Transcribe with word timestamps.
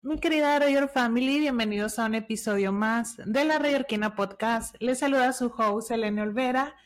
Mi 0.00 0.20
querida 0.20 0.56
Rayor 0.60 0.88
Family, 0.88 1.40
bienvenidos 1.40 1.98
a 1.98 2.04
un 2.04 2.14
episodio 2.14 2.70
más 2.70 3.16
de 3.16 3.44
la 3.44 3.58
Rayorquina 3.58 4.14
Podcast. 4.14 4.76
Les 4.78 5.00
saluda 5.00 5.32
su 5.32 5.46
host, 5.46 5.90
Elena 5.90 6.22
Olvera, 6.22 6.76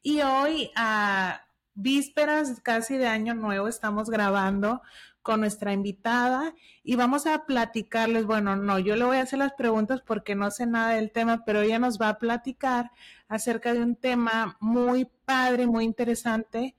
y 0.00 0.22
hoy 0.22 0.70
a 0.74 1.42
vísperas 1.74 2.62
casi 2.62 2.96
de 2.96 3.08
Año 3.08 3.34
Nuevo 3.34 3.68
estamos 3.68 4.08
grabando 4.08 4.80
con 5.20 5.40
nuestra 5.40 5.74
invitada 5.74 6.54
y 6.82 6.96
vamos 6.96 7.26
a 7.26 7.44
platicarles, 7.44 8.24
bueno, 8.24 8.56
no, 8.56 8.78
yo 8.78 8.96
le 8.96 9.04
voy 9.04 9.18
a 9.18 9.22
hacer 9.22 9.40
las 9.40 9.52
preguntas 9.52 10.00
porque 10.00 10.34
no 10.34 10.50
sé 10.50 10.64
nada 10.64 10.94
del 10.94 11.12
tema, 11.12 11.44
pero 11.44 11.60
ella 11.60 11.78
nos 11.78 12.00
va 12.00 12.08
a 12.08 12.18
platicar 12.18 12.90
acerca 13.28 13.74
de 13.74 13.82
un 13.82 13.96
tema 13.96 14.56
muy 14.60 15.10
padre, 15.26 15.66
muy 15.66 15.84
interesante 15.84 16.74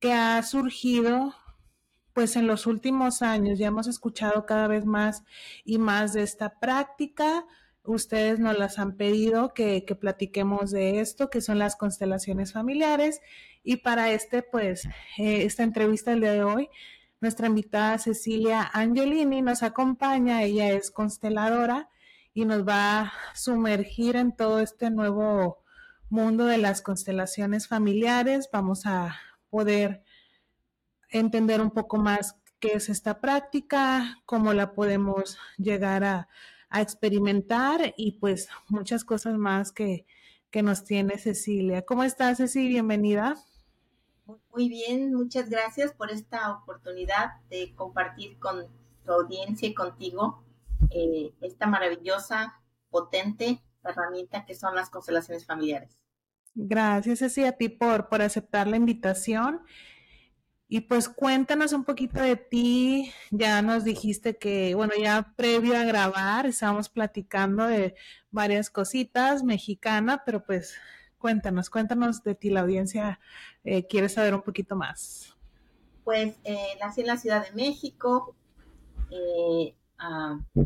que 0.00 0.14
ha 0.14 0.42
surgido 0.42 1.34
pues 2.18 2.34
en 2.34 2.48
los 2.48 2.66
últimos 2.66 3.22
años 3.22 3.60
ya 3.60 3.68
hemos 3.68 3.86
escuchado 3.86 4.44
cada 4.44 4.66
vez 4.66 4.84
más 4.84 5.22
y 5.64 5.78
más 5.78 6.14
de 6.14 6.24
esta 6.24 6.58
práctica. 6.58 7.46
Ustedes 7.84 8.40
nos 8.40 8.58
las 8.58 8.80
han 8.80 8.96
pedido 8.96 9.54
que, 9.54 9.84
que 9.84 9.94
platiquemos 9.94 10.72
de 10.72 10.98
esto, 10.98 11.30
que 11.30 11.40
son 11.40 11.60
las 11.60 11.76
constelaciones 11.76 12.52
familiares. 12.52 13.20
Y 13.62 13.76
para 13.76 14.10
este, 14.10 14.42
pues, 14.42 14.86
eh, 15.16 15.44
esta 15.44 15.62
entrevista 15.62 16.10
del 16.10 16.22
día 16.22 16.32
de 16.32 16.42
hoy, 16.42 16.68
nuestra 17.20 17.46
invitada 17.46 17.98
Cecilia 17.98 18.68
Angelini 18.72 19.40
nos 19.40 19.62
acompaña. 19.62 20.42
Ella 20.42 20.70
es 20.70 20.90
consteladora 20.90 21.88
y 22.34 22.46
nos 22.46 22.66
va 22.66 23.00
a 23.02 23.12
sumergir 23.36 24.16
en 24.16 24.34
todo 24.34 24.58
este 24.58 24.90
nuevo 24.90 25.62
mundo 26.10 26.46
de 26.46 26.58
las 26.58 26.82
constelaciones 26.82 27.68
familiares. 27.68 28.48
Vamos 28.52 28.86
a 28.86 29.20
poder 29.50 30.02
entender 31.10 31.60
un 31.60 31.70
poco 31.70 31.96
más 31.98 32.36
qué 32.60 32.72
es 32.74 32.88
esta 32.88 33.20
práctica, 33.20 34.20
cómo 34.26 34.52
la 34.52 34.72
podemos 34.72 35.38
llegar 35.56 36.04
a, 36.04 36.28
a 36.70 36.80
experimentar 36.80 37.94
y 37.96 38.12
pues 38.12 38.48
muchas 38.68 39.04
cosas 39.04 39.36
más 39.36 39.72
que, 39.72 40.06
que, 40.50 40.62
nos 40.62 40.84
tiene 40.84 41.18
Cecilia. 41.18 41.82
¿Cómo 41.82 42.04
estás, 42.04 42.38
Cecilia? 42.38 42.82
Bienvenida. 42.82 43.36
Muy 44.52 44.68
bien, 44.68 45.14
muchas 45.14 45.48
gracias 45.48 45.92
por 45.92 46.10
esta 46.10 46.52
oportunidad 46.52 47.40
de 47.48 47.74
compartir 47.74 48.38
con 48.38 48.66
tu 49.04 49.12
audiencia 49.12 49.68
y 49.68 49.74
contigo 49.74 50.44
eh, 50.90 51.32
esta 51.40 51.66
maravillosa, 51.66 52.60
potente 52.90 53.62
herramienta 53.84 54.44
que 54.44 54.54
son 54.54 54.74
las 54.74 54.90
constelaciones 54.90 55.46
familiares. 55.46 55.96
Gracias, 56.54 57.20
Cecilia, 57.20 57.50
a 57.50 57.52
ti 57.52 57.68
por, 57.68 58.08
por 58.08 58.20
aceptar 58.20 58.66
la 58.66 58.76
invitación. 58.76 59.62
Y 60.70 60.82
pues 60.82 61.08
cuéntanos 61.08 61.72
un 61.72 61.84
poquito 61.84 62.20
de 62.20 62.36
ti. 62.36 63.10
Ya 63.30 63.62
nos 63.62 63.84
dijiste 63.84 64.36
que, 64.36 64.74
bueno, 64.74 64.92
ya 65.00 65.32
previo 65.34 65.74
a 65.74 65.84
grabar 65.84 66.44
estábamos 66.44 66.90
platicando 66.90 67.66
de 67.66 67.94
varias 68.30 68.68
cositas 68.68 69.42
mexicanas, 69.42 70.20
pero 70.26 70.44
pues 70.44 70.76
cuéntanos, 71.16 71.70
cuéntanos 71.70 72.22
de 72.22 72.34
ti. 72.34 72.50
La 72.50 72.60
audiencia 72.60 73.18
eh, 73.64 73.86
quiere 73.86 74.10
saber 74.10 74.34
un 74.34 74.42
poquito 74.42 74.76
más. 74.76 75.34
Pues 76.04 76.36
eh, 76.44 76.76
nací 76.80 77.00
en 77.00 77.06
la 77.06 77.16
Ciudad 77.16 77.46
de 77.46 77.52
México. 77.52 78.36
Eh, 79.10 79.74
uh, 80.04 80.64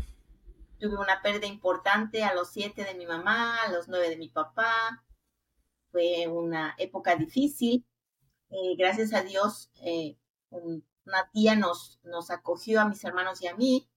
tuve 0.79 0.97
una 0.97 1.21
pérdida 1.21 1.47
importante 1.47 2.25
a 2.25 2.33
los 2.33 2.51
siete 2.51 2.83
de 2.83 2.93
mi 2.95 3.05
mamá, 3.05 3.63
a 3.63 3.71
los 3.71 3.87
nueve 3.87 4.09
de 4.09 4.17
mi 4.17 4.27
papá. 4.27 5.01
Fue 5.93 6.27
una 6.27 6.75
época 6.77 7.15
difícil 7.15 7.85
eh, 8.53 8.75
gracias 8.77 9.13
a 9.13 9.23
Dios, 9.23 9.71
eh, 9.81 10.15
una 10.51 11.29
tía 11.31 11.55
nos, 11.55 11.99
acogió 12.29 12.81
a 12.81 12.85
mis 12.85 13.03
hermanos 13.03 13.41
y 13.41 13.47
a 13.47 13.55
mí. 13.55 13.89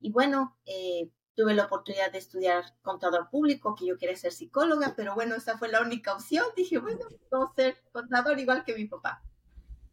Y 0.00 0.10
bueno, 0.10 0.58
eh, 0.66 1.08
tuve 1.36 1.54
la 1.54 1.66
oportunidad 1.66 2.10
de 2.10 2.18
estudiar 2.18 2.64
contador 2.82 3.30
público, 3.30 3.76
que 3.76 3.86
yo 3.86 3.96
quería 3.96 4.16
ser 4.16 4.32
psicóloga, 4.32 4.94
pero 4.96 5.14
bueno, 5.14 5.36
esa 5.36 5.56
fue 5.56 5.68
la 5.68 5.82
única 5.82 6.14
opción. 6.14 6.44
Dije, 6.56 6.78
bueno, 6.78 7.06
puedo 7.30 7.52
ser 7.54 7.76
contador 7.92 8.40
igual 8.40 8.64
que 8.64 8.74
mi 8.74 8.86
papá. 8.86 9.22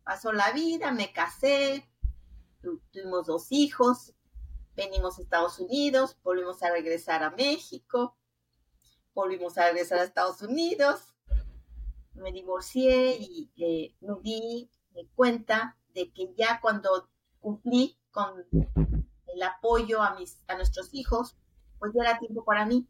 Pasó 0.04 0.34
la 0.34 0.52
vida, 0.52 0.92
me 0.92 1.14
casé, 1.14 1.88
tuvimos 2.92 3.28
dos 3.28 3.52
hijos, 3.52 4.16
venimos 4.76 5.20
a 5.20 5.22
Estados 5.22 5.60
Unidos, 5.60 6.18
volvimos 6.24 6.64
a 6.64 6.72
regresar 6.72 7.24
a 7.24 7.30
México, 7.30 8.18
volvimos 9.14 9.58
a 9.60 9.66
regresar 9.68 10.00
a 10.00 10.04
Estados 10.04 10.42
Unidos, 10.42 11.13
me 12.16 12.32
divorcié 12.32 13.18
y 13.20 13.52
eh, 13.58 13.96
me 14.02 14.14
di 14.22 14.70
cuenta 15.16 15.78
de 15.94 16.12
que 16.12 16.34
ya 16.38 16.60
cuando 16.62 17.10
cumplí 17.40 17.98
con 18.12 18.46
el 18.52 19.44
apoyo 19.44 20.02
a, 20.02 20.16
mis, 20.16 20.44
a 20.48 20.56
nuestros 20.56 20.94
hijos, 20.94 21.36
pues 21.80 21.92
ya 21.94 22.04
era 22.04 22.20
tiempo 22.20 22.44
para 22.46 22.66
mí. 22.66 22.88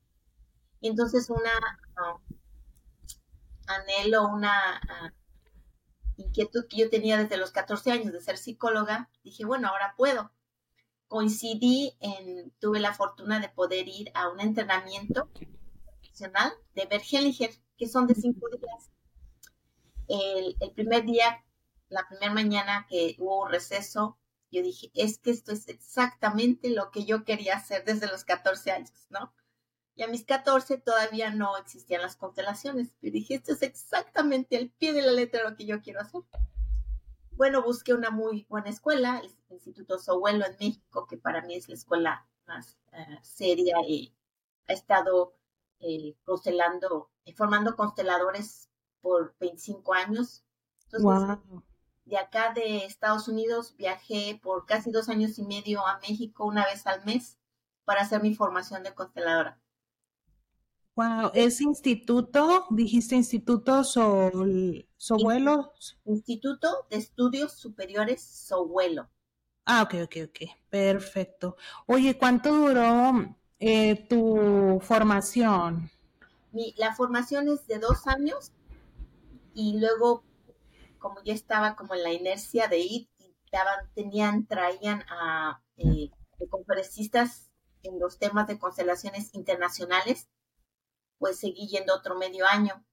Y 0.82 0.90
entonces 0.90 1.30
una 1.30 1.52
uh, 1.98 2.20
anhelo, 3.68 4.28
una 4.28 4.82
uh, 4.84 6.22
inquietud 6.22 6.68
que 6.68 6.78
yo 6.78 6.90
tenía 6.90 7.18
desde 7.18 7.38
los 7.38 7.52
14 7.52 7.92
años 7.92 8.14
de 8.14 8.22
ser 8.22 8.38
psicóloga, 8.38 9.10
dije, 9.24 9.46
bueno, 9.46 9.70
ahora 9.70 9.96
puedo. 9.98 10.32
Coincidí 11.08 11.96
en, 12.00 12.52
tuve 12.60 12.80
la 12.80 12.94
fortuna 12.94 13.40
de 13.40 13.50
poder 13.50 13.88
ir 13.88 14.12
a 14.14 14.30
un 14.30 14.40
entrenamiento 14.40 15.30
profesional 16.02 16.52
de 16.76 16.86
Bergelinger, 16.86 17.52
que 17.78 17.88
son 17.88 18.08
de 18.08 18.16
cinco 18.16 18.48
días 18.50 18.93
el, 20.08 20.56
primer 20.76 21.06
día, 21.06 21.44
la 21.90 22.08
primera 22.08 22.34
mañana 22.34 22.86
que 22.90 23.16
hubo 23.20 23.48
receso, 23.48 24.18
yo 24.52 24.62
dije, 24.62 24.92
es 24.94 25.18
que 25.18 25.32
esto 25.32 25.52
es 25.52 25.68
exactamente 25.68 26.70
lo 26.70 26.92
que 26.92 27.06
yo 27.06 27.24
quería 27.24 27.56
hacer 27.56 27.84
desde 27.86 28.08
los 28.08 28.24
14 28.24 28.72
años, 28.72 29.08
¿no? 29.10 29.34
Y 29.96 30.04
a 30.04 30.08
mis 30.08 30.26
14 30.26 30.78
todavía 30.78 31.32
no 31.32 31.58
existían 31.58 32.02
las 32.02 32.16
constelaciones. 32.16 32.96
Yo 33.02 33.12
dije, 33.12 33.36
esto 33.36 33.54
es 33.54 33.62
exactamente 33.62 34.58
el 34.58 34.72
pie 34.72 34.94
de 34.94 35.04
la 35.04 35.12
letra 35.12 35.48
lo 35.48 35.56
que 35.56 35.66
yo 35.66 35.82
quiero 35.82 36.02
hacer. 36.02 36.22
Bueno, 37.32 37.64
busqué 37.64 37.94
una 37.94 38.12
muy 38.12 38.46
buena 38.50 38.70
escuela, 38.70 39.20
el 39.20 39.32
Instituto 39.50 39.98
Sohuelo 39.98 40.46
en 40.46 40.56
México, 40.60 41.08
que 41.08 41.18
para 41.18 41.42
mí 41.42 41.56
es 41.56 41.68
la 41.68 41.76
escuela 41.76 42.28
más 42.46 42.78
uh, 42.92 43.18
seria 43.24 43.78
y 43.88 44.16
ha 44.68 44.74
estado 44.74 45.36
eh, 45.80 46.16
constelando, 46.24 47.12
eh, 47.26 47.34
formando 47.34 47.76
consteladores 47.76 48.70
por 49.04 49.36
25 49.40 49.94
años. 49.94 50.44
Entonces, 50.86 51.38
de 52.06 52.18
acá 52.18 52.54
de 52.54 52.86
Estados 52.86 53.28
Unidos 53.28 53.76
viajé 53.78 54.40
por 54.42 54.66
casi 54.66 54.92
dos 54.92 55.10
años 55.10 55.38
y 55.38 55.44
medio 55.44 55.86
a 55.86 56.00
México 56.00 56.46
una 56.46 56.66
vez 56.66 56.88
al 56.88 57.06
mes 57.06 57.38
para 57.86 58.02
hacer 58.02 58.22
mi 58.24 58.34
formación 58.34 58.82
de 58.82 58.96
consteladora. 58.96 59.60
Wow, 60.96 61.32
¿es 61.34 61.60
instituto? 61.62 62.68
¿Dijiste 62.70 63.16
instituto 63.16 63.84
Sol, 63.84 64.88
Sobuelo? 64.96 65.74
Instituto 66.06 66.86
de 66.90 66.98
Estudios 66.98 67.54
Superiores 67.54 68.24
Sobuelo. 68.24 69.10
Ah, 69.66 69.84
ok, 69.84 69.96
ok, 70.04 70.16
ok, 70.28 70.40
perfecto. 70.70 71.58
Oye, 71.88 72.18
¿cuánto 72.18 72.54
duró 72.54 73.36
eh, 73.60 74.06
tu 74.08 74.80
formación? 74.82 75.90
Mi, 76.52 76.76
la 76.78 76.94
formación 76.94 77.48
es 77.48 77.66
de 77.66 77.80
dos 77.80 78.06
años 78.06 78.52
y 79.54 79.80
luego 79.80 80.24
como 81.00 81.22
ya 81.24 81.34
estaba 81.34 81.76
como 81.76 81.96
en 81.96 82.04
la 82.04 82.14
inercia 82.14 82.68
de 82.68 82.80
ir, 82.80 83.10
tenían, 83.94 84.48
traían 84.48 85.04
a 85.10 85.62
eh, 85.78 86.10
conferencistas 86.50 87.52
en 87.84 88.00
los 88.00 88.18
temas 88.18 88.48
de 88.48 88.58
constelaciones 88.58 89.34
internacionales, 89.34 90.30
pues 91.18 91.40
seguí 91.40 91.68
yendo 91.68 91.94
otro 91.94 92.18
medio 92.18 92.46
año 92.48 92.86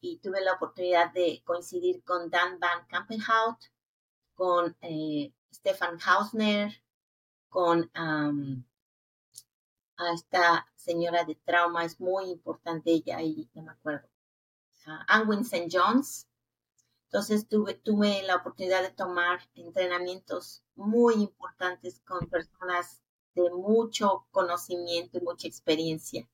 y 0.00 0.18
tuve 0.18 0.40
la 0.42 0.54
oportunidad 0.54 1.12
de 1.12 1.42
coincidir 1.44 2.02
con 2.04 2.30
Dan 2.30 2.58
Van 2.58 2.86
Kampenhout, 2.86 3.58
con 4.34 4.76
eh, 4.80 5.34
Stefan 5.52 5.98
Hausner, 6.00 6.82
con 7.48 7.90
a 7.94 8.32
esta 10.14 10.66
señora 10.76 11.24
de 11.24 11.34
trauma, 11.34 11.84
es 11.84 12.00
muy 12.00 12.30
importante 12.30 12.90
ella 12.90 13.18
ahí, 13.18 13.50
no 13.54 13.62
me 13.62 13.72
acuerdo 13.72 14.09
Anwin 15.08 15.40
St. 15.40 15.68
John's. 15.70 16.26
Entonces 17.06 17.48
tuve, 17.48 17.74
tuve 17.74 18.22
la 18.22 18.36
oportunidad 18.36 18.82
de 18.82 18.90
tomar 18.90 19.40
entrenamientos 19.54 20.62
muy 20.76 21.14
importantes 21.14 22.00
con 22.06 22.28
personas 22.28 23.02
de 23.34 23.50
mucho 23.50 24.26
conocimiento 24.30 25.18
y 25.18 25.22
mucha 25.22 25.48
experiencia. 25.48 26.28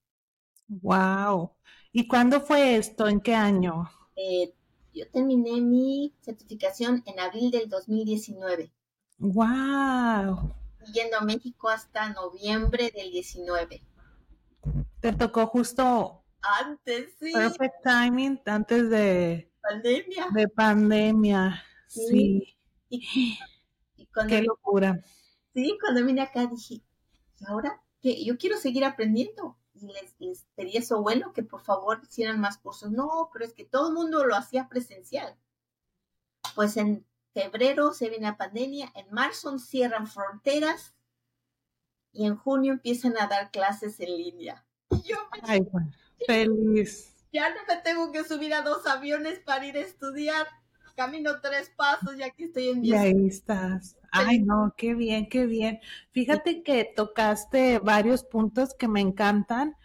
Wow. 0.68 1.52
¿Y 1.92 2.06
cuándo 2.06 2.40
fue 2.40 2.76
esto? 2.76 3.08
¿En 3.08 3.20
qué 3.20 3.34
año? 3.34 3.88
Eh, 4.16 4.54
yo 4.92 5.08
terminé 5.10 5.60
mi 5.60 6.14
certificación 6.20 7.02
en 7.06 7.20
abril 7.20 7.50
del 7.50 7.68
2019. 7.68 8.72
Wow. 9.18 10.54
Yendo 10.92 11.16
a 11.18 11.24
México 11.24 11.68
hasta 11.68 12.10
noviembre 12.10 12.92
del 12.94 13.10
19. 13.10 13.82
Te 15.00 15.12
tocó 15.12 15.46
justo 15.46 16.25
antes, 16.60 17.14
sí. 17.18 17.32
Perfect 17.32 17.74
timing, 17.82 18.40
antes 18.46 18.90
de 18.90 19.50
pandemia. 19.60 20.28
De 20.32 20.48
pandemia, 20.48 21.62
sí. 21.86 22.56
Y, 22.88 23.38
Qué 24.28 24.42
locura. 24.42 25.00
Sí, 25.52 25.76
cuando 25.80 26.04
vine 26.04 26.22
acá 26.22 26.46
dije, 26.46 26.82
ahora 27.46 27.82
que 28.00 28.24
yo 28.24 28.38
quiero 28.38 28.56
seguir 28.56 28.84
aprendiendo. 28.84 29.58
Y 29.74 29.92
les, 29.92 30.46
pedí 30.54 30.78
a 30.78 30.82
su 30.82 30.94
abuelo 30.94 31.34
que 31.34 31.42
por 31.42 31.60
favor 31.60 32.00
hicieran 32.02 32.40
más 32.40 32.56
cursos. 32.56 32.90
No, 32.90 33.28
pero 33.32 33.44
es 33.44 33.52
que 33.52 33.64
todo 33.64 33.88
el 33.88 33.94
mundo 33.94 34.24
lo 34.24 34.34
hacía 34.34 34.68
presencial. 34.68 35.36
Pues 36.54 36.78
en 36.78 37.04
febrero 37.34 37.92
se 37.92 38.08
viene 38.08 38.26
la 38.26 38.38
pandemia, 38.38 38.90
en 38.94 39.12
marzo 39.12 39.58
cierran 39.58 40.06
fronteras 40.06 40.94
y 42.10 42.24
en 42.24 42.36
junio 42.36 42.72
empiezan 42.72 43.18
a 43.18 43.26
dar 43.26 43.50
clases 43.50 44.00
en 44.00 44.16
línea. 44.16 44.64
Y 44.90 45.02
yo 45.10 45.16
Ay, 45.42 45.60
feliz. 46.26 47.14
Ya 47.32 47.50
no 47.50 47.56
me 47.68 47.76
tengo 47.82 48.12
que 48.12 48.24
subir 48.24 48.54
a 48.54 48.62
dos 48.62 48.86
aviones 48.86 49.38
para 49.40 49.66
ir 49.66 49.76
a 49.76 49.80
estudiar. 49.80 50.46
Camino 50.96 51.40
tres 51.42 51.70
pasos 51.76 52.16
y 52.16 52.22
aquí 52.22 52.44
estoy 52.44 52.70
en 52.70 52.80
mi. 52.80 52.88
Y 52.88 52.94
ahí 52.94 53.26
estás. 53.26 53.98
Ay, 54.10 54.38
no, 54.38 54.74
qué 54.78 54.94
bien, 54.94 55.28
qué 55.28 55.44
bien. 55.44 55.80
Fíjate 56.12 56.62
que 56.62 56.84
tocaste 56.84 57.78
varios 57.80 58.24
puntos 58.24 58.74
que 58.74 58.88
me 58.88 59.02
encantan. 59.02 59.76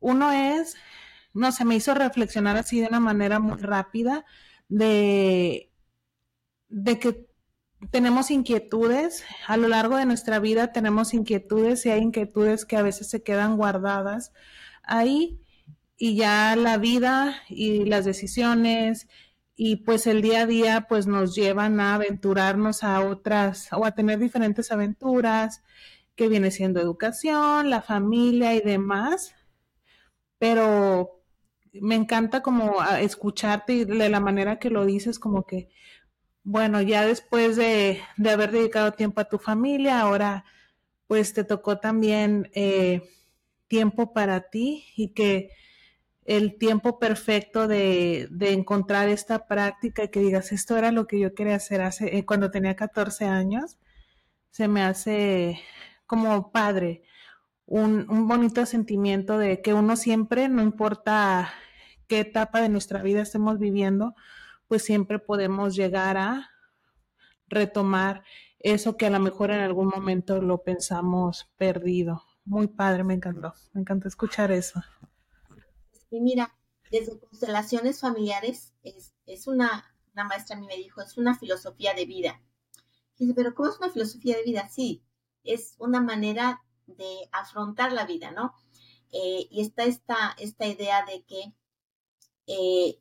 Uno 0.00 0.32
es, 0.32 0.74
no 1.32 1.52
se 1.52 1.64
me 1.64 1.76
hizo 1.76 1.94
reflexionar 1.94 2.56
así 2.56 2.80
de 2.80 2.88
una 2.88 2.98
manera 2.98 3.38
muy 3.38 3.58
rápida 3.58 4.24
de, 4.68 5.70
de 6.68 6.98
que 6.98 7.30
tenemos 7.90 8.30
inquietudes, 8.30 9.24
a 9.46 9.56
lo 9.56 9.68
largo 9.68 9.96
de 9.96 10.06
nuestra 10.06 10.38
vida 10.38 10.72
tenemos 10.72 11.14
inquietudes 11.14 11.86
y 11.86 11.90
hay 11.90 12.00
inquietudes 12.00 12.64
que 12.64 12.76
a 12.76 12.82
veces 12.82 13.08
se 13.08 13.22
quedan 13.22 13.56
guardadas 13.56 14.32
ahí 14.90 15.40
y 15.96 16.16
ya 16.16 16.56
la 16.56 16.78
vida 16.78 17.42
y 17.48 17.84
las 17.84 18.04
decisiones 18.04 19.08
y 19.56 19.76
pues 19.76 20.06
el 20.06 20.22
día 20.22 20.42
a 20.42 20.46
día 20.46 20.86
pues 20.88 21.06
nos 21.06 21.34
llevan 21.34 21.80
a 21.80 21.94
aventurarnos 21.94 22.82
a 22.84 23.00
otras 23.00 23.68
o 23.72 23.84
a 23.84 23.92
tener 23.92 24.18
diferentes 24.18 24.72
aventuras 24.72 25.62
que 26.16 26.28
viene 26.28 26.50
siendo 26.50 26.80
educación, 26.80 27.70
la 27.70 27.82
familia 27.82 28.54
y 28.54 28.60
demás. 28.60 29.34
Pero 30.38 31.22
me 31.72 31.94
encanta 31.94 32.42
como 32.42 32.82
escucharte 33.00 33.72
y 33.74 33.84
de 33.84 34.08
la 34.08 34.20
manera 34.20 34.58
que 34.58 34.70
lo 34.70 34.86
dices 34.86 35.18
como 35.18 35.44
que 35.44 35.70
bueno, 36.42 36.80
ya 36.82 37.06
después 37.06 37.56
de, 37.56 38.00
haber 38.18 38.50
dedicado 38.50 38.92
tiempo 38.92 39.20
a 39.20 39.28
tu 39.28 39.38
familia, 39.38 40.00
ahora 40.00 40.44
pues 41.06 41.34
te 41.34 41.44
tocó 41.44 41.78
también 41.78 42.50
eh, 42.54 43.02
tiempo 43.70 44.12
para 44.12 44.50
ti 44.50 44.84
y 44.96 45.14
que 45.14 45.52
el 46.24 46.58
tiempo 46.58 46.98
perfecto 46.98 47.68
de, 47.68 48.28
encontrar 48.40 49.08
esta 49.08 49.46
práctica 49.46 50.04
y 50.04 50.08
que 50.08 50.20
digas, 50.20 50.50
esto 50.50 50.76
era 50.76 50.90
lo 50.90 51.06
que 51.06 51.20
yo 51.20 51.34
quería 51.34 51.54
hacer 51.54 51.80
hace, 51.80 52.18
eh, 52.18 52.26
cuando 52.26 52.50
tenía 52.50 52.74
14 52.74 53.26
años, 53.26 53.78
se 54.50 54.66
me 54.66 54.82
hace 54.82 55.60
como 56.06 56.50
padre, 56.50 57.04
un, 57.66 58.06
un 58.10 58.26
bonito 58.26 58.66
sentimiento 58.66 59.38
de 59.38 59.62
que 59.62 59.72
uno 59.72 59.94
siempre, 59.96 60.48
no 60.48 60.62
importa 60.62 61.52
qué 62.08 62.20
etapa 62.20 62.60
de 62.60 62.70
nuestra 62.70 63.02
vida 63.02 63.22
estemos 63.22 63.60
viviendo, 63.60 64.14
pues 64.66 64.82
siempre 64.82 65.20
podemos 65.20 65.76
llegar 65.76 66.16
a 66.16 66.50
retomar 67.46 68.24
eso 68.58 68.96
que 68.96 69.06
a 69.06 69.10
lo 69.10 69.20
mejor 69.20 69.52
en 69.52 69.60
algún 69.60 69.88
momento 69.88 70.42
lo 70.42 70.62
pensamos 70.64 71.52
perdido. 71.56 72.29
Muy 72.50 72.66
padre, 72.66 73.04
me 73.04 73.14
encantó, 73.14 73.54
me 73.72 73.82
encantó 73.82 74.08
escuchar 74.08 74.50
eso. 74.50 74.82
Y 76.10 76.20
mira, 76.20 76.52
desde 76.90 77.16
constelaciones 77.20 78.00
familiares, 78.00 78.74
es, 78.82 79.46
una, 79.46 79.94
una 80.14 80.24
maestra 80.24 80.56
a 80.56 80.58
mí 80.58 80.66
me 80.66 80.76
dijo, 80.76 81.00
es 81.00 81.16
una 81.16 81.38
filosofía 81.38 81.94
de 81.94 82.06
vida. 82.06 82.42
dice, 83.16 83.34
pero 83.34 83.54
¿cómo 83.54 83.70
es 83.70 83.78
una 83.78 83.90
filosofía 83.90 84.36
de 84.36 84.42
vida? 84.42 84.68
Sí, 84.68 85.04
es 85.44 85.76
una 85.78 86.00
manera 86.00 86.60
de 86.88 87.28
afrontar 87.30 87.92
la 87.92 88.04
vida, 88.04 88.32
¿no? 88.32 88.52
Eh, 89.12 89.46
y 89.48 89.60
está 89.60 89.84
esta, 89.84 90.34
esta 90.36 90.66
idea 90.66 91.04
de 91.04 91.22
que 91.22 91.54
eh, 92.48 93.00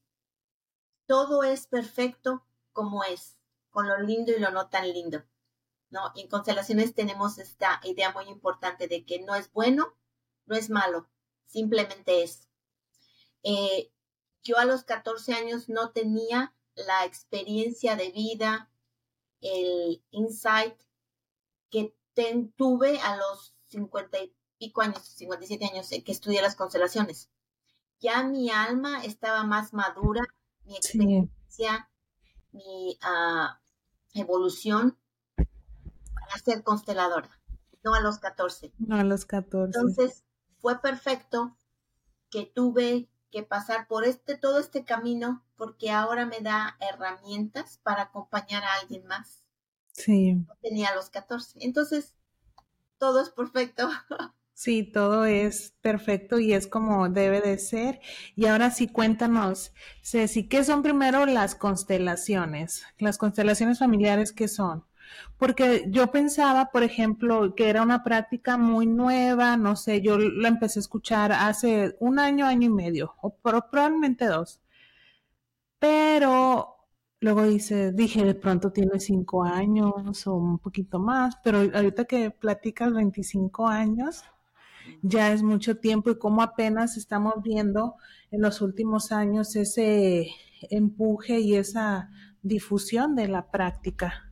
todo 1.08 1.42
es 1.42 1.66
perfecto 1.66 2.46
como 2.72 3.04
es, 3.04 3.36
con 3.72 3.88
lo 3.88 3.98
lindo 3.98 4.32
y 4.32 4.40
lo 4.40 4.52
no 4.52 4.70
tan 4.70 4.88
lindo. 4.94 5.24
¿No? 5.90 6.12
Y 6.16 6.22
en 6.22 6.30
constelaciones 6.30 6.94
tenemos 6.94 7.38
esta 7.38 7.80
idea 7.84 8.12
muy 8.12 8.26
importante 8.26 8.88
de 8.88 9.06
que 9.06 9.20
no 9.22 9.36
es 9.36 9.52
bueno, 9.52 9.96
no 10.46 10.56
es 10.56 10.70
malo, 10.70 11.10
simplemente 11.46 12.24
es. 12.24 12.48
Eh, 13.44 13.92
yo 14.44 14.58
a 14.58 14.66
los 14.66 14.84
14 14.84 15.34
años 15.34 15.70
no 15.70 15.92
tenía 15.92 16.54
la 16.76 17.06
experiencia 17.06 17.96
de 17.96 18.12
vida, 18.12 18.70
el 19.42 20.04
insight 20.12 20.76
que 21.70 21.96
tuve 22.58 23.00
a 23.00 23.16
los 23.16 23.56
50 23.68 24.20
y 24.20 24.36
pico 24.58 24.82
años, 24.82 25.04
57 25.04 25.66
años, 25.66 25.90
que 25.90 26.12
estudié 26.12 26.42
las 26.42 26.56
constelaciones. 26.56 27.30
Ya 28.00 28.24
mi 28.24 28.50
alma 28.50 29.04
estaba 29.04 29.44
más 29.44 29.74
madura, 29.74 30.24
mi 30.66 30.76
experiencia, 30.76 31.90
mi 32.52 32.98
ah, 33.02 33.62
evolución 34.14 34.98
para 36.30 36.44
ser 36.44 36.64
consteladora, 36.64 37.30
no 37.84 37.96
a 37.96 38.02
los 38.02 38.20
14. 38.20 38.72
No 38.78 38.96
a 38.96 39.04
los 39.04 39.26
14. 39.26 39.78
Entonces, 39.78 40.24
fue 40.60 40.80
perfecto 40.80 41.58
que 42.30 42.46
tuve 42.46 43.10
que 43.32 43.44
pasar 43.44 43.88
por 43.88 44.06
este 44.06 44.38
todo 44.38 44.60
este 44.60 44.84
camino 44.84 45.44
porque 45.56 45.92
ahora 45.92 46.26
me 46.26 46.40
da 46.42 46.78
herramientas 46.80 47.80
para 47.84 48.04
acompañar 48.04 48.64
a 48.64 48.76
alguien 48.82 49.06
más. 49.06 49.44
Sí. 49.94 50.34
No 50.34 50.56
tenía 50.62 50.94
los 50.96 51.10
14. 51.10 51.60
Entonces, 51.62 52.16
todo 52.98 53.22
es 53.22 53.30
perfecto. 53.30 53.90
Sí, 54.60 54.84
todo 54.84 55.24
es 55.24 55.74
perfecto 55.80 56.38
y 56.38 56.52
es 56.52 56.68
como 56.68 57.08
debe 57.08 57.40
de 57.40 57.58
ser. 57.60 58.02
Y 58.36 58.48
ahora 58.48 58.72
sí, 58.72 58.90
cuéntanos, 58.90 59.72
Ceci, 60.04 60.50
¿qué 60.50 60.66
son 60.66 60.84
primero 60.84 61.26
las 61.26 61.56
constelaciones? 61.56 62.84
Las 62.98 63.18
constelaciones 63.18 63.80
familiares, 63.80 64.34
¿qué 64.34 64.50
son? 64.50 64.84
Porque 65.38 65.86
yo 65.90 66.12
pensaba, 66.12 66.70
por 66.72 66.84
ejemplo, 66.84 67.56
que 67.56 67.70
era 67.70 67.82
una 67.84 68.04
práctica 68.04 68.58
muy 68.58 68.86
nueva, 68.88 69.58
no 69.58 69.76
sé, 69.76 70.02
yo 70.02 70.18
la 70.18 70.50
empecé 70.50 70.80
a 70.80 70.82
escuchar 70.82 71.32
hace 71.32 71.96
un 72.00 72.20
año, 72.20 72.46
año 72.46 72.68
y 72.68 72.70
medio, 72.72 73.16
o 73.22 73.32
probablemente 73.36 74.26
dos. 74.26 74.62
Pero 75.80 76.78
luego 77.22 77.44
dice, 77.44 77.92
dije, 77.94 78.24
de 78.24 78.36
pronto 78.36 78.72
tiene 78.72 79.00
cinco 79.00 79.44
años 79.44 80.28
o 80.28 80.36
un 80.36 80.60
poquito 80.60 81.00
más, 81.00 81.36
pero 81.44 81.60
ahorita 81.74 82.06
que 82.06 82.32
platicas 82.32 82.94
25 82.94 83.68
años, 83.68 84.24
ya 85.02 85.32
es 85.34 85.44
mucho 85.44 85.78
tiempo 85.78 86.12
y 86.12 86.18
como 86.18 86.42
apenas 86.42 86.98
estamos 86.98 87.36
viendo 87.44 87.96
en 88.32 88.42
los 88.42 88.62
últimos 88.62 89.12
años 89.12 89.56
ese 89.56 90.28
empuje 90.70 91.40
y 91.40 91.56
esa 91.56 92.10
difusión 92.42 93.16
de 93.16 93.28
la 93.28 93.52
práctica. 93.52 94.29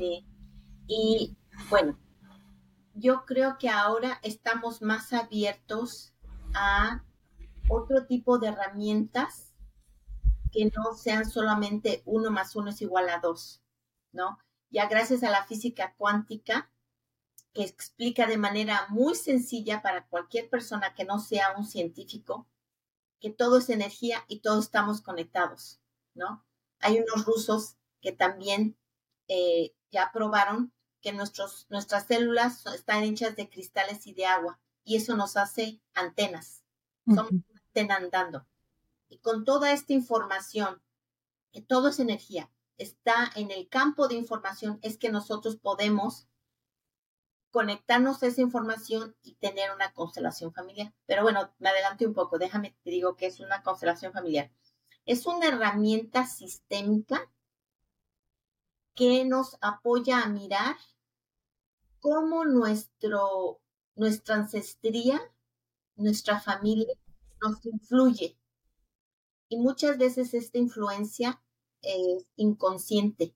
Sí. 0.00 0.24
Y 0.86 1.36
bueno, 1.68 1.98
yo 2.94 3.26
creo 3.26 3.58
que 3.58 3.68
ahora 3.68 4.18
estamos 4.22 4.80
más 4.80 5.12
abiertos 5.12 6.14
a 6.54 7.04
otro 7.68 8.06
tipo 8.06 8.38
de 8.38 8.48
herramientas 8.48 9.52
que 10.52 10.72
no 10.74 10.94
sean 10.94 11.28
solamente 11.28 12.02
uno 12.06 12.30
más 12.30 12.56
uno 12.56 12.70
es 12.70 12.80
igual 12.80 13.10
a 13.10 13.18
dos, 13.18 13.62
¿no? 14.10 14.38
Ya 14.70 14.88
gracias 14.88 15.22
a 15.22 15.28
la 15.28 15.44
física 15.44 15.94
cuántica, 15.98 16.72
que 17.52 17.62
explica 17.62 18.26
de 18.26 18.38
manera 18.38 18.86
muy 18.88 19.14
sencilla 19.14 19.82
para 19.82 20.06
cualquier 20.06 20.48
persona 20.48 20.94
que 20.94 21.04
no 21.04 21.18
sea 21.18 21.54
un 21.58 21.66
científico 21.66 22.48
que 23.20 23.28
todo 23.28 23.58
es 23.58 23.68
energía 23.68 24.24
y 24.28 24.40
todos 24.40 24.64
estamos 24.64 25.02
conectados, 25.02 25.78
¿no? 26.14 26.42
Hay 26.78 27.00
unos 27.00 27.26
rusos 27.26 27.76
que 28.00 28.12
también 28.12 28.78
eh, 29.28 29.74
ya 29.90 30.10
probaron 30.12 30.72
que 31.00 31.12
nuestros, 31.12 31.66
nuestras 31.70 32.06
células 32.06 32.66
están 32.66 33.02
hechas 33.04 33.36
de 33.36 33.48
cristales 33.48 34.06
y 34.06 34.14
de 34.14 34.26
agua 34.26 34.60
y 34.84 34.96
eso 34.96 35.16
nos 35.16 35.36
hace 35.36 35.80
antenas. 35.94 36.62
Somos 37.06 37.30
una 37.30 37.60
antena 37.66 37.96
andando. 37.96 38.46
Y 39.08 39.18
con 39.18 39.44
toda 39.44 39.72
esta 39.72 39.92
información, 39.92 40.82
que 41.52 41.60
todo 41.60 41.88
es 41.88 41.98
energía, 41.98 42.50
está 42.78 43.30
en 43.34 43.50
el 43.50 43.68
campo 43.68 44.08
de 44.08 44.14
información, 44.14 44.78
es 44.82 44.96
que 44.96 45.10
nosotros 45.10 45.56
podemos 45.56 46.28
conectarnos 47.50 48.22
a 48.22 48.26
esa 48.26 48.40
información 48.40 49.16
y 49.22 49.34
tener 49.34 49.72
una 49.72 49.92
constelación 49.92 50.52
familiar. 50.52 50.92
Pero 51.06 51.22
bueno, 51.22 51.52
me 51.58 51.68
adelanté 51.68 52.06
un 52.06 52.14
poco, 52.14 52.38
déjame 52.38 52.76
te 52.84 52.90
digo 52.90 53.16
que 53.16 53.26
es 53.26 53.40
una 53.40 53.62
constelación 53.62 54.12
familiar. 54.12 54.50
Es 55.04 55.26
una 55.26 55.48
herramienta 55.48 56.26
sistémica 56.26 57.30
que 59.00 59.24
nos 59.24 59.56
apoya 59.62 60.20
a 60.20 60.28
mirar 60.28 60.76
cómo 62.00 62.44
nuestro, 62.44 63.58
nuestra 63.94 64.34
ancestría, 64.34 65.18
nuestra 65.96 66.38
familia 66.38 66.92
nos 67.40 67.64
influye. 67.64 68.38
Y 69.48 69.56
muchas 69.56 69.96
veces 69.96 70.34
esta 70.34 70.58
influencia 70.58 71.42
es 71.80 72.26
inconsciente. 72.36 73.34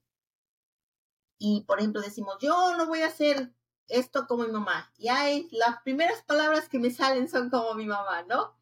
Y 1.39 1.63
por 1.63 1.79
ejemplo 1.79 2.03
decimos, 2.03 2.37
yo 2.43 2.77
no 2.77 2.87
voy 2.87 3.01
a 3.01 3.11
ser 3.11 3.55
esto 3.89 4.27
como 4.27 4.45
mi 4.45 4.53
mamá. 4.53 4.93
Y 4.99 5.09
hay, 5.09 5.49
las 5.51 5.81
primeras 5.83 6.23
palabras 6.25 6.69
que 6.69 6.79
me 6.79 6.91
salen 6.91 7.27
son 7.27 7.49
como 7.49 7.73
mi 7.73 7.87
mamá, 7.87 8.23
¿no? 8.25 8.55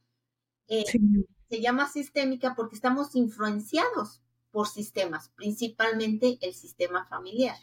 Eh, 0.68 0.84
se 1.50 1.60
llama 1.60 1.88
sistémica 1.88 2.54
porque 2.54 2.76
estamos 2.76 3.16
influenciados 3.16 4.22
por 4.52 4.68
sistemas, 4.68 5.30
principalmente 5.30 6.38
el 6.40 6.54
sistema 6.54 7.06
familiar. 7.06 7.58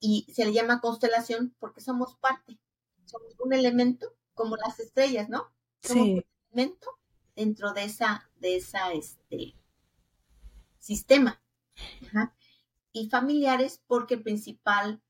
Y 0.00 0.30
se 0.32 0.44
le 0.44 0.52
llama 0.52 0.80
constelación 0.80 1.56
porque 1.58 1.80
somos 1.80 2.16
parte, 2.16 2.58
somos 3.04 3.34
un 3.40 3.54
elemento 3.54 4.14
como 4.34 4.56
las 4.56 4.78
estrellas, 4.78 5.28
¿no? 5.28 5.50
Somos 5.80 6.08
un 6.08 6.24
elemento 6.52 6.98
dentro 7.34 7.72
de 7.72 7.84
esa, 7.84 8.30
de 8.36 8.56
esa, 8.56 8.92
este, 8.92 9.54
sistema. 10.88 11.40
Y 12.92 13.08
familiares 13.08 13.82
porque 13.86 14.14
el 14.14 14.22
principal 14.22 15.02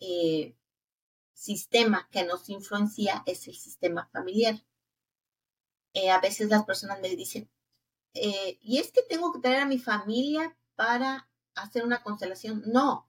eh, 0.00 0.54
sistema 1.32 2.08
que 2.12 2.24
nos 2.24 2.48
influencia 2.48 3.22
es 3.26 3.48
el 3.48 3.54
sistema 3.54 4.08
familiar. 4.12 4.62
Eh, 5.94 6.10
a 6.10 6.20
veces 6.20 6.48
las 6.50 6.64
personas 6.64 7.00
me 7.00 7.08
dicen, 7.16 7.50
eh, 8.14 8.58
y 8.62 8.78
es 8.78 8.92
que 8.92 9.02
tengo 9.02 9.32
que 9.32 9.40
traer 9.40 9.62
a 9.62 9.66
mi 9.66 9.78
familia 9.78 10.56
para 10.76 11.28
hacer 11.54 11.84
una 11.84 12.02
constelación. 12.02 12.62
No, 12.66 13.08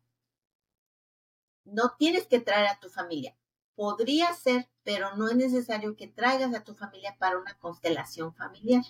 no 1.66 1.96
tienes 1.98 2.28
que 2.28 2.40
traer 2.40 2.68
a 2.68 2.80
tu 2.80 2.90
familia. 2.90 3.36
Podría 3.76 4.34
ser, 4.34 4.70
pero 4.84 5.16
no 5.16 5.28
es 5.28 5.36
necesario 5.36 5.96
que 5.96 6.08
traigas 6.08 6.54
a 6.54 6.64
tu 6.64 6.76
familia 6.76 7.16
para 7.20 7.38
una 7.38 7.58
constelación 7.58 8.34
familiar. 8.34 8.84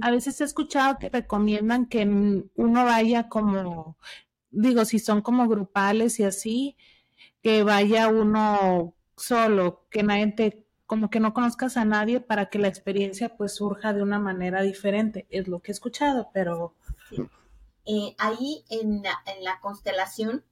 A 0.00 0.10
veces 0.10 0.40
he 0.40 0.44
escuchado 0.44 0.98
que 0.98 1.10
recomiendan 1.10 1.86
que 1.86 2.02
uno 2.04 2.84
vaya 2.84 3.28
como, 3.28 3.98
digo, 4.50 4.84
si 4.84 4.98
son 4.98 5.20
como 5.20 5.46
grupales 5.48 6.18
y 6.18 6.24
así, 6.24 6.76
que 7.42 7.62
vaya 7.62 8.08
uno 8.08 8.94
solo, 9.16 9.86
que 9.90 10.02
nadie 10.02 10.32
te, 10.32 10.66
como 10.92 11.08
que 11.08 11.20
no 11.20 11.32
conozcas 11.32 11.78
a 11.78 11.86
nadie 11.86 12.20
para 12.20 12.50
que 12.50 12.58
la 12.58 12.68
experiencia 12.68 13.34
pues 13.34 13.54
surja 13.54 13.94
de 13.94 14.02
una 14.02 14.18
manera 14.18 14.60
diferente. 14.60 15.26
Es 15.30 15.48
lo 15.48 15.62
que 15.62 15.72
he 15.72 15.74
escuchado, 15.74 16.28
pero... 16.34 16.74
Eh, 17.86 18.14
ahí 18.18 18.62
en 18.68 19.02
la, 19.02 19.22
en 19.24 19.42
la 19.42 19.58
constelación, 19.60 20.44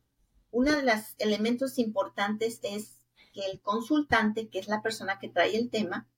uno 0.50 0.73
de 0.73 0.82
los 0.82 1.14
elementos 1.18 1.78
importantes 1.78 2.59
es 2.62 3.04
que 3.35 3.44
el 3.50 3.61
consultante, 3.61 4.49
que 4.49 4.61
es 4.61 4.66
la 4.66 4.80
persona 4.80 5.18
que 5.18 5.28
trae 5.28 5.59
el 5.59 5.68
tema, 5.68 6.09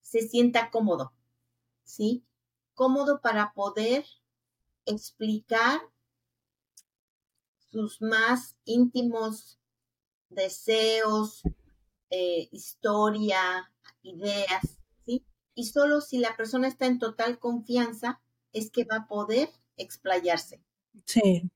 se 0.00 0.26
sienta 0.26 0.70
cómodo, 0.70 1.12
¿sí? 1.84 2.24
Cómodo 2.72 3.20
para 3.20 3.52
poder 3.52 4.06
explicar 4.86 5.78
sus 7.70 8.00
más 8.00 8.56
íntimos 8.64 9.58
deseos, 10.30 11.42
eh, 12.14 12.50
historia, 12.52 13.72
ideas, 14.02 14.78
¿sí? 15.06 15.24
Y 15.54 15.64
solo 15.64 16.02
si 16.02 16.18
la 16.18 16.36
persona 16.36 16.68
está 16.68 16.84
en 16.84 16.98
total 16.98 17.38
confianza 17.38 18.20
es 18.52 18.70
que 18.70 18.84
va 18.84 18.96
a 18.96 19.06
poder 19.08 19.48
explayarse. 19.78 20.62
Sí. 21.06 21.50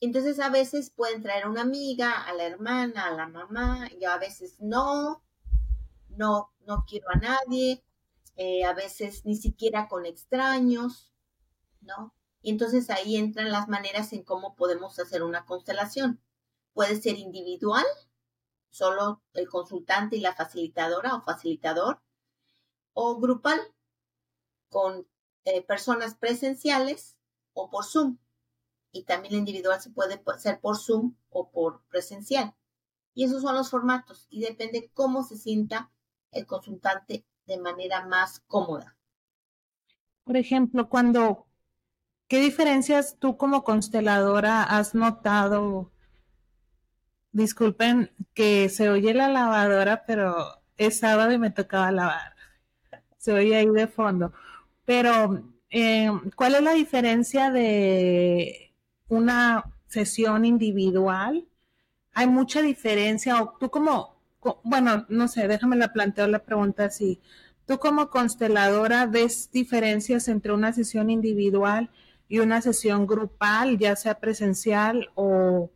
Entonces 0.00 0.40
a 0.40 0.50
veces 0.50 0.90
pueden 0.90 1.22
traer 1.22 1.44
a 1.44 1.48
una 1.48 1.62
amiga, 1.62 2.24
a 2.24 2.32
la 2.34 2.44
hermana, 2.44 3.06
a 3.06 3.12
la 3.12 3.28
mamá, 3.28 3.88
y 3.96 4.04
a 4.04 4.18
veces 4.18 4.56
no, 4.58 5.22
no, 6.08 6.52
no 6.66 6.84
quiero 6.84 7.06
a 7.10 7.16
nadie, 7.16 7.84
eh, 8.36 8.64
a 8.64 8.72
veces 8.72 9.24
ni 9.24 9.36
siquiera 9.36 9.86
con 9.86 10.06
extraños, 10.06 11.12
¿no? 11.80 12.14
Y 12.42 12.50
entonces 12.50 12.90
ahí 12.90 13.16
entran 13.16 13.52
las 13.52 13.68
maneras 13.68 14.12
en 14.12 14.24
cómo 14.24 14.56
podemos 14.56 14.98
hacer 14.98 15.22
una 15.22 15.46
constelación. 15.46 16.20
Puede 16.72 17.00
ser 17.00 17.16
individual, 17.16 17.84
solo 18.70 19.22
el 19.32 19.48
consultante 19.48 20.16
y 20.16 20.20
la 20.20 20.34
facilitadora 20.34 21.14
o 21.14 21.22
facilitador, 21.22 22.00
o 22.92 23.18
grupal, 23.18 23.60
con 24.68 25.06
eh, 25.44 25.62
personas 25.62 26.14
presenciales 26.14 27.16
o 27.54 27.70
por 27.70 27.84
Zoom. 27.84 28.18
Y 28.92 29.04
también 29.04 29.34
el 29.34 29.40
individual 29.40 29.80
se 29.80 29.90
puede 29.90 30.22
ser 30.38 30.60
por 30.60 30.76
Zoom 30.76 31.16
o 31.30 31.50
por 31.50 31.82
presencial. 31.88 32.54
Y 33.14 33.24
esos 33.24 33.42
son 33.42 33.54
los 33.54 33.70
formatos 33.70 34.26
y 34.30 34.40
depende 34.40 34.90
cómo 34.94 35.24
se 35.24 35.36
sienta 35.36 35.90
el 36.32 36.46
consultante 36.46 37.26
de 37.46 37.58
manera 37.58 38.06
más 38.06 38.40
cómoda. 38.46 38.96
Por 40.24 40.36
ejemplo, 40.36 40.88
cuando, 40.88 41.46
¿qué 42.28 42.38
diferencias 42.40 43.16
tú 43.18 43.36
como 43.36 43.64
consteladora 43.64 44.62
has 44.62 44.94
notado 44.94 45.90
Disculpen 47.38 48.10
que 48.34 48.68
se 48.68 48.90
oye 48.90 49.14
la 49.14 49.28
lavadora, 49.28 50.02
pero 50.04 50.60
es 50.76 50.98
sábado 50.98 51.30
y 51.30 51.38
me 51.38 51.52
tocaba 51.52 51.92
lavar. 51.92 52.34
Se 53.16 53.32
oye 53.32 53.54
ahí 53.54 53.68
de 53.68 53.86
fondo. 53.86 54.32
Pero, 54.84 55.44
eh, 55.70 56.10
¿cuál 56.34 56.56
es 56.56 56.62
la 56.62 56.72
diferencia 56.72 57.52
de 57.52 58.74
una 59.06 59.72
sesión 59.86 60.44
individual? 60.44 61.46
Hay 62.12 62.26
mucha 62.26 62.60
diferencia. 62.60 63.40
O 63.40 63.56
tú 63.56 63.70
como, 63.70 64.20
bueno, 64.64 65.06
no 65.08 65.28
sé, 65.28 65.46
déjame 65.46 65.76
la 65.76 65.92
planteo 65.92 66.26
la 66.26 66.40
pregunta 66.40 66.86
así. 66.86 67.20
¿Tú 67.66 67.78
como 67.78 68.10
consteladora 68.10 69.06
ves 69.06 69.48
diferencias 69.52 70.26
entre 70.26 70.52
una 70.52 70.72
sesión 70.72 71.08
individual 71.08 71.88
y 72.28 72.40
una 72.40 72.62
sesión 72.62 73.06
grupal, 73.06 73.78
ya 73.78 73.94
sea 73.94 74.18
presencial 74.18 75.10
o 75.14 75.70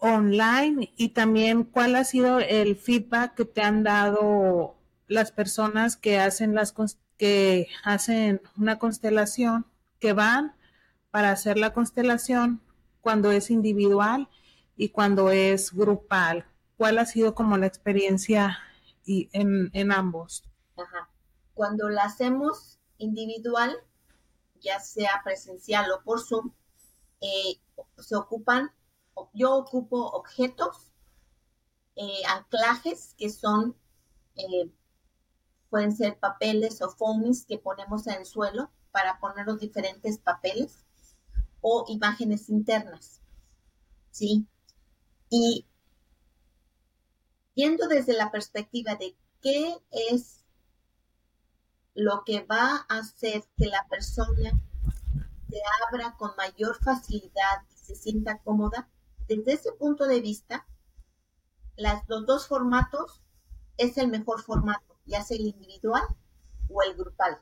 online 0.00 0.92
y 0.96 1.10
también 1.10 1.64
cuál 1.64 1.96
ha 1.96 2.04
sido 2.04 2.40
el 2.40 2.76
feedback 2.76 3.34
que 3.34 3.44
te 3.44 3.62
han 3.62 3.82
dado 3.82 4.76
las 5.06 5.32
personas 5.32 5.96
que 5.96 6.18
hacen 6.18 6.54
las 6.54 6.74
que 7.16 7.68
hacen 7.84 8.40
una 8.56 8.78
constelación, 8.78 9.66
que 9.98 10.12
van 10.12 10.54
para 11.10 11.30
hacer 11.30 11.58
la 11.58 11.72
constelación 11.72 12.62
cuando 13.00 13.30
es 13.30 13.50
individual 13.50 14.28
y 14.76 14.90
cuando 14.90 15.30
es 15.30 15.72
grupal. 15.72 16.46
¿Cuál 16.76 16.98
ha 16.98 17.04
sido 17.04 17.34
como 17.34 17.58
la 17.58 17.66
experiencia 17.66 18.58
y 19.04 19.28
en, 19.32 19.92
ambos? 19.92 20.44
Cuando 21.52 21.90
la 21.90 22.04
hacemos 22.04 22.78
individual, 22.96 23.76
ya 24.60 24.80
sea 24.80 25.20
presencial 25.22 25.90
o 25.92 26.02
por 26.02 26.20
Zoom, 26.20 26.52
eh, 27.20 27.60
se 27.98 28.16
ocupan 28.16 28.70
yo 29.32 29.56
ocupo 29.56 30.06
objetos, 30.10 30.92
eh, 31.96 32.22
anclajes 32.28 33.14
que 33.18 33.30
son, 33.30 33.76
eh, 34.36 34.70
pueden 35.68 35.94
ser 35.94 36.18
papeles 36.18 36.82
o 36.82 36.90
foamies 36.90 37.44
que 37.44 37.58
ponemos 37.58 38.06
en 38.06 38.14
el 38.14 38.26
suelo 38.26 38.70
para 38.90 39.20
poner 39.20 39.46
los 39.46 39.60
diferentes 39.60 40.18
papeles 40.18 40.84
o 41.60 41.84
imágenes 41.88 42.48
internas. 42.48 43.20
¿Sí? 44.10 44.46
Y 45.28 45.66
viendo 47.54 47.86
desde 47.86 48.14
la 48.14 48.30
perspectiva 48.30 48.96
de 48.96 49.16
qué 49.40 49.76
es 49.90 50.44
lo 51.94 52.24
que 52.24 52.40
va 52.42 52.86
a 52.88 52.98
hacer 52.98 53.44
que 53.56 53.66
la 53.66 53.86
persona 53.88 54.50
se 55.48 55.60
abra 55.86 56.16
con 56.16 56.34
mayor 56.36 56.82
facilidad 56.82 57.62
y 57.70 57.76
se 57.76 57.94
sienta 57.94 58.38
cómoda, 58.38 58.88
desde 59.36 59.52
ese 59.52 59.72
punto 59.72 60.06
de 60.06 60.20
vista, 60.20 60.66
los 62.08 62.26
dos 62.26 62.48
formatos 62.48 63.22
es 63.76 63.96
el 63.96 64.08
mejor 64.08 64.42
formato, 64.42 64.98
ya 65.06 65.22
sea 65.22 65.36
el 65.36 65.46
individual 65.46 66.02
o 66.68 66.82
el 66.82 66.96
grupal. 66.96 67.40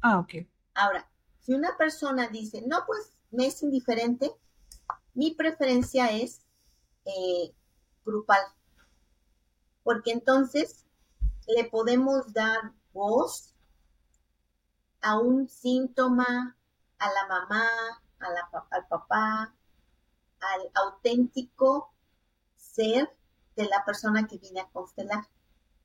Ah, 0.00 0.18
ok. 0.18 0.46
Ahora, 0.74 1.08
si 1.38 1.54
una 1.54 1.76
persona 1.76 2.26
dice, 2.26 2.64
no, 2.66 2.84
pues 2.86 3.12
me 3.30 3.46
es 3.46 3.62
indiferente, 3.62 4.32
mi 5.14 5.32
preferencia 5.32 6.10
es 6.10 6.42
eh, 7.04 7.54
grupal, 8.04 8.42
porque 9.84 10.10
entonces 10.10 10.86
le 11.46 11.64
podemos 11.64 12.32
dar 12.32 12.72
voz 12.92 13.54
a 15.00 15.18
un 15.20 15.48
síntoma, 15.48 16.56
a 16.98 17.06
la 17.06 17.26
mamá, 17.28 17.68
al 18.18 18.86
papá, 18.88 19.54
al 20.42 20.70
auténtico 20.74 21.92
ser 22.56 23.10
de 23.56 23.64
la 23.66 23.84
persona 23.84 24.26
que 24.26 24.38
viene 24.38 24.60
a 24.60 24.68
constelar. 24.68 25.26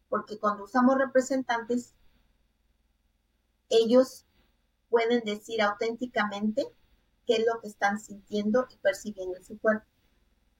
Porque 0.09 0.39
cuando 0.39 0.63
usamos 0.63 0.97
representantes, 0.97 1.93
ellos 3.69 4.25
pueden 4.89 5.23
decir 5.23 5.61
auténticamente 5.61 6.65
qué 7.25 7.35
es 7.35 7.45
lo 7.45 7.59
que 7.59 7.67
están 7.67 7.99
sintiendo 7.99 8.67
y 8.69 8.77
percibiendo 8.77 9.37
en 9.37 9.43
su 9.43 9.59
cuerpo. 9.59 9.85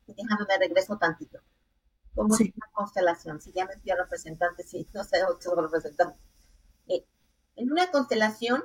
Y 0.06 0.14
déjame, 0.14 0.46
me 0.48 0.58
regreso 0.58 0.98
tantito. 0.98 1.40
Como 2.14 2.34
es 2.34 2.42
una 2.42 2.72
constelación, 2.74 3.42
si 3.42 3.52
ya 3.52 3.66
me 3.66 3.78
fui 3.78 3.92
a 3.92 3.96
representante, 3.96 4.64
si 4.64 4.88
no 4.94 5.04
sé 5.04 5.24
ocho 5.24 5.56
representantes. 5.56 6.22
Eh, 6.88 7.06
en 7.56 7.72
una 7.72 7.90
constelación 7.92 8.64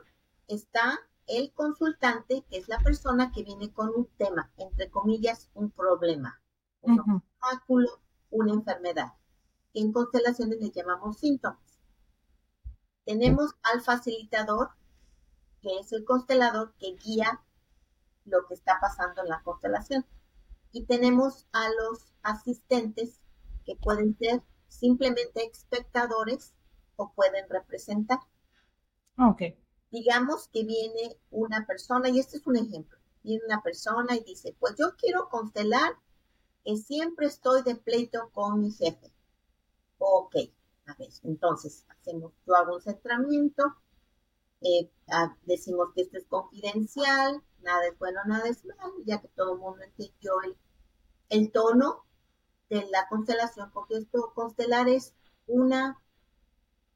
está 0.48 0.98
el 1.26 1.52
consultante, 1.52 2.44
que 2.48 2.58
es 2.58 2.68
la 2.68 2.78
persona 2.78 3.32
que 3.32 3.42
viene 3.42 3.72
con 3.72 3.88
un 3.88 4.06
tema, 4.16 4.50
entre 4.56 4.90
comillas, 4.90 5.50
un 5.54 5.70
problema, 5.70 6.40
obstáculo, 6.82 8.00
una 8.30 8.52
enfermedad. 8.52 9.12
En 9.74 9.92
constelaciones 9.92 10.58
le 10.60 10.70
llamamos 10.70 11.18
síntomas. 11.18 11.80
Tenemos 13.04 13.54
al 13.62 13.80
facilitador, 13.80 14.70
que 15.60 15.78
es 15.78 15.92
el 15.92 16.04
constelador 16.04 16.74
que 16.78 16.96
guía 16.96 17.42
lo 18.24 18.46
que 18.46 18.54
está 18.54 18.78
pasando 18.80 19.22
en 19.22 19.28
la 19.28 19.42
constelación. 19.42 20.04
Y 20.72 20.84
tenemos 20.84 21.46
a 21.52 21.68
los 21.68 22.12
asistentes 22.22 23.20
que 23.64 23.76
pueden 23.76 24.16
ser 24.16 24.42
simplemente 24.68 25.44
espectadores 25.44 26.54
o 26.96 27.12
pueden 27.12 27.48
representar. 27.48 28.20
Ok. 29.18 29.42
Digamos 29.92 30.48
que 30.48 30.64
viene 30.64 31.18
una 31.30 31.66
persona, 31.66 32.08
y 32.08 32.18
este 32.18 32.38
es 32.38 32.46
un 32.46 32.56
ejemplo, 32.56 32.98
viene 33.22 33.44
una 33.46 33.62
persona 33.62 34.16
y 34.16 34.24
dice, 34.24 34.56
pues 34.58 34.74
yo 34.78 34.96
quiero 34.96 35.28
constelar 35.28 35.92
que 36.64 36.78
siempre 36.78 37.26
estoy 37.26 37.62
de 37.62 37.76
pleito 37.76 38.30
con 38.32 38.60
mi 38.60 38.72
jefe. 38.72 39.12
Ok, 39.98 40.34
a 40.86 40.94
ver, 40.94 41.10
entonces 41.24 41.84
hacemos, 41.88 42.32
yo 42.46 42.56
hago 42.56 42.76
un 42.76 42.80
centramiento, 42.80 43.62
eh, 44.62 44.90
ah, 45.08 45.36
decimos 45.44 45.90
que 45.94 46.02
esto 46.02 46.16
es 46.16 46.26
confidencial, 46.26 47.42
nada 47.60 47.86
es 47.86 47.98
bueno, 47.98 48.20
nada 48.26 48.48
es 48.48 48.64
malo, 48.64 48.94
ya 49.04 49.20
que 49.20 49.28
todo 49.28 49.52
el 49.52 49.58
mundo 49.58 49.82
entendió 49.82 50.32
el, 50.46 50.56
el 51.28 51.52
tono 51.52 52.06
de 52.70 52.88
la 52.90 53.08
constelación, 53.08 53.70
porque 53.72 53.98
esto 53.98 54.32
constelar 54.34 54.88
es 54.88 55.14
una 55.46 56.00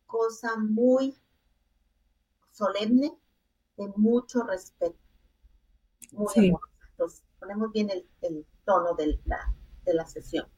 cosa 0.07 0.57
muy 0.57 1.15
solemne, 2.57 3.13
de 3.77 3.89
mucho 3.97 4.43
respeto. 4.43 4.99
Muy 6.13 6.57
Entonces, 6.91 7.23
ponemos 7.39 7.71
bien 7.73 7.91
el, 7.91 8.09
el 8.23 8.47
tono 8.65 8.95
de 8.95 9.21
la, 9.25 9.55
de 9.85 9.95
la 9.95 10.07
sesión. 10.07 10.49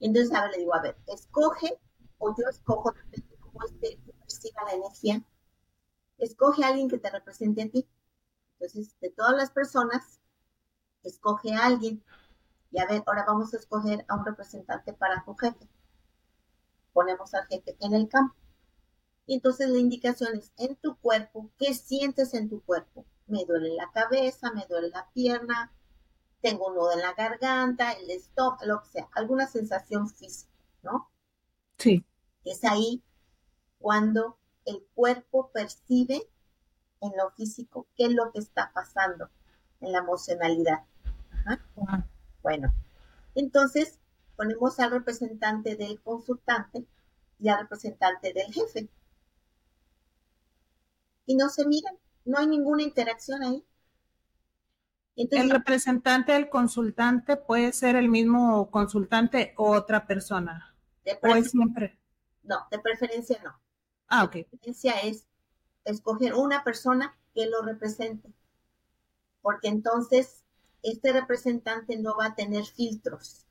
Entonces, 0.00 0.32
a 0.32 0.42
ver, 0.42 0.52
le 0.52 0.58
digo, 0.58 0.74
a 0.74 0.82
ver, 0.82 0.96
escoge, 1.06 1.80
o 2.18 2.34
yo 2.36 2.48
escojo, 2.48 2.92
depende 2.92 3.26
de 3.28 3.36
cómo 3.38 3.64
este, 3.64 4.00
perciba 4.20 4.62
la 4.64 4.72
energía, 4.72 5.24
escoge 6.18 6.64
a 6.64 6.68
alguien 6.68 6.88
que 6.88 6.98
te 6.98 7.10
represente 7.10 7.62
a 7.62 7.70
ti. 7.70 7.88
Entonces, 8.52 8.94
de 9.00 9.10
todas 9.10 9.36
las 9.36 9.50
personas, 9.50 10.20
escoge 11.02 11.54
a 11.54 11.66
alguien. 11.66 12.04
Y 12.70 12.78
a 12.78 12.86
ver, 12.86 13.02
ahora 13.06 13.24
vamos 13.26 13.52
a 13.54 13.56
escoger 13.56 14.04
a 14.08 14.16
un 14.16 14.24
representante 14.24 14.92
para 14.92 15.24
tu 15.24 15.34
jefe. 15.34 15.68
Ponemos 16.92 17.34
al 17.34 17.46
jefe 17.46 17.76
en 17.80 17.94
el 17.94 18.08
campo. 18.08 18.36
Y 19.26 19.34
entonces 19.34 19.68
la 19.70 19.78
indicación 19.78 20.36
es 20.36 20.52
en 20.56 20.76
tu 20.76 20.96
cuerpo, 20.96 21.50
¿qué 21.58 21.72
sientes 21.74 22.34
en 22.34 22.48
tu 22.48 22.62
cuerpo? 22.62 23.06
Me 23.26 23.44
duele 23.44 23.74
la 23.74 23.90
cabeza, 23.92 24.52
me 24.52 24.66
duele 24.68 24.90
la 24.90 25.08
pierna, 25.12 25.72
tengo 26.42 26.68
un 26.68 26.74
nudo 26.74 26.92
en 26.92 27.00
la 27.00 27.14
garganta, 27.14 27.92
el 27.92 28.10
stop, 28.10 28.60
lo 28.64 28.82
que 28.82 28.88
sea, 28.88 29.08
alguna 29.14 29.46
sensación 29.46 30.10
física, 30.10 30.52
¿no? 30.82 31.10
Sí. 31.78 32.04
Es 32.44 32.64
ahí 32.64 33.02
cuando 33.78 34.38
el 34.66 34.84
cuerpo 34.94 35.50
percibe 35.52 36.28
en 37.00 37.12
lo 37.16 37.30
físico 37.30 37.86
qué 37.96 38.06
es 38.06 38.12
lo 38.12 38.30
que 38.30 38.40
está 38.40 38.72
pasando 38.74 39.30
en 39.80 39.92
la 39.92 39.98
emocionalidad. 39.98 40.84
Bueno, 42.42 42.74
entonces 43.34 43.98
ponemos 44.36 44.78
al 44.80 44.90
representante 44.90 45.76
del 45.76 46.00
consultante 46.02 46.86
y 47.38 47.48
al 47.48 47.60
representante 47.60 48.32
del 48.32 48.52
jefe. 48.52 48.88
Y 51.26 51.36
no 51.36 51.48
se 51.48 51.66
miran, 51.66 51.94
no 52.24 52.38
hay 52.38 52.46
ninguna 52.46 52.82
interacción 52.82 53.42
ahí 53.42 53.64
el 55.16 55.50
representante 55.50 56.32
del 56.32 56.48
consultante 56.48 57.36
puede 57.36 57.72
ser 57.72 57.96
el 57.96 58.08
mismo 58.08 58.70
consultante 58.70 59.54
o 59.56 59.70
otra 59.70 60.06
persona. 60.06 60.74
De 61.04 61.18
siempre? 61.44 61.98
No, 62.42 62.66
de 62.70 62.78
preferencia 62.78 63.40
no. 63.42 63.54
Ah, 64.08 64.24
ok. 64.24 64.34
De 64.34 64.44
preferencia 64.44 64.92
es 65.00 65.26
escoger 65.84 66.34
una 66.34 66.64
persona 66.64 67.16
que 67.34 67.46
lo 67.46 67.62
represente. 67.62 68.32
Porque 69.40 69.68
entonces 69.68 70.42
este 70.82 71.12
representante 71.12 71.96
no 71.96 72.16
va 72.16 72.26
a 72.26 72.34
tener 72.34 72.64
filtros. 72.64 73.46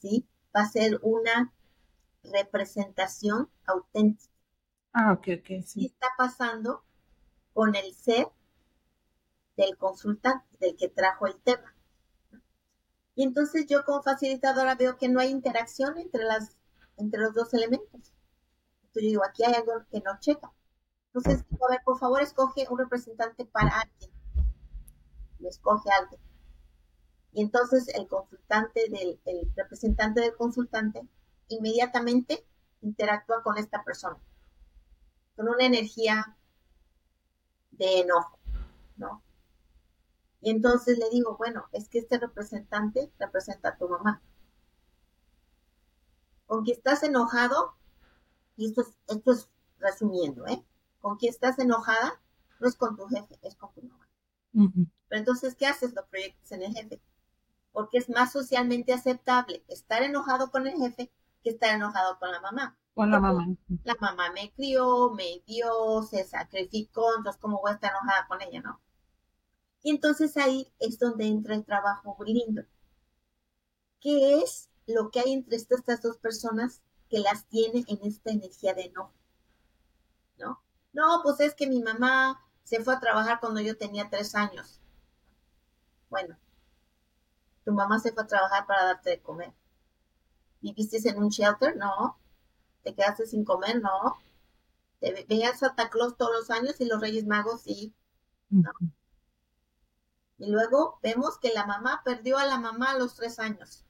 ¿Sí? 0.00 0.26
Va 0.54 0.62
a 0.62 0.68
ser 0.68 1.00
una 1.02 1.52
representación 2.22 3.50
auténtica. 3.66 4.32
Ah, 4.98 5.12
ok, 5.12 5.28
ok. 5.40 5.62
Sí. 5.62 5.80
¿Qué 5.80 5.86
está 5.86 6.08
pasando 6.16 6.82
con 7.52 7.74
el 7.76 7.94
ser 7.94 8.28
del 9.56 9.76
consultante, 9.76 10.46
del 10.58 10.76
que 10.76 10.88
trajo 10.88 11.26
el 11.26 11.36
tema. 11.40 11.74
Y 13.14 13.22
entonces 13.22 13.66
yo 13.66 13.84
como 13.84 14.02
facilitadora 14.02 14.74
veo 14.74 14.96
que 14.96 15.08
no 15.08 15.20
hay 15.20 15.30
interacción 15.30 15.98
entre, 15.98 16.24
las, 16.24 16.56
entre 16.96 17.20
los 17.20 17.34
dos 17.34 17.52
elementos. 17.54 18.12
Entonces 18.82 19.02
yo 19.02 19.08
digo, 19.08 19.22
aquí 19.24 19.44
hay 19.44 19.54
algo 19.54 19.84
que 19.90 20.00
no 20.00 20.18
checa. 20.20 20.52
Entonces 21.12 21.44
a 21.50 21.70
ver, 21.70 21.80
por 21.84 21.98
favor, 21.98 22.22
escoge 22.22 22.66
un 22.70 22.78
representante 22.78 23.46
para 23.46 23.80
alguien. 23.80 24.10
Y 25.38 25.46
escoge 25.46 25.90
alguien. 25.90 26.20
Y 27.32 27.42
entonces 27.42 27.88
el 27.88 28.06
consultante 28.06 28.88
del, 28.90 29.20
el 29.24 29.52
representante 29.54 30.20
del 30.20 30.34
consultante 30.34 31.06
inmediatamente 31.48 32.46
interactúa 32.82 33.42
con 33.42 33.58
esta 33.58 33.84
persona. 33.84 34.18
Con 35.36 35.48
una 35.48 35.64
energía 35.64 36.36
de 37.72 38.00
enojo, 38.00 38.38
¿no? 38.96 39.22
Y 40.40 40.50
entonces 40.50 40.98
le 40.98 41.10
digo, 41.10 41.36
bueno, 41.36 41.66
es 41.72 41.88
que 41.88 41.98
este 41.98 42.18
representante 42.18 43.12
representa 43.18 43.70
a 43.70 43.76
tu 43.76 43.88
mamá. 43.88 44.22
Con 46.46 46.64
quien 46.64 46.76
estás 46.76 47.02
enojado, 47.02 47.74
y 48.56 48.66
esto 48.66 48.82
es, 48.82 48.96
esto 49.08 49.32
es 49.32 49.48
resumiendo, 49.78 50.46
¿eh? 50.46 50.64
Con 51.00 51.16
quien 51.16 51.32
estás 51.32 51.58
enojada, 51.58 52.20
no 52.60 52.68
es 52.68 52.76
con 52.76 52.96
tu 52.96 53.06
jefe, 53.06 53.38
es 53.42 53.56
con 53.56 53.72
tu 53.74 53.82
mamá. 53.82 54.08
Pero 55.08 55.18
entonces, 55.18 55.54
¿qué 55.54 55.66
haces? 55.66 55.92
Lo 55.94 56.06
proyectas 56.06 56.52
en 56.52 56.62
el 56.62 56.72
jefe. 56.72 57.00
Porque 57.72 57.98
es 57.98 58.08
más 58.08 58.32
socialmente 58.32 58.92
aceptable 58.92 59.62
estar 59.68 60.02
enojado 60.02 60.50
con 60.50 60.66
el 60.66 60.76
jefe 60.78 61.10
que 61.42 61.50
estar 61.50 61.74
enojado 61.74 62.18
con 62.18 62.30
la 62.30 62.40
mamá. 62.40 62.78
Con 62.94 63.10
la 63.10 63.20
mamá. 63.20 63.46
La 63.86 63.94
mamá 64.00 64.32
me 64.32 64.52
crió, 64.52 65.10
me 65.12 65.44
dio, 65.46 66.02
se 66.02 66.24
sacrificó, 66.24 67.06
entonces, 67.16 67.40
¿cómo 67.40 67.60
voy 67.60 67.70
a 67.70 67.74
estar 67.74 67.92
enojada 67.92 68.26
con 68.26 68.42
ella, 68.42 68.60
no? 68.60 68.80
Y 69.80 69.90
entonces 69.90 70.36
ahí 70.36 70.72
es 70.80 70.98
donde 70.98 71.26
entra 71.26 71.54
el 71.54 71.64
trabajo 71.64 72.16
lindo. 72.24 72.64
¿Qué 74.00 74.40
es 74.40 74.70
lo 74.88 75.12
que 75.12 75.20
hay 75.20 75.32
entre 75.32 75.54
estas 75.54 76.02
dos 76.02 76.18
personas 76.18 76.82
que 77.08 77.20
las 77.20 77.46
tiene 77.46 77.84
en 77.86 78.00
esta 78.02 78.32
energía 78.32 78.74
de 78.74 78.90
no? 78.90 79.12
¿No? 80.36 80.60
No, 80.92 81.20
pues 81.22 81.38
es 81.38 81.54
que 81.54 81.68
mi 81.68 81.80
mamá 81.80 82.44
se 82.64 82.82
fue 82.82 82.92
a 82.92 82.98
trabajar 82.98 83.38
cuando 83.38 83.60
yo 83.60 83.78
tenía 83.78 84.10
tres 84.10 84.34
años. 84.34 84.80
Bueno, 86.10 86.36
tu 87.64 87.70
mamá 87.70 88.00
se 88.00 88.10
fue 88.10 88.24
a 88.24 88.26
trabajar 88.26 88.66
para 88.66 88.84
darte 88.86 89.10
de 89.10 89.22
comer. 89.22 89.54
¿Viviste 90.60 91.08
en 91.08 91.22
un 91.22 91.28
shelter? 91.28 91.76
No. 91.76 92.18
¿Te 92.86 92.94
quedaste 92.94 93.26
sin 93.26 93.44
comer? 93.44 93.82
No. 93.82 94.16
¿Te 95.00 95.26
veías 95.28 95.58
Santa 95.58 95.90
Claus 95.90 96.16
todos 96.16 96.30
los 96.32 96.50
años 96.50 96.80
y 96.80 96.84
los 96.84 97.00
Reyes 97.00 97.26
Magos? 97.26 97.62
Sí. 97.62 97.92
No. 98.48 98.70
Y 100.38 100.52
luego 100.52 101.00
vemos 101.02 101.36
que 101.40 101.52
la 101.52 101.66
mamá 101.66 102.02
perdió 102.04 102.38
a 102.38 102.46
la 102.46 102.60
mamá 102.60 102.92
a 102.92 102.98
los 102.98 103.16
tres 103.16 103.40
años. 103.40 103.84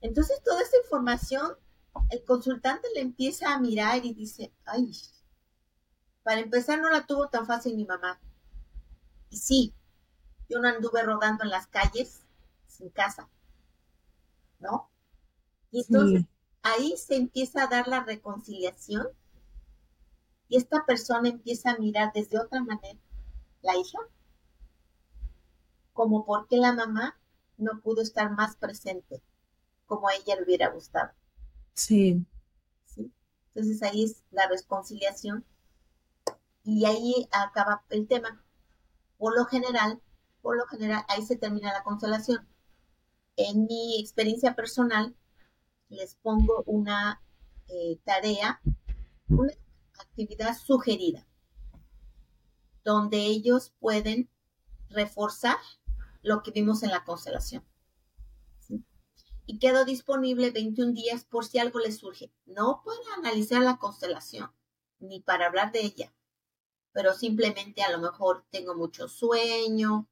Entonces 0.00 0.42
toda 0.42 0.60
esta 0.60 0.78
información, 0.78 1.56
el 2.10 2.24
consultante 2.24 2.88
le 2.96 3.00
empieza 3.00 3.54
a 3.54 3.60
mirar 3.60 4.04
y 4.04 4.12
dice, 4.12 4.52
ay, 4.64 4.90
para 6.24 6.40
empezar 6.40 6.80
no 6.80 6.90
la 6.90 7.06
tuvo 7.06 7.28
tan 7.28 7.46
fácil 7.46 7.76
mi 7.76 7.84
mamá. 7.84 8.20
Y 9.28 9.36
sí, 9.36 9.72
yo 10.48 10.58
no 10.58 10.66
anduve 10.66 11.04
rodando 11.04 11.44
en 11.44 11.50
las 11.50 11.68
calles 11.68 12.24
sin 12.66 12.90
casa, 12.90 13.28
¿no? 14.58 14.90
Y 15.70 15.82
entonces 15.82 16.26
ahí 16.62 16.96
se 16.96 17.16
empieza 17.16 17.64
a 17.64 17.66
dar 17.66 17.88
la 17.88 18.04
reconciliación 18.04 19.08
y 20.48 20.56
esta 20.56 20.84
persona 20.84 21.28
empieza 21.28 21.70
a 21.70 21.78
mirar 21.78 22.12
desde 22.12 22.38
otra 22.38 22.62
manera 22.62 22.98
la 23.62 23.76
hija 23.76 23.98
como 25.92 26.24
por 26.24 26.48
qué 26.48 26.56
la 26.56 26.72
mamá 26.72 27.18
no 27.56 27.80
pudo 27.80 28.02
estar 28.02 28.30
más 28.30 28.56
presente 28.56 29.22
como 29.86 30.08
a 30.08 30.14
ella 30.14 30.36
le 30.36 30.44
hubiera 30.44 30.70
gustado. 30.70 31.10
Sí. 31.74 32.24
¿Sí? 32.86 33.12
Entonces 33.48 33.82
ahí 33.82 34.04
es 34.04 34.22
la 34.30 34.48
reconciliación 34.48 35.44
y 36.64 36.84
ahí 36.84 37.28
acaba 37.32 37.82
el 37.90 38.06
tema. 38.06 38.42
Por 39.18 39.36
lo 39.36 39.44
general, 39.46 40.00
por 40.42 40.56
lo 40.56 40.66
general, 40.66 41.04
ahí 41.08 41.22
se 41.22 41.36
termina 41.36 41.72
la 41.72 41.82
constelación. 41.82 42.46
En 43.36 43.66
mi 43.66 44.00
experiencia 44.00 44.54
personal, 44.54 45.14
les 45.90 46.14
pongo 46.16 46.62
una 46.66 47.22
eh, 47.68 47.98
tarea, 48.04 48.60
una 49.28 49.52
actividad 49.98 50.56
sugerida, 50.56 51.26
donde 52.84 53.18
ellos 53.18 53.74
pueden 53.78 54.30
reforzar 54.88 55.58
lo 56.22 56.42
que 56.42 56.50
vimos 56.52 56.82
en 56.82 56.90
la 56.90 57.04
constelación. 57.04 57.64
y 59.46 59.58
quedo 59.58 59.84
disponible 59.84 60.52
21 60.52 60.92
días 60.92 61.24
por 61.24 61.44
si 61.44 61.58
algo 61.58 61.80
le 61.80 61.90
surge. 61.90 62.32
No 62.46 62.82
para 62.84 63.14
analizar 63.18 63.60
la 63.62 63.78
constelación, 63.78 64.52
ni 65.00 65.20
para 65.20 65.46
hablar 65.46 65.72
de 65.72 65.80
ella, 65.80 66.14
pero 66.92 67.14
simplemente 67.14 67.82
a 67.82 67.90
lo 67.90 67.98
mejor 67.98 68.44
tengo 68.50 68.76
mucho 68.76 69.08
sueño 69.08 70.08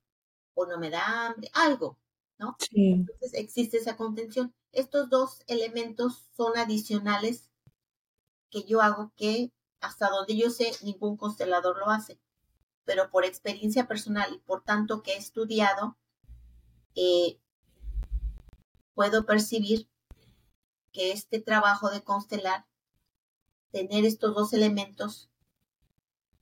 o 0.55 0.67
no 0.67 0.77
me 0.79 0.91
da 0.91 1.27
hambre, 1.27 1.51
algo, 1.55 1.99
¿no? 2.39 2.57
Sí. 2.59 2.93
Entonces 2.93 3.35
existe 3.35 3.77
esa 3.77 3.97
contención. 3.97 4.53
Estos 4.73 5.09
dos 5.09 5.43
elementos 5.47 6.29
son 6.37 6.57
adicionales 6.57 7.51
que 8.51 8.65
yo 8.65 8.81
hago 8.83 9.13
que 9.17 9.53
hasta 9.81 10.09
donde 10.11 10.37
yo 10.37 10.51
sé 10.51 10.73
ningún 10.83 11.17
constelador 11.17 11.79
lo 11.79 11.91
hace, 11.91 12.19
pero 12.85 13.11
por 13.11 13.25
experiencia 13.25 13.87
personal 13.87 14.33
y 14.35 14.39
por 14.39 14.65
tanto 14.65 15.03
que 15.03 15.13
he 15.13 15.17
estudiado, 15.17 15.97
eh, 16.95 17.39
puedo 18.95 19.25
percibir 19.25 19.89
que 20.93 21.13
este 21.13 21.41
trabajo 21.41 21.91
de 21.91 22.03
constelar, 22.03 22.67
tener 23.71 24.05
estos 24.05 24.35
dos 24.35 24.53
elementos, 24.53 25.31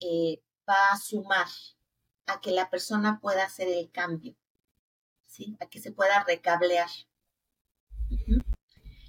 eh, 0.00 0.42
va 0.68 0.92
a 0.92 0.96
sumar 0.96 1.48
a 2.26 2.40
que 2.40 2.50
la 2.50 2.70
persona 2.70 3.20
pueda 3.20 3.44
hacer 3.44 3.68
el 3.68 3.90
cambio, 3.90 4.34
¿sí? 5.26 5.56
A 5.60 5.66
que 5.66 5.80
se 5.80 5.92
pueda 5.92 6.24
recablear. 6.24 6.88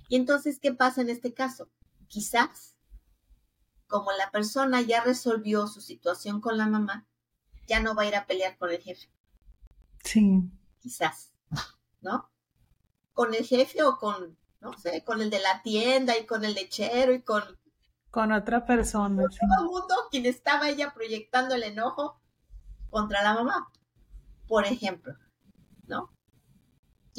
Y 0.09 0.15
entonces, 0.15 0.59
¿qué 0.59 0.73
pasa 0.73 1.01
en 1.01 1.09
este 1.09 1.33
caso? 1.33 1.69
Quizás, 2.07 2.75
como 3.87 4.11
la 4.13 4.31
persona 4.31 4.81
ya 4.81 5.03
resolvió 5.03 5.67
su 5.67 5.81
situación 5.81 6.41
con 6.41 6.57
la 6.57 6.67
mamá, 6.67 7.07
ya 7.67 7.81
no 7.81 7.95
va 7.95 8.03
a 8.03 8.07
ir 8.07 8.15
a 8.15 8.25
pelear 8.25 8.57
con 8.57 8.69
el 8.71 8.81
jefe. 8.81 9.09
Sí. 10.03 10.49
Quizás, 10.79 11.33
¿no? 12.01 12.29
Con 13.13 13.33
el 13.33 13.45
jefe 13.45 13.83
o 13.83 13.97
con, 13.97 14.37
no 14.61 14.77
sé, 14.77 15.03
con 15.03 15.21
el 15.21 15.29
de 15.29 15.39
la 15.39 15.61
tienda 15.61 16.17
y 16.17 16.25
con 16.25 16.45
el 16.45 16.53
lechero 16.53 17.13
y 17.13 17.21
con... 17.21 17.43
Con 18.09 18.31
otra 18.31 18.65
persona. 18.65 19.23
Con 19.23 19.31
todo 19.31 19.59
el 19.59 19.65
mundo, 19.65 19.95
quien 20.09 20.25
estaba 20.25 20.69
ella 20.69 20.93
proyectando 20.93 21.55
el 21.55 21.63
enojo 21.63 22.21
contra 22.89 23.21
la 23.21 23.33
mamá, 23.33 23.69
por 24.47 24.65
ejemplo, 24.65 25.13
¿no? 25.87 26.16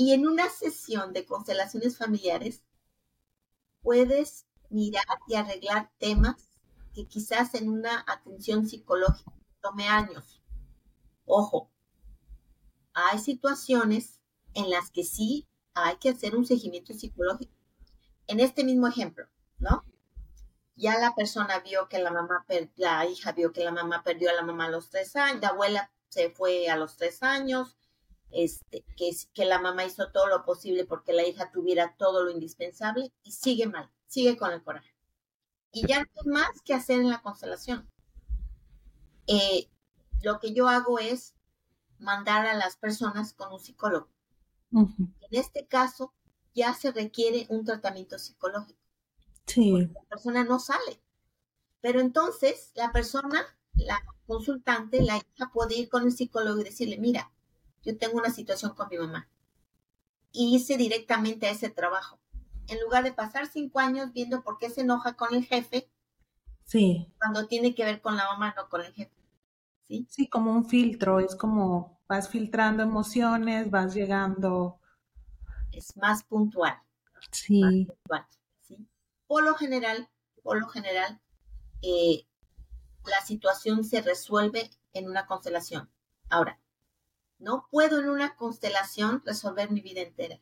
Y 0.00 0.12
en 0.12 0.28
una 0.28 0.48
sesión 0.48 1.12
de 1.12 1.26
constelaciones 1.26 1.98
familiares, 1.98 2.62
puedes 3.82 4.46
mirar 4.70 5.02
y 5.26 5.34
arreglar 5.34 5.90
temas 5.98 6.36
que 6.94 7.08
quizás 7.08 7.52
en 7.54 7.68
una 7.68 8.04
atención 8.06 8.68
psicológica 8.68 9.32
tome 9.60 9.88
años. 9.88 10.40
Ojo, 11.24 11.72
hay 12.94 13.18
situaciones 13.18 14.20
en 14.54 14.70
las 14.70 14.92
que 14.92 15.02
sí 15.02 15.48
hay 15.74 15.96
que 15.96 16.10
hacer 16.10 16.36
un 16.36 16.46
seguimiento 16.46 16.94
psicológico. 16.94 17.56
En 18.28 18.38
este 18.38 18.62
mismo 18.62 18.86
ejemplo, 18.86 19.26
¿no? 19.58 19.84
Ya 20.76 20.96
la 21.00 21.16
persona 21.16 21.58
vio 21.58 21.88
que 21.88 21.98
la 21.98 22.12
mamá, 22.12 22.46
la 22.76 23.04
hija 23.04 23.32
vio 23.32 23.52
que 23.52 23.64
la 23.64 23.72
mamá 23.72 24.04
perdió 24.04 24.30
a 24.30 24.34
la 24.34 24.42
mamá 24.42 24.66
a 24.66 24.70
los 24.70 24.90
tres 24.90 25.16
años, 25.16 25.42
la 25.42 25.48
abuela 25.48 25.90
se 26.08 26.30
fue 26.30 26.68
a 26.68 26.76
los 26.76 26.96
tres 26.96 27.24
años, 27.24 27.76
este, 28.30 28.84
que, 28.96 29.10
que 29.32 29.44
la 29.44 29.58
mamá 29.58 29.84
hizo 29.84 30.10
todo 30.10 30.26
lo 30.26 30.44
posible 30.44 30.84
porque 30.84 31.12
la 31.12 31.26
hija 31.26 31.50
tuviera 31.50 31.94
todo 31.96 32.24
lo 32.24 32.30
indispensable 32.30 33.12
y 33.22 33.32
sigue 33.32 33.66
mal, 33.66 33.90
sigue 34.06 34.36
con 34.36 34.52
el 34.52 34.62
coraje. 34.62 34.94
Y 35.72 35.86
ya 35.86 36.00
no 36.00 36.10
hay 36.16 36.28
más 36.30 36.62
que 36.62 36.74
hacer 36.74 37.00
en 37.00 37.10
la 37.10 37.22
constelación. 37.22 37.88
Eh, 39.26 39.68
lo 40.22 40.40
que 40.40 40.52
yo 40.52 40.68
hago 40.68 40.98
es 40.98 41.34
mandar 41.98 42.46
a 42.46 42.54
las 42.54 42.76
personas 42.76 43.32
con 43.32 43.52
un 43.52 43.60
psicólogo. 43.60 44.08
En 44.72 45.14
este 45.30 45.66
caso, 45.66 46.12
ya 46.54 46.74
se 46.74 46.92
requiere 46.92 47.46
un 47.48 47.64
tratamiento 47.64 48.18
psicológico. 48.18 48.78
Sí. 49.46 49.88
La 49.94 50.02
persona 50.08 50.44
no 50.44 50.58
sale. 50.58 51.00
Pero 51.80 52.00
entonces, 52.00 52.72
la 52.74 52.92
persona, 52.92 53.46
la 53.74 54.02
consultante, 54.26 55.02
la 55.02 55.16
hija 55.16 55.50
puede 55.52 55.76
ir 55.76 55.88
con 55.88 56.04
el 56.04 56.12
psicólogo 56.12 56.60
y 56.60 56.64
decirle, 56.64 56.98
mira, 56.98 57.30
yo 57.82 57.96
tengo 57.96 58.18
una 58.18 58.30
situación 58.30 58.74
con 58.74 58.88
mi 58.88 58.98
mamá. 58.98 59.28
Y 60.32 60.54
hice 60.54 60.76
directamente 60.76 61.46
a 61.46 61.50
ese 61.50 61.70
trabajo. 61.70 62.20
En 62.66 62.80
lugar 62.80 63.04
de 63.04 63.12
pasar 63.12 63.46
cinco 63.46 63.80
años 63.80 64.12
viendo 64.12 64.42
por 64.42 64.58
qué 64.58 64.68
se 64.70 64.82
enoja 64.82 65.14
con 65.14 65.34
el 65.34 65.44
jefe, 65.44 65.90
sí. 66.64 67.12
cuando 67.18 67.46
tiene 67.46 67.74
que 67.74 67.84
ver 67.84 68.00
con 68.00 68.16
la 68.16 68.24
mamá, 68.24 68.54
no 68.56 68.68
con 68.68 68.82
el 68.82 68.92
jefe. 68.92 69.12
Sí, 69.86 70.06
sí 70.10 70.28
como 70.28 70.52
un 70.52 70.66
filtro, 70.66 71.18
es 71.18 71.34
como 71.34 71.98
vas 72.06 72.28
filtrando 72.28 72.82
emociones, 72.82 73.70
vas 73.70 73.94
llegando. 73.94 74.78
Es 75.72 75.96
más 75.96 76.24
puntual. 76.24 76.78
Sí. 77.30 77.88
¿sí? 78.60 78.88
Por 79.26 79.44
lo 79.44 79.54
general, 79.54 80.10
por 80.42 80.60
lo 80.60 80.68
general, 80.68 81.20
eh, 81.80 82.26
la 83.06 83.20
situación 83.22 83.84
se 83.84 84.02
resuelve 84.02 84.70
en 84.92 85.08
una 85.08 85.26
constelación. 85.26 85.90
Ahora, 86.28 86.60
no 87.38 87.66
puedo 87.70 88.00
en 88.00 88.08
una 88.08 88.36
constelación 88.36 89.22
resolver 89.24 89.70
mi 89.70 89.80
vida 89.80 90.00
entera. 90.00 90.40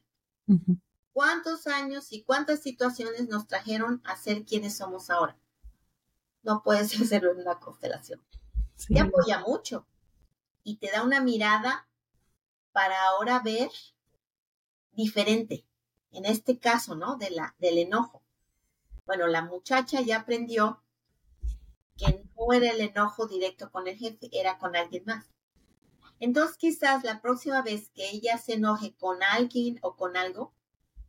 ¿Cuántos 1.12 1.66
años 1.66 2.12
y 2.12 2.22
cuántas 2.22 2.60
situaciones 2.62 3.28
nos 3.28 3.46
trajeron 3.46 4.02
a 4.04 4.16
ser 4.16 4.44
quienes 4.44 4.76
somos 4.76 5.10
ahora? 5.10 5.38
No 6.42 6.62
puedes 6.62 6.92
hacerlo 7.00 7.32
en 7.32 7.40
una 7.40 7.58
constelación. 7.58 8.22
Te 8.88 9.00
apoya 9.00 9.40
mucho 9.40 9.86
y 10.62 10.76
te 10.76 10.90
da 10.90 11.02
una 11.02 11.20
mirada 11.20 11.88
para 12.72 13.02
ahora 13.08 13.40
ver 13.40 13.70
diferente. 14.92 15.66
En 16.12 16.24
este 16.24 16.58
caso, 16.58 16.94
¿no? 16.94 17.16
De 17.16 17.30
la, 17.30 17.54
del 17.58 17.78
enojo. 17.78 18.22
Bueno, 19.06 19.26
la 19.26 19.42
muchacha 19.42 20.00
ya 20.00 20.20
aprendió 20.20 20.82
que 21.96 22.24
no 22.36 22.52
era 22.52 22.70
el 22.70 22.80
enojo 22.80 23.26
directo 23.26 23.70
con 23.70 23.86
el 23.86 23.96
jefe, 23.96 24.28
era 24.32 24.58
con 24.58 24.76
alguien 24.76 25.04
más. 25.06 25.30
Entonces 26.20 26.56
quizás 26.56 27.04
la 27.04 27.20
próxima 27.20 27.62
vez 27.62 27.90
que 27.90 28.10
ella 28.10 28.38
se 28.38 28.54
enoje 28.54 28.94
con 28.94 29.22
alguien 29.22 29.78
o 29.82 29.96
con 29.96 30.16
algo, 30.16 30.54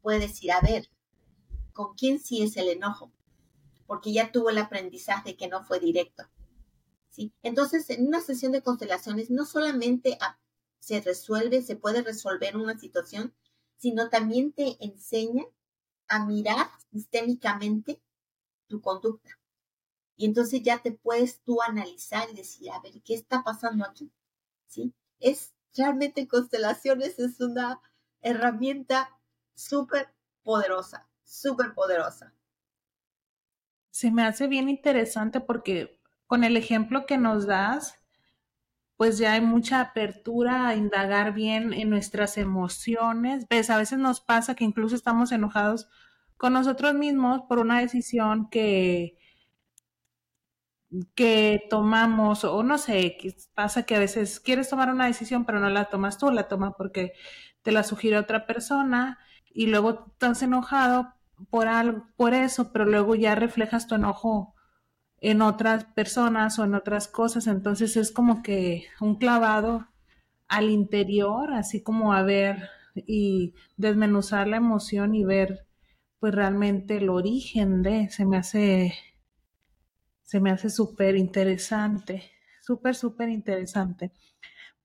puede 0.02 0.20
decir, 0.20 0.52
a 0.52 0.62
ver, 0.62 0.90
¿con 1.74 1.94
quién 1.96 2.20
sí 2.20 2.42
es 2.42 2.58
el 2.58 2.70
enojo? 2.70 3.12
Porque 3.86 4.12
ya 4.12 4.32
tuvo 4.32 4.50
el 4.50 4.58
aprendizaje 4.58 5.38
que 5.38 5.48
no 5.48 5.64
fue 5.64 5.80
directo. 5.80 6.24
¿sí? 7.10 7.34
Entonces, 7.42 7.90
en 7.90 8.08
una 8.08 8.22
sesión 8.22 8.52
de 8.52 8.62
constelaciones 8.62 9.30
no 9.30 9.46
solamente 9.46 10.18
se 10.80 11.02
resuelve, 11.02 11.62
se 11.62 11.76
puede 11.76 12.02
resolver 12.02 12.58
una 12.58 12.78
situación, 12.78 13.34
sino 13.78 14.10
también 14.10 14.52
te 14.52 14.78
enseña 14.84 15.44
a 16.08 16.26
mirar 16.26 16.70
sistémicamente 16.92 18.02
tu 18.68 18.82
conducta. 18.82 19.30
Y 20.16 20.26
entonces 20.26 20.64
ya 20.64 20.82
te 20.82 20.92
puedes 20.92 21.42
tú 21.42 21.62
analizar 21.62 22.28
y 22.32 22.36
decir, 22.36 22.72
a 22.72 22.80
ver, 22.82 23.02
¿qué 23.04 23.14
está 23.14 23.44
pasando 23.44 23.86
aquí? 23.86 24.12
¿Sí? 24.68 24.94
Es 25.20 25.54
realmente 25.76 26.28
constelaciones 26.28 27.20
es 27.20 27.40
una 27.40 27.80
herramienta 28.22 29.10
súper 29.54 30.10
poderosa, 30.44 31.08
súper 31.24 31.74
poderosa. 31.74 32.34
Se 33.92 34.12
me 34.12 34.24
hace 34.24 34.48
bien 34.48 34.70
interesante 34.70 35.40
porque 35.40 36.00
con 36.28 36.44
el 36.44 36.58
ejemplo 36.58 37.06
que 37.06 37.18
nos 37.18 37.48
das, 37.48 37.96
pues 38.96 39.18
ya 39.18 39.34
hay 39.34 39.42
mucha 39.42 39.80
apertura 39.80 40.68
a 40.68 40.76
indagar 40.76 41.34
bien 41.34 41.74
en 41.74 41.90
nuestras 41.90 42.38
emociones. 42.38 43.46
Ves, 43.50 43.70
a 43.70 43.78
veces 43.78 44.00
nos 44.00 44.22
pasa 44.22 44.56
que 44.56 44.66
incluso 44.66 44.96
estamos 44.96 45.32
enojados 45.32 45.88
con 46.36 46.54
nosotros 46.54 46.94
mismos 46.94 47.42
por 47.48 47.60
una 47.60 47.80
decisión 47.80 48.50
que, 48.50 49.18
que 51.16 51.64
tomamos, 51.70 52.44
o 52.46 52.64
no 52.64 52.78
sé, 52.78 53.18
pasa 53.54 53.84
que 53.84 53.96
a 53.96 54.00
veces 54.00 54.40
quieres 54.40 54.70
tomar 54.70 54.90
una 54.92 55.08
decisión, 55.08 55.46
pero 55.46 55.60
no 55.60 55.70
la 55.70 55.86
tomas 55.86 56.18
tú, 56.18 56.32
la 56.32 56.48
tomas 56.48 56.74
porque 56.78 57.14
te 57.62 57.72
la 57.72 57.84
sugiere 57.84 58.18
otra 58.18 58.46
persona 58.46 59.20
y 59.54 59.68
luego 59.68 60.08
estás 60.14 60.42
enojado 60.44 61.14
por 61.50 61.68
algo, 61.68 62.08
por 62.16 62.34
eso, 62.34 62.72
pero 62.72 62.86
luego 62.86 63.16
ya 63.16 63.36
reflejas 63.36 63.88
tu 63.88 63.96
enojo 63.96 64.56
en 65.20 65.42
otras 65.42 65.86
personas 65.86 66.60
o 66.60 66.64
en 66.66 66.76
otras 66.76 67.08
cosas, 67.08 67.48
entonces 67.48 67.98
es 67.98 68.12
como 68.12 68.44
que 68.44 68.86
un 69.02 69.18
clavado 69.18 69.88
al 70.48 70.70
interior, 70.70 71.54
así 71.54 71.84
como 71.84 72.14
a 72.14 72.24
ver 72.24 72.70
y 72.96 73.54
desmenuzar 73.78 74.48
la 74.48 74.58
emoción 74.58 75.16
y 75.16 75.24
ver 75.26 75.68
pues 76.20 76.34
realmente 76.34 76.98
el 76.98 77.10
origen 77.10 77.84
de, 77.84 78.10
se 78.10 78.26
me 78.26 78.38
hace 78.38 78.94
se 80.28 80.42
me 80.42 80.52
hace 80.52 80.70
súper 80.70 81.16
interesante, 81.16 82.30
súper, 82.62 82.96
súper 82.96 83.30
interesante. 83.30 84.12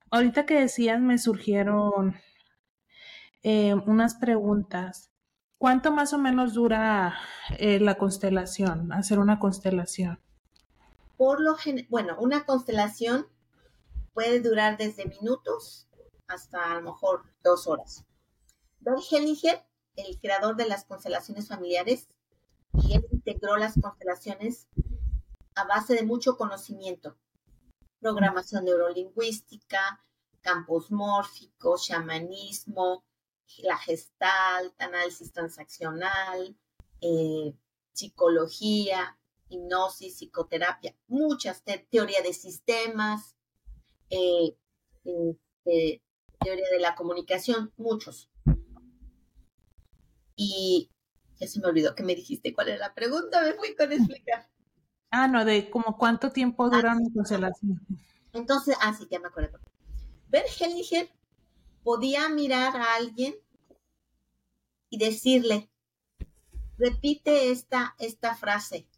Ahorita 0.08 0.46
que 0.46 0.54
decías, 0.54 1.00
me 1.00 1.18
surgieron 1.18 2.14
eh, 3.42 3.74
unas 3.74 4.14
preguntas. 4.14 5.10
¿Cuánto 5.58 5.90
más 5.90 6.12
o 6.12 6.18
menos 6.18 6.54
dura 6.54 7.18
eh, 7.58 7.80
la 7.80 7.96
constelación, 7.96 8.92
hacer 8.92 9.18
una 9.18 9.40
constelación? 9.40 10.20
Por 11.16 11.40
lo 11.40 11.56
bueno, 11.88 12.16
una 12.20 12.44
constelación 12.44 13.26
puede 14.14 14.40
durar 14.40 14.76
desde 14.76 15.06
minutos 15.06 15.88
hasta 16.28 16.70
a 16.70 16.74
lo 16.76 16.82
mejor 16.82 17.24
dos 17.42 17.66
horas. 17.66 18.04
Don 18.78 18.98
Hellinger 18.98 19.64
el 19.96 20.20
creador 20.20 20.54
de 20.56 20.66
las 20.66 20.84
constelaciones 20.84 21.48
familiares 21.48 22.08
y 22.74 22.94
él 22.94 23.06
integró 23.10 23.56
las 23.56 23.74
constelaciones 23.80 24.68
a 25.54 25.64
base 25.64 25.94
de 25.94 26.02
mucho 26.02 26.36
conocimiento, 26.36 27.16
programación 28.00 28.64
neurolingüística, 28.64 30.04
campos 30.40 30.90
mórficos, 30.90 31.86
chamanismo, 31.86 33.04
la 33.58 33.76
gestal, 33.78 34.74
análisis 34.78 35.32
transaccional, 35.32 36.56
eh, 37.00 37.54
psicología, 37.92 39.18
hipnosis, 39.48 40.16
psicoterapia, 40.16 40.96
muchas, 41.06 41.62
teoría 41.90 42.22
de 42.22 42.32
sistemas, 42.32 43.36
eh, 44.10 44.56
este, 45.04 46.02
teoría 46.40 46.68
de 46.70 46.80
la 46.80 46.94
comunicación, 46.94 47.72
muchos. 47.76 48.30
Y 50.34 50.90
ya 51.36 51.46
se 51.46 51.60
me 51.60 51.66
olvidó 51.66 51.94
que 51.94 52.02
me 52.02 52.14
dijiste 52.14 52.54
cuál 52.54 52.68
era 52.68 52.78
la 52.78 52.94
pregunta, 52.94 53.42
me 53.42 53.52
fui 53.52 53.74
con 53.74 53.92
explicar. 53.92 54.51
Ah, 55.14 55.28
no, 55.28 55.44
de 55.44 55.68
como 55.68 55.98
cuánto 55.98 56.32
tiempo 56.32 56.70
dura 56.70 56.96
una 56.96 57.12
constelación. 57.14 57.86
Entonces, 58.32 58.74
ah, 58.80 58.94
sí, 58.94 59.06
ya 59.10 59.20
me 59.20 59.28
acuerdo. 59.28 59.60
Bert 60.28 60.48
Hellinger 60.58 61.10
podía 61.84 62.30
mirar 62.30 62.74
a 62.78 62.94
alguien 62.94 63.34
y 64.88 64.96
decirle, 64.96 65.70
repite 66.78 67.50
esta, 67.50 67.94
esta 67.98 68.34
frase. 68.34 68.88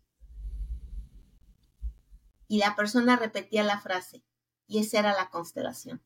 Y 2.47 2.59
la 2.59 2.77
persona 2.77 3.17
repetía 3.17 3.65
la 3.65 3.81
frase. 3.81 4.23
Y 4.69 4.79
esa 4.79 5.01
era 5.01 5.15
la 5.15 5.31
constelación. 5.31 6.01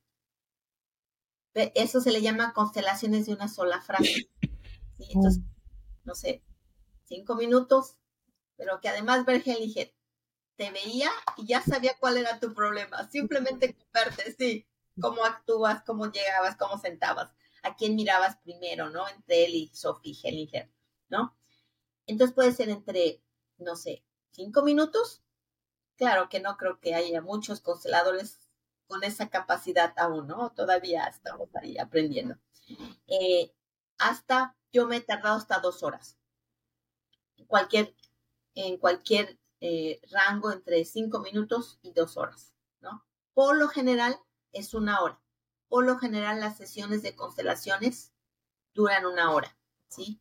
Eso 1.52 2.00
se 2.00 2.12
le 2.12 2.22
llama 2.22 2.54
constelaciones 2.54 3.26
de 3.26 3.34
una 3.34 3.48
sola 3.48 3.82
frase. 3.82 4.30
Entonces, 4.98 5.42
no 6.04 6.14
sé, 6.14 6.42
cinco 7.04 7.34
minutos, 7.36 7.98
pero 8.56 8.80
que 8.80 8.88
además 8.88 9.26
Hellinger 9.26 9.92
te 10.58 10.72
veía 10.72 11.08
y 11.36 11.46
ya 11.46 11.62
sabía 11.62 11.96
cuál 11.98 12.18
era 12.18 12.40
tu 12.40 12.52
problema. 12.52 13.08
Simplemente 13.08 13.76
verte, 13.94 14.34
sí, 14.36 14.66
cómo 15.00 15.24
actúas, 15.24 15.84
cómo 15.84 16.10
llegabas, 16.10 16.56
cómo 16.56 16.78
sentabas, 16.78 17.32
a 17.62 17.76
quién 17.76 17.94
mirabas 17.94 18.36
primero, 18.38 18.90
¿no? 18.90 19.08
Entre 19.08 19.44
él 19.44 19.54
y 19.54 19.68
Sophie 19.72 20.18
Hellinger, 20.20 20.68
¿no? 21.08 21.38
Entonces 22.06 22.34
puede 22.34 22.52
ser 22.52 22.70
entre, 22.70 23.22
no 23.58 23.76
sé, 23.76 24.04
cinco 24.32 24.62
minutos. 24.62 25.22
Claro 25.96 26.28
que 26.28 26.40
no 26.40 26.56
creo 26.56 26.80
que 26.80 26.96
haya 26.96 27.22
muchos 27.22 27.60
consteladores 27.60 28.40
con 28.88 29.04
esa 29.04 29.30
capacidad 29.30 29.94
aún, 29.96 30.26
¿no? 30.26 30.50
Todavía 30.54 31.04
estamos 31.04 31.54
ahí 31.54 31.78
aprendiendo. 31.78 32.36
Eh, 33.06 33.54
hasta, 33.96 34.56
yo 34.72 34.88
me 34.88 34.96
he 34.96 35.00
tardado 35.00 35.36
hasta 35.36 35.60
dos 35.60 35.84
horas. 35.84 36.18
En 37.36 37.46
cualquier, 37.46 37.94
en 38.54 38.76
cualquier 38.78 39.38
eh, 39.60 40.00
rango 40.10 40.52
entre 40.52 40.84
cinco 40.84 41.20
minutos 41.20 41.78
y 41.82 41.92
dos 41.92 42.16
horas, 42.16 42.54
¿no? 42.80 43.04
Por 43.34 43.56
lo 43.56 43.68
general 43.68 44.18
es 44.52 44.74
una 44.74 45.00
hora. 45.00 45.20
Por 45.68 45.84
lo 45.84 45.98
general 45.98 46.40
las 46.40 46.56
sesiones 46.56 47.02
de 47.02 47.14
constelaciones 47.14 48.12
duran 48.72 49.04
una 49.06 49.32
hora, 49.32 49.56
¿sí? 49.88 50.20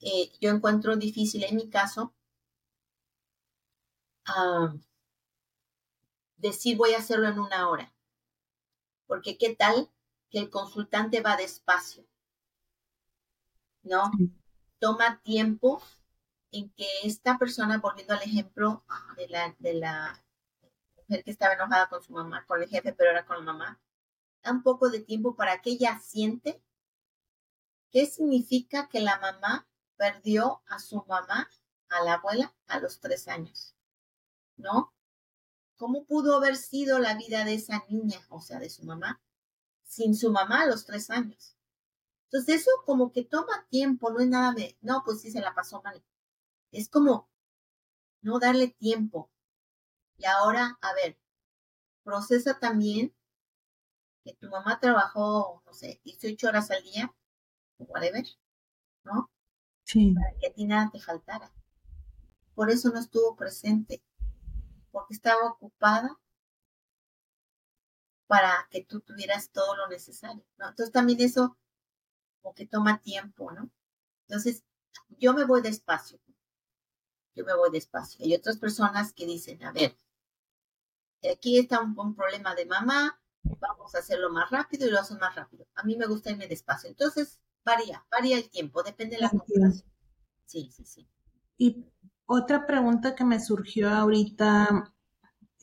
Eh, 0.00 0.32
yo 0.40 0.50
encuentro 0.50 0.96
difícil 0.96 1.44
en 1.44 1.56
mi 1.56 1.70
caso 1.70 2.14
ah, 4.24 4.74
decir 6.36 6.76
voy 6.76 6.94
a 6.94 6.98
hacerlo 6.98 7.28
en 7.28 7.38
una 7.38 7.68
hora. 7.68 7.94
Porque 9.06 9.36
qué 9.36 9.54
tal 9.54 9.90
que 10.30 10.38
el 10.38 10.50
consultante 10.50 11.20
va 11.20 11.36
despacio, 11.36 12.06
¿no? 13.82 14.10
Toma 14.78 15.20
tiempo 15.22 15.82
en 16.52 16.70
que 16.74 16.86
esta 17.02 17.38
persona, 17.38 17.78
volviendo 17.78 18.14
al 18.14 18.22
ejemplo 18.22 18.84
de 19.16 19.28
la, 19.28 19.56
de 19.58 19.74
la 19.74 20.22
mujer 20.96 21.24
que 21.24 21.30
estaba 21.30 21.54
enojada 21.54 21.88
con 21.88 22.02
su 22.02 22.12
mamá, 22.12 22.44
con 22.46 22.62
el 22.62 22.68
jefe, 22.68 22.92
pero 22.92 23.10
era 23.10 23.24
con 23.24 23.38
la 23.38 23.52
mamá, 23.52 23.80
da 24.42 24.52
un 24.52 24.62
poco 24.62 24.90
de 24.90 25.00
tiempo 25.00 25.34
para 25.34 25.60
que 25.62 25.70
ella 25.70 25.98
siente 25.98 26.62
qué 27.90 28.06
significa 28.06 28.88
que 28.88 29.00
la 29.00 29.18
mamá 29.18 29.66
perdió 29.96 30.62
a 30.66 30.78
su 30.78 31.04
mamá, 31.06 31.48
a 31.88 32.04
la 32.04 32.14
abuela, 32.14 32.54
a 32.66 32.80
los 32.80 33.00
tres 33.00 33.28
años, 33.28 33.74
¿no? 34.56 34.92
¿Cómo 35.76 36.04
pudo 36.04 36.36
haber 36.36 36.56
sido 36.56 36.98
la 36.98 37.14
vida 37.14 37.44
de 37.44 37.54
esa 37.54 37.82
niña, 37.88 38.20
o 38.28 38.40
sea, 38.40 38.58
de 38.58 38.70
su 38.70 38.84
mamá, 38.84 39.22
sin 39.84 40.14
su 40.14 40.30
mamá 40.30 40.62
a 40.62 40.66
los 40.66 40.84
tres 40.84 41.10
años? 41.10 41.56
Entonces 42.24 42.62
eso 42.62 42.70
como 42.86 43.12
que 43.12 43.24
toma 43.24 43.66
tiempo, 43.68 44.10
no 44.10 44.20
es 44.20 44.28
nada 44.28 44.52
de, 44.52 44.76
no, 44.80 45.02
pues 45.04 45.20
sí 45.20 45.30
se 45.30 45.40
la 45.40 45.54
pasó 45.54 45.82
mal. 45.82 46.02
Es 46.72 46.88
como 46.88 47.30
no 48.22 48.38
darle 48.38 48.68
tiempo. 48.68 49.30
Y 50.16 50.24
ahora, 50.24 50.78
a 50.80 50.94
ver, 50.94 51.18
procesa 52.02 52.58
también 52.58 53.14
que 54.24 54.34
tu 54.34 54.48
mamá 54.48 54.80
trabajó, 54.80 55.62
no 55.66 55.72
sé, 55.74 56.00
18 56.04 56.48
horas 56.48 56.70
al 56.70 56.82
día, 56.82 57.14
o 57.78 57.84
whatever, 57.84 58.24
¿no? 59.04 59.30
Sí. 59.84 60.14
Para 60.14 60.38
que 60.38 60.46
a 60.48 60.52
ti 60.52 60.64
nada 60.64 60.90
te 60.90 61.00
faltara. 61.00 61.52
Por 62.54 62.70
eso 62.70 62.90
no 62.90 63.00
estuvo 63.00 63.34
presente 63.36 64.02
porque 64.90 65.14
estaba 65.14 65.50
ocupada 65.50 66.18
para 68.26 68.66
que 68.70 68.84
tú 68.84 69.00
tuvieras 69.00 69.50
todo 69.50 69.76
lo 69.76 69.88
necesario, 69.88 70.44
¿no? 70.56 70.68
Entonces 70.68 70.92
también 70.92 71.20
eso 71.20 71.58
como 72.40 72.54
que 72.54 72.66
toma 72.66 73.00
tiempo, 73.02 73.50
¿no? 73.52 73.70
Entonces, 74.26 74.64
yo 75.18 75.34
me 75.34 75.44
voy 75.44 75.62
despacio, 75.62 76.18
yo 77.34 77.44
me 77.44 77.54
voy 77.54 77.70
despacio. 77.70 78.24
Hay 78.24 78.34
otras 78.34 78.58
personas 78.58 79.12
que 79.12 79.26
dicen, 79.26 79.62
a 79.64 79.72
ver, 79.72 79.96
aquí 81.30 81.58
está 81.58 81.80
un, 81.80 82.14
problema 82.14 82.54
de 82.54 82.66
mamá, 82.66 83.20
vamos 83.42 83.94
a 83.94 83.98
hacerlo 83.98 84.30
más 84.30 84.50
rápido 84.50 84.86
y 84.86 84.90
lo 84.90 85.00
hacen 85.00 85.18
más 85.18 85.34
rápido. 85.34 85.66
A 85.74 85.84
mí 85.84 85.96
me 85.96 86.06
gusta 86.06 86.30
irme 86.30 86.46
despacio. 86.46 86.88
Entonces, 86.90 87.40
varía, 87.64 88.04
varía 88.10 88.36
el 88.36 88.50
tiempo, 88.50 88.82
depende 88.82 89.16
de 89.16 89.22
la 89.22 89.30
situación. 89.30 89.72
Sí, 90.46 90.70
sí, 90.70 90.84
sí. 90.84 91.08
Y 91.56 91.86
otra 92.26 92.66
pregunta 92.66 93.14
que 93.14 93.24
me 93.24 93.40
surgió 93.40 93.90
ahorita, 93.90 94.92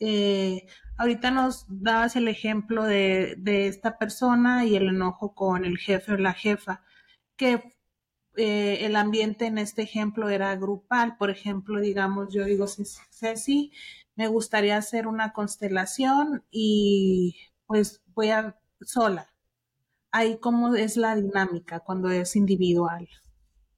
eh, 0.00 0.66
ahorita 0.96 1.30
nos 1.30 1.66
dabas 1.68 2.16
el 2.16 2.28
ejemplo 2.28 2.84
de, 2.84 3.36
esta 3.44 3.98
persona 3.98 4.64
y 4.64 4.76
el 4.76 4.88
enojo 4.88 5.34
con 5.34 5.64
el 5.64 5.78
jefe 5.78 6.12
o 6.12 6.16
la 6.16 6.32
jefa, 6.32 6.82
que 7.36 7.79
eh, 8.40 8.86
el 8.86 8.96
ambiente 8.96 9.44
en 9.44 9.58
este 9.58 9.82
ejemplo 9.82 10.30
era 10.30 10.56
grupal. 10.56 11.18
Por 11.18 11.28
ejemplo, 11.28 11.78
digamos, 11.78 12.32
yo 12.32 12.44
digo, 12.44 12.66
Ceci, 13.10 13.70
me 14.16 14.28
gustaría 14.28 14.78
hacer 14.78 15.06
una 15.06 15.34
constelación 15.34 16.42
y 16.50 17.36
pues 17.66 18.02
voy 18.14 18.30
a 18.30 18.58
sola. 18.80 19.30
Ahí 20.10 20.38
cómo 20.38 20.74
es 20.74 20.96
la 20.96 21.16
dinámica 21.16 21.80
cuando 21.80 22.08
es 22.08 22.34
individual. 22.34 23.08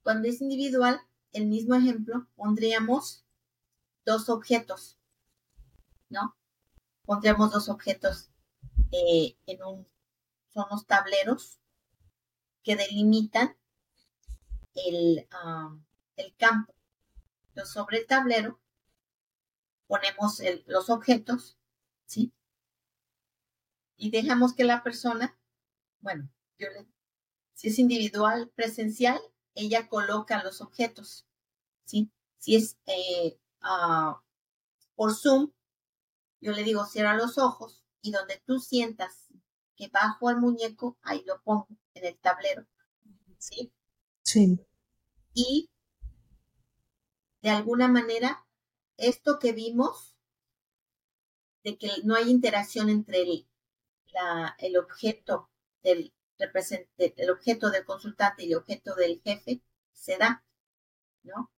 Cuando 0.05 0.29
es 0.29 0.41
individual, 0.41 1.01
el 1.33 1.47
mismo 1.49 1.75
ejemplo, 1.75 2.29
pondríamos 2.37 3.25
dos 4.07 4.29
objetos, 4.29 4.97
¿no? 6.09 6.37
Pondríamos 7.05 7.51
dos 7.51 7.69
objetos 7.69 8.31
eh, 8.93 9.37
en 9.47 9.63
un, 9.65 9.89
son 10.55 10.67
los 10.71 10.87
tableros 10.87 11.59
que 12.63 12.77
delimitan 12.77 13.57
el, 14.75 15.27
el 16.17 16.37
campo. 16.37 16.75
Entonces, 17.49 17.75
sobre 17.75 17.99
el 17.99 18.07
tablero 18.07 18.61
ponemos 19.87 20.41
los 20.67 20.89
objetos, 20.91 21.59
¿sí? 22.07 22.33
Y 23.97 24.11
dejamos 24.11 24.55
que 24.55 24.65
la 24.65 24.83
persona, 24.83 25.39
bueno, 26.01 26.29
yo 26.59 26.69
si 27.55 27.69
es 27.69 27.79
individual, 27.79 28.51
presencial, 28.55 29.21
ella 29.55 29.89
coloca 29.89 30.43
los 30.43 30.61
objetos, 30.61 31.27
¿sí? 31.85 32.11
Si 32.39 32.57
es 32.57 32.79
ah, 33.61 34.21
por 34.97 35.15
Zoom, 35.15 35.53
yo 36.41 36.53
le 36.53 36.65
digo, 36.65 36.87
cierra 36.87 37.15
los 37.15 37.39
ojos 37.39 37.85
y 38.01 38.11
donde 38.11 38.43
tú 38.45 38.59
sientas 38.59 39.29
que 39.77 39.89
bajo 39.89 40.29
al 40.29 40.41
muñeco, 40.41 40.99
ahí 41.03 41.23
lo 41.27 41.41
pongo 41.43 41.69
en 41.95 42.07
el 42.07 42.19
tablero, 42.19 42.67
¿sí? 43.39 43.73
Sí. 44.33 44.59
Y 45.35 45.69
de 47.43 47.51
alguna 47.51 47.89
manera, 47.89 48.47
esto 48.97 49.39
que 49.39 49.53
vimos, 49.53 50.17
de 51.63 51.77
que 51.77 51.91
no 52.05 52.15
hay 52.15 52.31
interacción 52.31 52.89
entre 52.89 53.21
el, 53.21 53.47
el 54.59 54.77
objeto 54.79 55.51
del 55.83 56.15
el 56.39 57.31
objeto 57.31 57.71
del 57.71 57.85
consultante 57.85 58.45
y 58.45 58.53
el 58.53 58.59
objeto 58.59 58.95
del 58.97 59.21
jefe 59.23 59.61
se 59.93 60.17
da, 60.17 60.45
¿no? 61.23 61.53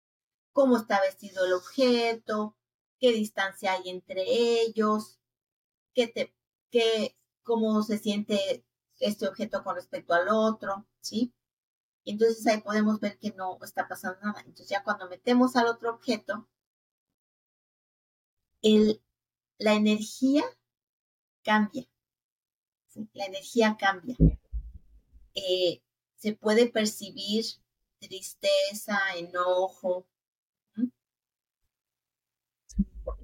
Cómo 0.51 0.77
está 0.77 0.99
vestido 0.99 1.45
el 1.45 1.53
objeto, 1.53 2.57
qué 2.99 3.13
distancia 3.13 3.73
hay 3.73 3.89
entre 3.89 4.23
ellos, 4.27 5.19
qué 5.93 6.07
te, 6.07 6.35
qué, 6.69 7.15
cómo 7.43 7.83
se 7.83 7.97
siente 7.99 8.65
este 8.99 9.27
objeto 9.27 9.63
con 9.63 9.75
respecto 9.75 10.15
al 10.15 10.27
otro, 10.29 10.85
¿sí? 10.99 11.33
Entonces 12.05 12.45
ahí 12.47 12.61
podemos 12.61 12.99
ver 12.99 13.17
que 13.17 13.31
no 13.31 13.57
está 13.63 13.87
pasando 13.87 14.19
nada. 14.21 14.41
Entonces 14.41 14.69
ya 14.69 14.83
cuando 14.83 15.07
metemos 15.09 15.55
al 15.55 15.67
otro 15.67 15.91
objeto, 15.91 16.47
el, 18.61 19.01
la 19.57 19.73
energía 19.73 20.43
cambia. 21.43 21.87
La 23.13 23.25
energía 23.25 23.77
cambia. 23.79 24.15
Eh, 25.35 25.81
se 26.15 26.33
puede 26.33 26.67
percibir 26.67 27.45
tristeza, 27.99 28.99
enojo. 29.15 30.07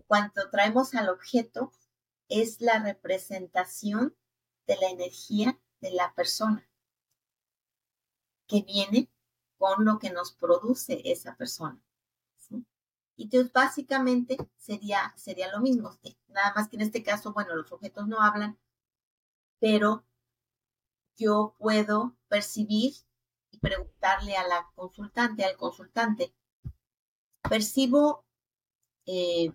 Cuando 0.08 0.50
traemos 0.50 0.96
al 0.96 1.10
objeto, 1.10 1.72
es 2.30 2.62
la 2.62 2.80
representación 2.80 4.16
de 4.66 4.78
la 4.78 4.90
energía 4.90 5.60
de 5.82 5.92
la 5.92 6.14
persona 6.16 6.69
que 8.50 8.64
viene 8.64 9.10
con 9.58 9.86
lo 9.86 10.00
que 10.00 10.10
nos 10.10 10.34
produce 10.34 11.02
esa 11.06 11.38
persona. 11.38 11.82
Y 13.16 13.24
entonces 13.24 13.52
básicamente 13.52 14.38
sería, 14.58 15.14
sería 15.18 15.52
lo 15.52 15.60
mismo, 15.60 15.92
nada 16.30 16.54
más 16.56 16.70
que 16.70 16.78
en 16.78 16.84
este 16.84 17.04
caso, 17.04 17.34
bueno, 17.34 17.54
los 17.54 17.70
objetos 17.72 18.08
no 18.08 18.22
hablan, 18.22 18.58
pero 19.60 20.06
yo 21.18 21.54
puedo 21.60 22.16
percibir 22.30 22.94
y 23.52 23.58
preguntarle 23.60 24.38
a 24.38 24.48
la 24.48 24.72
consultante, 24.74 25.44
al 25.44 25.58
consultante, 25.58 26.34
percibo 27.50 28.26
eh, 29.06 29.52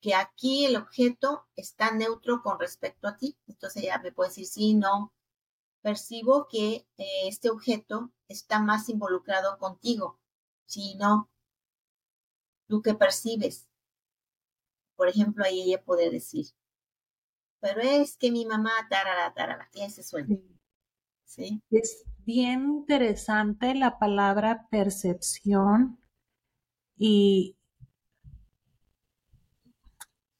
que 0.00 0.14
aquí 0.14 0.64
el 0.64 0.76
objeto 0.76 1.46
está 1.56 1.90
neutro 1.92 2.42
con 2.42 2.58
respecto 2.58 3.06
a 3.06 3.18
ti. 3.18 3.36
Entonces 3.46 3.82
ella 3.82 3.98
me 3.98 4.12
puede 4.12 4.30
decir 4.30 4.46
sí, 4.46 4.74
no. 4.74 5.12
Percibo 5.82 6.46
que 6.48 6.86
eh, 6.98 7.28
este 7.28 7.50
objeto 7.50 8.12
está 8.28 8.60
más 8.60 8.88
involucrado 8.88 9.58
contigo. 9.58 10.18
Sí, 10.66 10.94
no. 10.98 11.30
¿Tú 12.68 12.82
qué 12.82 12.94
percibes? 12.94 13.68
Por 14.96 15.08
ejemplo, 15.08 15.44
ahí 15.44 15.62
ella 15.62 15.82
puede 15.82 16.10
decir, 16.10 16.46
pero 17.60 17.80
es 17.80 18.16
que 18.16 18.30
mi 18.30 18.46
mamá, 18.46 18.70
tarara, 18.88 19.32
tarara, 19.34 19.68
tiene 19.72 19.88
ese 19.88 20.02
sueño. 20.02 20.38
¿Sí? 21.24 21.62
Es 21.70 22.04
bien 22.18 22.64
interesante 22.64 23.74
la 23.74 23.98
palabra 23.98 24.68
percepción 24.70 25.98
y 26.96 27.56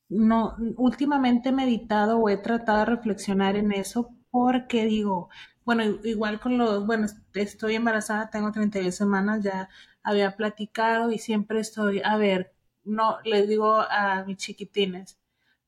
no, 0.09 0.57
últimamente 0.77 1.51
he 1.51 1.53
meditado 1.53 2.19
o 2.19 2.29
he 2.29 2.37
tratado 2.37 2.81
de 2.81 2.85
reflexionar 2.87 3.57
en 3.57 3.73
eso 3.73 4.15
porque 4.31 4.87
digo, 4.87 5.29
bueno, 5.65 5.85
igual 6.05 6.41
con 6.41 6.59
los, 6.59 6.87
bueno, 6.87 7.07
estoy 7.35 7.75
embarazada, 7.77 8.31
tengo 8.31 8.53
32 8.53 8.95
semanas, 8.95 9.43
ya 9.43 9.69
había 10.03 10.37
platicado 10.37 11.13
y 11.13 11.19
siempre 11.19 11.61
estoy, 11.61 12.01
a 12.05 12.17
ver, 12.17 12.55
no, 12.85 13.19
les 13.25 13.49
digo 13.49 13.81
a 13.81 14.25
mis 14.27 14.39
chiquitines, 14.39 15.19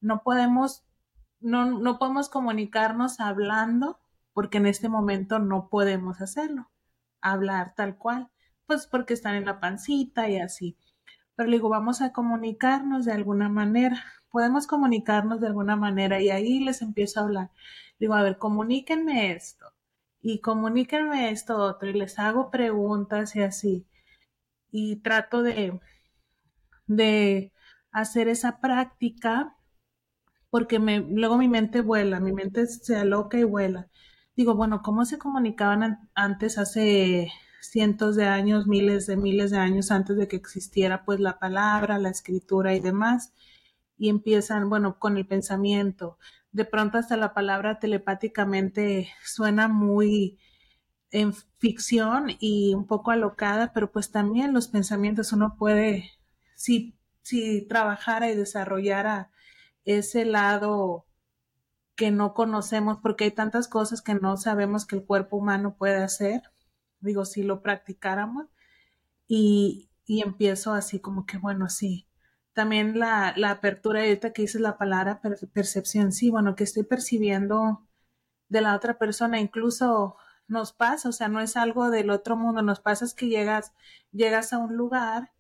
no 0.00 0.22
podemos, 0.22 0.84
no, 1.40 1.66
no 1.66 1.98
podemos 1.98 2.28
comunicarnos 2.28 3.20
hablando 3.20 4.00
porque 4.32 4.58
en 4.58 4.66
este 4.66 4.88
momento 4.88 5.38
no 5.38 5.68
podemos 5.68 6.20
hacerlo, 6.20 6.70
hablar 7.20 7.74
tal 7.76 7.96
cual, 7.96 8.30
pues 8.66 8.86
porque 8.86 9.14
están 9.14 9.34
en 9.36 9.44
la 9.44 9.60
pancita 9.60 10.28
y 10.28 10.38
así. 10.38 10.76
Pero 11.36 11.48
le 11.48 11.56
digo, 11.56 11.68
vamos 11.68 12.00
a 12.02 12.12
comunicarnos 12.12 13.04
de 13.04 13.12
alguna 13.12 13.48
manera, 13.48 14.02
podemos 14.32 14.66
comunicarnos 14.66 15.40
de 15.40 15.48
alguna 15.48 15.76
manera 15.76 16.20
y 16.20 16.30
ahí 16.30 16.60
les 16.60 16.82
empiezo 16.82 17.20
a 17.20 17.24
hablar. 17.24 17.50
Digo, 18.00 18.14
a 18.14 18.22
ver, 18.22 18.38
comuníquenme 18.38 19.32
esto 19.32 19.66
y 20.22 20.40
comuníquenme 20.40 21.30
esto 21.30 21.58
otro 21.58 21.90
y 21.90 21.94
les 21.94 22.18
hago 22.18 22.50
preguntas 22.50 23.36
y 23.36 23.42
así. 23.42 23.86
Y 24.72 24.96
trato 24.96 25.42
de, 25.42 25.80
de 26.86 27.52
hacer 27.92 28.28
esa 28.28 28.60
práctica 28.60 29.56
porque 30.50 30.78
me, 30.78 31.00
luego 31.00 31.38
mi 31.38 31.48
mente 31.48 31.80
vuela, 31.80 32.20
mi 32.20 32.32
mente 32.32 32.66
se 32.66 32.96
aloca 32.96 33.38
y 33.38 33.44
vuela. 33.44 33.88
Digo, 34.36 34.54
bueno, 34.54 34.82
¿cómo 34.82 35.04
se 35.04 35.18
comunicaban 35.18 36.10
antes 36.14 36.58
hace 36.58 37.30
cientos 37.60 38.16
de 38.16 38.26
años, 38.26 38.66
miles 38.66 39.06
de 39.06 39.16
miles 39.16 39.50
de 39.50 39.58
años 39.58 39.90
antes 39.90 40.16
de 40.16 40.28
que 40.28 40.36
existiera 40.36 41.04
pues 41.04 41.20
la 41.20 41.38
palabra, 41.38 41.98
la 41.98 42.10
escritura 42.10 42.74
y 42.74 42.80
demás? 42.80 43.32
Y 44.02 44.08
empiezan, 44.08 44.68
bueno, 44.68 44.98
con 44.98 45.16
el 45.16 45.28
pensamiento. 45.28 46.18
De 46.50 46.64
pronto 46.64 46.98
hasta 46.98 47.16
la 47.16 47.34
palabra 47.34 47.78
telepáticamente 47.78 49.08
suena 49.24 49.68
muy 49.68 50.40
en 51.12 51.32
ficción 51.60 52.26
y 52.40 52.74
un 52.74 52.88
poco 52.88 53.12
alocada, 53.12 53.72
pero 53.72 53.92
pues 53.92 54.10
también 54.10 54.52
los 54.52 54.66
pensamientos 54.66 55.32
uno 55.32 55.54
puede, 55.56 56.10
si, 56.56 56.98
si 57.22 57.62
trabajara 57.68 58.28
y 58.28 58.34
desarrollara 58.34 59.30
ese 59.84 60.24
lado 60.24 61.06
que 61.94 62.10
no 62.10 62.34
conocemos, 62.34 62.98
porque 63.00 63.22
hay 63.22 63.30
tantas 63.30 63.68
cosas 63.68 64.02
que 64.02 64.14
no 64.14 64.36
sabemos 64.36 64.84
que 64.84 64.96
el 64.96 65.04
cuerpo 65.04 65.36
humano 65.36 65.76
puede 65.76 66.02
hacer, 66.02 66.42
digo, 66.98 67.24
si 67.24 67.44
lo 67.44 67.62
practicáramos, 67.62 68.46
y, 69.28 69.90
y 70.06 70.22
empiezo 70.22 70.72
así 70.72 70.98
como 70.98 71.24
que, 71.24 71.38
bueno, 71.38 71.68
sí, 71.68 72.08
también 72.54 72.98
la, 72.98 73.34
la 73.36 73.50
apertura 73.50 74.00
ahorita 74.00 74.32
que 74.32 74.42
dices 74.42 74.60
la 74.60 74.78
palabra 74.78 75.20
percepción, 75.52 76.12
sí, 76.12 76.30
bueno, 76.30 76.54
que 76.54 76.64
estoy 76.64 76.84
percibiendo 76.84 77.86
de 78.48 78.60
la 78.60 78.76
otra 78.76 78.98
persona, 78.98 79.40
incluso 79.40 80.16
nos 80.48 80.72
pasa, 80.72 81.08
o 81.08 81.12
sea, 81.12 81.28
no 81.28 81.40
es 81.40 81.56
algo 81.56 81.90
del 81.90 82.10
otro 82.10 82.36
mundo, 82.36 82.62
nos 82.62 82.80
pasa 82.80 83.04
es 83.04 83.14
que 83.14 83.28
llegas, 83.28 83.72
llegas 84.12 84.52
a 84.52 84.58
un 84.58 84.76
lugar 84.76 85.32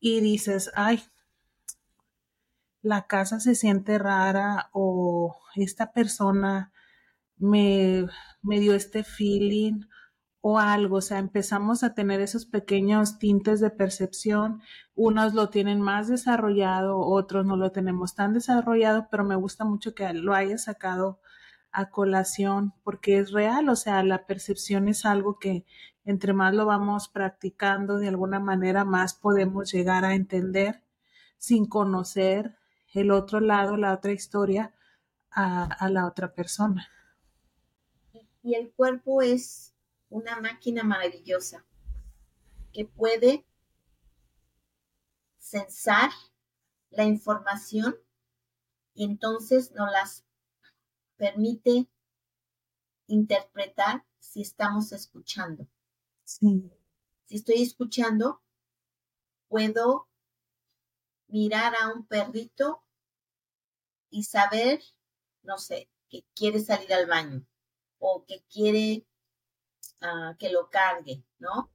y 0.00 0.20
dices, 0.20 0.70
ay, 0.74 1.02
la 2.82 3.06
casa 3.06 3.40
se 3.40 3.54
siente 3.54 3.98
rara 3.98 4.70
o 4.72 5.36
esta 5.54 5.92
persona 5.92 6.72
me, 7.36 8.06
me 8.42 8.60
dio 8.60 8.74
este 8.74 9.04
feeling 9.04 9.82
o 10.42 10.58
algo, 10.58 10.96
o 10.96 11.00
sea, 11.00 11.18
empezamos 11.18 11.82
a 11.82 11.94
tener 11.94 12.20
esos 12.20 12.46
pequeños 12.46 13.18
tintes 13.18 13.60
de 13.60 13.70
percepción, 13.70 14.62
unos 14.94 15.34
lo 15.34 15.50
tienen 15.50 15.80
más 15.80 16.08
desarrollado, 16.08 16.98
otros 16.98 17.44
no 17.44 17.56
lo 17.56 17.72
tenemos 17.72 18.14
tan 18.14 18.32
desarrollado, 18.32 19.08
pero 19.10 19.24
me 19.24 19.36
gusta 19.36 19.64
mucho 19.64 19.94
que 19.94 20.10
lo 20.14 20.34
haya 20.34 20.56
sacado 20.56 21.20
a 21.72 21.90
colación 21.90 22.72
porque 22.82 23.18
es 23.18 23.32
real, 23.32 23.68
o 23.68 23.76
sea, 23.76 24.02
la 24.02 24.26
percepción 24.26 24.88
es 24.88 25.04
algo 25.04 25.38
que 25.38 25.64
entre 26.04 26.32
más 26.32 26.54
lo 26.54 26.64
vamos 26.64 27.08
practicando 27.08 27.98
de 27.98 28.08
alguna 28.08 28.40
manera, 28.40 28.84
más 28.84 29.14
podemos 29.14 29.70
llegar 29.70 30.04
a 30.04 30.14
entender 30.14 30.82
sin 31.36 31.66
conocer 31.66 32.56
el 32.94 33.10
otro 33.10 33.40
lado, 33.40 33.76
la 33.76 33.92
otra 33.92 34.12
historia 34.12 34.74
a, 35.30 35.64
a 35.64 35.90
la 35.90 36.06
otra 36.06 36.32
persona. 36.32 36.88
Y 38.42 38.54
el 38.54 38.72
cuerpo 38.72 39.20
es 39.20 39.74
una 40.10 40.40
máquina 40.40 40.82
maravillosa 40.82 41.64
que 42.72 42.84
puede 42.84 43.46
censar 45.38 46.10
la 46.90 47.04
información 47.04 47.96
y 48.92 49.04
entonces 49.04 49.72
nos 49.72 49.90
las 49.90 50.24
permite 51.16 51.88
interpretar 53.06 54.04
si 54.18 54.42
estamos 54.42 54.92
escuchando. 54.92 55.66
Si 56.24 56.70
estoy 57.28 57.62
escuchando, 57.62 58.42
puedo 59.48 60.08
mirar 61.28 61.74
a 61.76 61.92
un 61.92 62.06
perrito 62.06 62.82
y 64.10 64.24
saber, 64.24 64.82
no 65.42 65.58
sé, 65.58 65.88
que 66.08 66.24
quiere 66.34 66.60
salir 66.60 66.92
al 66.92 67.06
baño 67.06 67.46
o 67.98 68.24
que 68.26 68.42
quiere 68.52 69.06
que 70.38 70.50
lo 70.50 70.70
cargue, 70.70 71.22
¿no? 71.38 71.70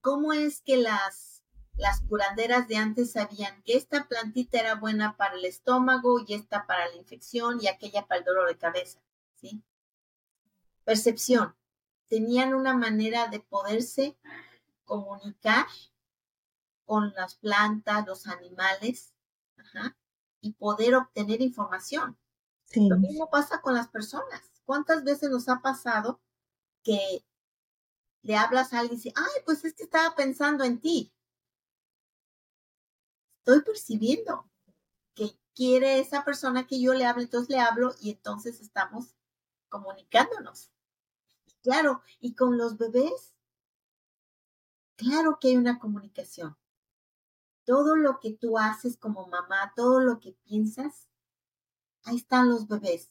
¿Cómo 0.00 0.32
es 0.32 0.60
que 0.60 0.76
las, 0.76 1.42
las 1.74 2.00
curanderas 2.02 2.68
de 2.68 2.76
antes 2.76 3.12
sabían 3.12 3.62
que 3.62 3.76
esta 3.76 4.06
plantita 4.06 4.60
era 4.60 4.74
buena 4.74 5.16
para 5.16 5.34
el 5.34 5.44
estómago 5.44 6.20
y 6.20 6.34
esta 6.34 6.66
para 6.66 6.88
la 6.88 6.96
infección 6.96 7.58
y 7.60 7.68
aquella 7.68 8.06
para 8.06 8.18
el 8.18 8.24
dolor 8.24 8.48
de 8.48 8.58
cabeza? 8.58 9.00
¿Sí? 9.34 9.62
Percepción. 10.84 11.56
Tenían 12.08 12.54
una 12.54 12.74
manera 12.74 13.28
de 13.28 13.40
poderse 13.40 14.16
comunicar 14.84 15.66
con 16.84 17.12
las 17.14 17.34
plantas, 17.34 18.06
los 18.06 18.26
animales, 18.28 19.12
y 20.40 20.52
poder 20.52 20.94
obtener 20.94 21.40
información. 21.40 22.16
Lo 22.74 22.96
mismo 22.98 23.30
pasa 23.30 23.60
con 23.60 23.74
las 23.74 23.88
personas. 23.88 24.42
¿Cuántas 24.64 25.04
veces 25.04 25.30
nos 25.30 25.48
ha 25.48 25.60
pasado 25.60 26.20
que 26.86 27.26
le 28.22 28.36
hablas 28.36 28.72
a 28.72 28.78
alguien 28.78 28.94
y 28.94 29.02
dice, 29.02 29.12
ay, 29.16 29.42
pues 29.44 29.64
es 29.64 29.74
que 29.74 29.82
estaba 29.82 30.14
pensando 30.14 30.62
en 30.62 30.80
ti. 30.80 31.12
Estoy 33.38 33.62
percibiendo 33.62 34.48
que 35.14 35.36
quiere 35.52 35.98
esa 35.98 36.24
persona 36.24 36.68
que 36.68 36.80
yo 36.80 36.94
le 36.94 37.04
hable, 37.04 37.24
entonces 37.24 37.50
le 37.50 37.58
hablo 37.58 37.92
y 38.00 38.12
entonces 38.12 38.60
estamos 38.60 39.16
comunicándonos. 39.68 40.70
claro, 41.60 42.02
y 42.20 42.36
con 42.36 42.56
los 42.56 42.78
bebés, 42.78 43.34
claro 44.94 45.38
que 45.40 45.48
hay 45.48 45.56
una 45.56 45.80
comunicación. 45.80 46.56
Todo 47.64 47.96
lo 47.96 48.20
que 48.20 48.32
tú 48.32 48.58
haces 48.58 48.96
como 48.96 49.26
mamá, 49.26 49.72
todo 49.74 49.98
lo 49.98 50.20
que 50.20 50.34
piensas, 50.44 51.08
ahí 52.04 52.14
están 52.14 52.48
los 52.48 52.68
bebés. 52.68 53.10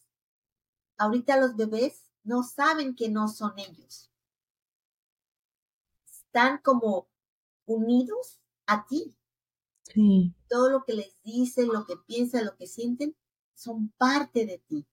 Ahorita 0.97 1.36
los 1.36 1.57
bebés 1.57 2.05
no 2.26 2.43
saben 2.43 2.95
que 2.95 3.09
no 3.09 3.28
son 3.28 3.57
ellos. 3.57 4.11
Están 6.05 6.57
como 6.57 7.07
unidos 7.65 8.39
a 8.65 8.86
ti. 8.86 9.15
Sí. 9.84 10.34
Todo 10.49 10.69
lo 10.69 10.84
que 10.84 10.93
les 10.93 11.15
dicen, 11.23 11.67
lo 11.67 11.86
que 11.86 11.95
piensan, 12.05 12.45
lo 12.45 12.57
que 12.57 12.67
sienten, 12.67 13.15
son 13.53 13.89
parte 13.97 14.45
de 14.45 14.57
ti. 14.67 14.86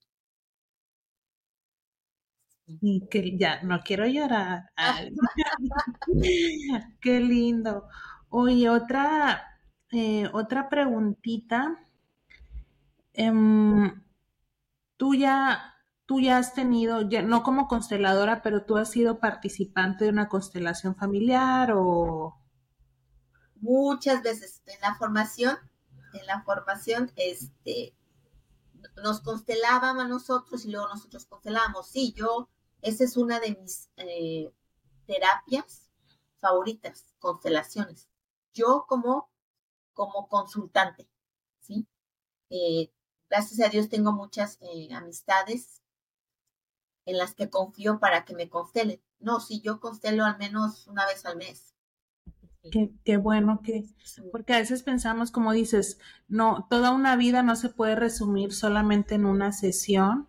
Y 2.66 3.06
que 3.08 3.36
ya 3.36 3.62
no 3.62 3.80
quiero 3.82 4.06
llorar. 4.06 4.70
Qué 7.00 7.20
lindo. 7.20 7.88
Oye, 8.28 8.70
otra, 8.70 9.58
eh, 9.90 10.28
otra 10.32 10.68
preguntita. 10.68 11.78
Em, 13.14 14.02
tú 14.96 15.14
ya, 15.14 15.71
tú 16.12 16.20
ya 16.20 16.36
has 16.36 16.52
tenido, 16.52 17.08
ya, 17.08 17.22
no 17.22 17.42
como 17.42 17.68
consteladora, 17.68 18.42
pero 18.42 18.66
tú 18.66 18.76
has 18.76 18.90
sido 18.90 19.18
participante 19.18 20.04
de 20.04 20.10
una 20.10 20.28
constelación 20.28 20.94
familiar 20.94 21.72
o 21.74 22.38
muchas 23.62 24.22
veces 24.22 24.60
en 24.66 24.78
la 24.82 24.94
formación, 24.96 25.56
en 26.12 26.26
la 26.26 26.42
formación, 26.42 27.10
este, 27.16 27.96
nos 29.02 29.22
constelaban 29.22 30.00
a 30.00 30.06
nosotros 30.06 30.66
y 30.66 30.70
luego 30.70 30.86
nosotros 30.88 31.24
constelábamos. 31.24 31.88
Sí, 31.88 32.12
yo, 32.14 32.50
esa 32.82 33.04
es 33.04 33.16
una 33.16 33.40
de 33.40 33.56
mis 33.56 33.88
eh, 33.96 34.52
terapias 35.06 35.88
favoritas, 36.40 37.06
constelaciones. 37.20 38.06
Yo 38.52 38.84
como, 38.86 39.30
como 39.94 40.28
consultante, 40.28 41.08
¿sí? 41.60 41.86
Eh, 42.50 42.92
gracias 43.30 43.66
a 43.66 43.70
Dios 43.70 43.88
tengo 43.88 44.12
muchas 44.12 44.58
eh, 44.60 44.92
amistades 44.92 45.81
en 47.07 47.18
las 47.18 47.34
que 47.34 47.50
confío 47.50 47.98
para 47.98 48.24
que 48.24 48.34
me 48.34 48.48
constelen. 48.48 49.00
No, 49.20 49.40
si 49.40 49.61
yo 49.61 49.80
constelo 49.80 50.24
al 50.24 50.38
menos 50.38 50.86
una 50.86 51.07
vez 51.07 51.24
al 51.26 51.36
mes. 51.36 51.74
Qué, 53.05 53.16
bueno 53.16 53.61
que, 53.61 53.84
porque 54.30 54.55
a 54.55 54.59
veces 54.59 54.84
pensamos, 54.84 55.32
como 55.32 55.53
dices, 55.53 55.98
no, 56.28 56.68
toda 56.70 56.92
una 56.92 57.16
vida 57.16 57.42
no 57.42 57.57
se 57.57 57.70
puede 57.70 57.96
resumir 57.96 58.53
solamente 58.53 59.16
en 59.16 59.26
una 59.26 59.50
sesión, 59.50 60.28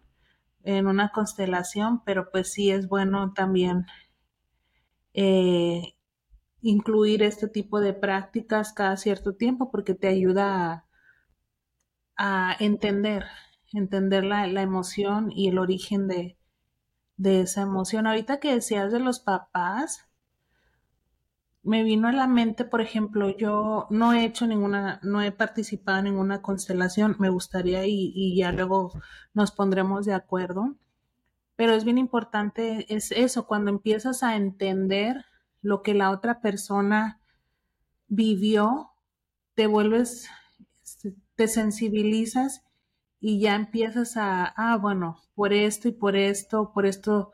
en 0.64 0.88
una 0.88 1.10
constelación, 1.10 2.04
pero 2.04 2.32
pues 2.32 2.52
sí 2.52 2.72
es 2.72 2.88
bueno 2.88 3.34
también 3.34 3.86
eh, 5.14 5.96
incluir 6.62 7.22
este 7.22 7.48
tipo 7.48 7.80
de 7.80 7.94
prácticas 7.94 8.74
cada 8.74 8.98
cierto 8.98 9.36
tiempo 9.36 9.70
porque 9.70 9.94
te 9.94 10.08
ayuda 10.08 10.88
a, 12.18 12.56
entender, 12.60 13.26
entender 13.74 14.24
la, 14.24 14.48
la, 14.48 14.64
emoción 14.64 15.32
y 15.32 15.50
el 15.50 15.60
origen 15.60 16.08
de, 16.08 16.38
de 17.18 17.42
esa 17.42 17.62
emoción. 17.62 18.08
Ahorita 18.08 18.40
que 18.40 18.54
decías 18.54 18.92
de 18.92 19.00
los 19.00 19.20
papás, 19.20 20.08
me 21.64 21.84
vino 21.84 22.10
a 22.10 22.12
la 22.12 22.28
mente, 22.28 22.66
por 22.66 22.82
ejemplo, 22.82 23.30
yo 23.30 23.88
no 23.90 24.14
he 24.14 24.26
hecho 24.26 24.46
ninguna, 24.46 25.00
no 25.02 25.22
he 25.22 25.32
participado 25.32 26.00
en 26.00 26.06
ninguna 26.06 26.42
constelación, 26.42 27.16
me 27.20 27.30
gustaría 27.30 27.86
y, 27.88 28.36
ya 28.36 28.52
luego 28.52 28.92
nos 29.34 29.52
pondremos 29.52 30.06
de 30.06 30.14
acuerdo, 30.14 30.76
pero 31.56 31.74
es 31.74 31.86
bien 31.86 31.98
importante, 31.98 32.94
es 32.94 33.12
eso, 33.12 33.48
cuando 33.48 33.72
empiezas 33.72 34.24
a 34.24 34.36
entender 34.36 35.26
lo 35.62 35.82
que 35.84 35.94
la 35.94 36.12
otra 36.12 36.42
persona 36.42 37.22
vivió, 38.08 38.92
te 39.56 39.68
vuelves, 39.68 40.28
te 41.36 41.48
sensibilizas 41.48 42.66
y 43.26 43.40
ya 43.40 43.56
empiezas 43.56 44.18
a, 44.18 44.48
ah, 44.58 44.76
bueno, 44.78 45.18
por 45.34 45.54
esto 45.54 45.88
y 45.88 45.94
por 45.94 46.18
esto, 46.18 46.74
por 46.74 46.86
esto 46.86 47.32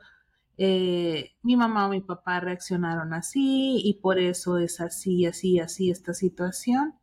eh, 0.55 1.31
mi 1.41 1.55
mamá 1.55 1.87
o 1.87 1.89
mi 1.89 1.99
papá 1.99 2.39
reaccionaron 2.39 3.11
así 3.15 3.81
y 3.83 3.95
por 3.95 4.19
eso 4.19 4.59
es 4.59 4.81
así, 4.81 5.25
así, 5.25 5.59
así 5.59 5.89
esta 5.89 6.13
situación. 6.13 6.99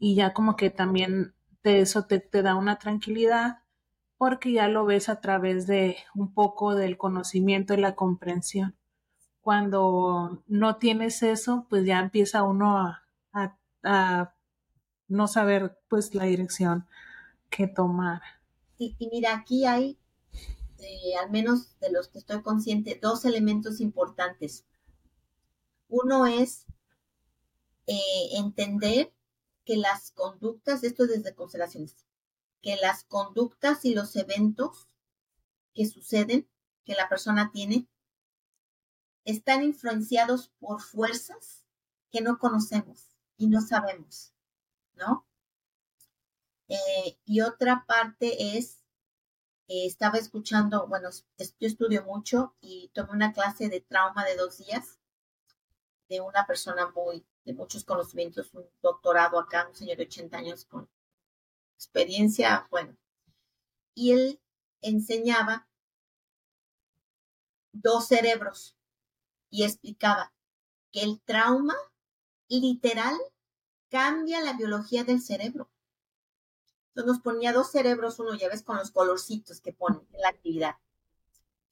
Y 0.00 0.16
ya 0.16 0.32
como 0.32 0.56
que 0.56 0.70
también 0.70 1.34
eso 1.62 2.06
te, 2.06 2.18
te 2.18 2.42
da 2.42 2.56
una 2.56 2.80
tranquilidad 2.80 3.58
porque 4.18 4.50
ya 4.52 4.66
lo 4.66 4.84
ves 4.84 5.08
a 5.08 5.20
través 5.20 5.68
de 5.68 5.98
un 6.16 6.34
poco 6.34 6.74
del 6.74 6.98
conocimiento 6.98 7.74
y 7.74 7.76
la 7.76 7.94
comprensión. 7.94 8.74
Cuando 9.42 10.42
no 10.48 10.76
tienes 10.78 11.22
eso, 11.22 11.68
pues 11.70 11.86
ya 11.86 12.00
empieza 12.00 12.42
uno 12.42 12.78
a, 12.78 13.04
a, 13.84 14.34
no 15.06 15.28
saber 15.28 15.78
pues 15.88 16.16
la 16.16 16.24
dirección 16.24 16.88
que 17.56 17.66
tomar. 17.66 18.20
y 18.78 18.96
mira, 19.10 19.36
aquí 19.36 19.64
hay 19.64 19.98
al 21.20 21.30
menos 21.30 21.78
de 21.80 21.90
los 21.90 22.08
que 22.08 22.18
estoy 22.18 22.42
consciente, 22.42 22.98
dos 23.00 23.24
elementos 23.24 23.80
importantes. 23.80 24.64
Uno 25.88 26.26
es 26.26 26.66
eh, 27.86 28.28
entender 28.32 29.12
que 29.64 29.76
las 29.76 30.10
conductas, 30.12 30.84
esto 30.84 31.06
desde 31.06 31.34
constelaciones, 31.34 32.06
que 32.62 32.76
las 32.76 33.04
conductas 33.04 33.84
y 33.84 33.94
los 33.94 34.16
eventos 34.16 34.88
que 35.74 35.86
suceden, 35.86 36.48
que 36.84 36.94
la 36.94 37.08
persona 37.08 37.50
tiene, 37.52 37.86
están 39.24 39.62
influenciados 39.62 40.48
por 40.60 40.80
fuerzas 40.82 41.64
que 42.10 42.20
no 42.20 42.38
conocemos 42.38 43.08
y 43.36 43.46
no 43.46 43.60
sabemos, 43.60 44.32
¿no? 44.94 45.26
Eh, 46.68 47.18
y 47.24 47.40
otra 47.42 47.84
parte 47.86 48.56
es 48.56 48.84
eh, 49.68 49.86
estaba 49.86 50.18
escuchando, 50.18 50.86
bueno, 50.88 51.08
yo 51.38 51.66
estudio 51.66 52.04
mucho 52.04 52.54
y 52.60 52.90
tomé 52.92 53.12
una 53.12 53.32
clase 53.32 53.68
de 53.68 53.80
trauma 53.80 54.24
de 54.24 54.36
dos 54.36 54.58
días 54.58 54.98
de 56.08 56.20
una 56.20 56.46
persona 56.46 56.90
muy, 56.90 57.26
de 57.44 57.54
muchos 57.54 57.84
conocimientos, 57.84 58.52
un 58.52 58.66
doctorado 58.82 59.38
acá, 59.38 59.66
un 59.68 59.74
señor 59.74 59.96
de 59.96 60.04
80 60.04 60.36
años 60.36 60.64
con 60.66 60.88
experiencia, 61.76 62.66
bueno. 62.70 62.94
Y 63.94 64.12
él 64.12 64.40
enseñaba 64.82 65.66
dos 67.72 68.08
cerebros 68.08 68.76
y 69.50 69.64
explicaba 69.64 70.32
que 70.92 71.02
el 71.02 71.20
trauma 71.22 71.76
literal 72.48 73.16
cambia 73.88 74.40
la 74.40 74.52
biología 74.52 75.04
del 75.04 75.22
cerebro. 75.22 75.70
Entonces 76.94 77.12
nos 77.12 77.22
ponía 77.22 77.52
dos 77.52 77.72
cerebros, 77.72 78.20
uno 78.20 78.36
ya 78.36 78.48
ves 78.48 78.62
con 78.62 78.76
los 78.76 78.92
colorcitos 78.92 79.60
que 79.60 79.72
ponen 79.72 80.06
en 80.12 80.20
la 80.20 80.28
actividad, 80.28 80.76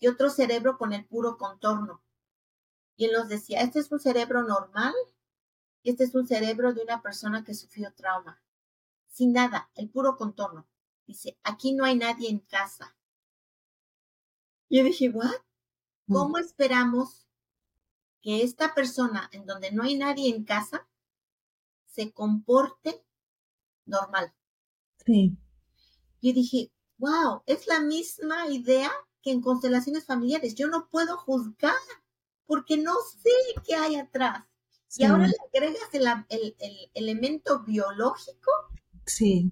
y 0.01 0.09
otro 0.09 0.31
cerebro 0.31 0.79
con 0.79 0.93
el 0.93 1.05
puro 1.05 1.39
contorno. 1.39 2.03
Y 2.97 3.05
él 3.05 3.13
nos 3.13 3.29
decía, 3.29 3.61
este 3.61 3.79
es 3.79 3.93
un 3.93 4.01
cerebro 4.01 4.43
normal 4.43 4.95
y 5.85 5.91
este 5.91 6.03
es 6.03 6.17
un 6.17 6.27
cerebro 6.27 6.75
de 6.75 6.83
una 6.83 7.03
persona 7.03 7.45
que 7.45 7.55
sufrió 7.55 7.93
trauma. 7.95 8.43
Sin 9.07 9.33
nada, 9.33 9.71
el 9.77 9.89
puro 9.89 10.17
contorno. 10.17 10.67
Dice, 11.07 11.39
aquí 11.45 11.73
no 11.73 11.85
hay 11.85 11.95
nadie 11.95 12.29
en 12.29 12.41
casa. 12.41 12.97
Y 14.69 14.79
yo 14.79 14.85
dije, 14.85 15.09
¿what? 15.11 15.31
Mm. 16.07 16.15
¿Cómo 16.15 16.39
esperamos 16.39 17.29
que 18.23 18.43
esta 18.43 18.75
persona 18.75 19.29
en 19.33 19.47
donde 19.47 19.71
no 19.71 19.85
hay 19.85 19.97
nadie 19.97 20.35
en 20.35 20.45
casa 20.45 20.89
se 21.87 22.13
comporte 22.13 23.05
normal? 23.85 24.35
Sí. 25.05 25.37
Y 26.21 26.33
dije, 26.33 26.71
wow, 26.99 27.43
es 27.47 27.67
la 27.67 27.81
misma 27.81 28.47
idea 28.49 28.91
que 29.23 29.31
en 29.31 29.41
constelaciones 29.41 30.05
familiares. 30.05 30.55
Yo 30.55 30.69
no 30.69 30.89
puedo 30.89 31.17
juzgar 31.17 31.75
porque 32.47 32.77
no 32.77 32.95
sé 33.23 33.31
qué 33.65 33.75
hay 33.75 33.97
atrás. 33.97 34.45
Y 34.95 35.05
ahora 35.05 35.27
le 35.27 35.35
agregas 35.49 35.89
el, 36.29 36.57
elemento 36.93 37.63
biológico. 37.65 38.51
Sí. 39.07 39.51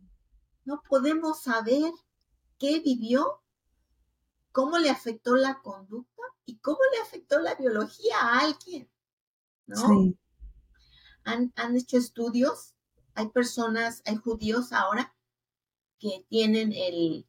No 0.65 0.83
podemos 0.87 1.43
saber 1.43 1.91
qué 2.59 2.81
vivió, 2.81 3.43
cómo 4.53 4.79
le 4.79 4.91
afectó 4.91 5.35
la 5.35 5.61
conducta 5.63 6.23
y 6.45 6.59
cómo 6.59 6.81
le 6.93 7.01
afectó 7.01 7.41
la 7.41 7.55
biología 7.55 8.19
a 8.21 8.41
alguien. 8.41 8.91
¿No? 9.67 9.77
Sí. 9.77 10.19
Han, 11.25 11.53
han 11.57 11.77
hecho 11.77 11.97
estudios, 11.97 12.75
hay 13.15 13.29
personas, 13.29 14.03
hay 14.05 14.17
judíos 14.17 14.73
ahora 14.73 15.15
que 16.01 16.25
tienen 16.29 16.73
el, 16.73 17.27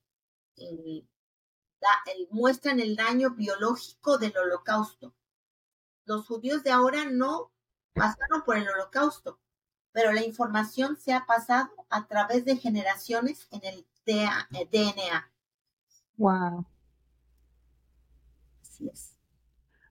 muestran 2.31 2.79
el 2.79 2.95
daño 2.95 3.31
biológico 3.31 4.17
del 4.17 4.35
holocausto. 4.37 5.13
Los 6.05 6.25
judíos 6.25 6.63
de 6.63 6.71
ahora 6.71 7.05
no 7.05 7.51
pasaron 7.93 8.43
por 8.45 8.57
el 8.57 8.67
holocausto, 8.67 9.39
pero 9.91 10.13
la 10.13 10.23
información 10.23 10.97
se 10.97 11.13
ha 11.13 11.25
pasado 11.25 11.69
a 11.89 12.07
través 12.07 12.45
de 12.45 12.57
generaciones 12.57 13.47
en 13.51 13.61
el 13.65 13.85
DNA. 14.05 15.31
Wow. 16.17 16.65
Así 18.61 18.87
es. 18.87 19.17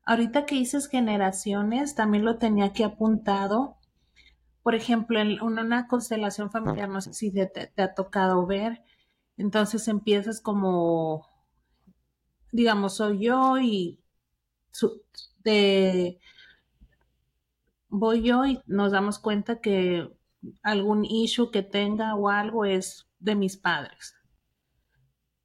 Ahorita 0.05 0.47
que 0.47 0.57
dices 0.57 0.89
generaciones, 0.89 1.95
también 1.95 2.25
lo 2.25 2.39
tenía 2.39 2.67
aquí 2.67 2.83
apuntado. 2.83 3.77
Por 4.63 4.75
ejemplo, 4.75 5.21
en 5.21 5.41
una 5.41 5.87
constelación 5.87 6.51
familiar, 6.51 6.89
no 6.89 7.01
sé 7.01 7.15
si 7.15 7.33
te, 7.33 7.73
ha 7.77 7.95
tocado 7.95 8.47
ver, 8.47 8.83
entonces 9.37 9.89
empiezas 9.89 10.41
como, 10.41 11.27
digamos, 12.53 12.97
soy 12.97 13.25
yo 13.25 13.59
y 13.59 13.99
de, 15.43 16.21
voy 17.89 18.23
yo 18.23 18.45
y 18.45 18.61
nos 18.67 18.93
damos 18.93 19.19
cuenta 19.19 19.61
que 19.61 20.11
algún 20.63 21.05
issue 21.05 21.51
que 21.51 21.63
tenga 21.63 22.15
o 22.15 22.29
algo 22.29 22.65
es 22.65 23.07
de 23.19 23.35
mis 23.35 23.57
padres. 23.57 24.15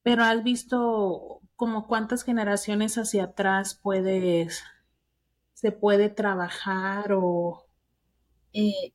Pero 0.04 0.24
has 0.24 0.44
visto 0.44 1.42
como 1.56 1.88
cuántas 1.88 2.24
generaciones 2.24 2.98
hacia 2.98 3.26
atrás 3.26 3.80
puedes, 3.82 4.64
se 5.54 5.72
puede 5.72 6.10
trabajar 6.10 7.14
o, 7.14 7.66
eh, 8.54 8.95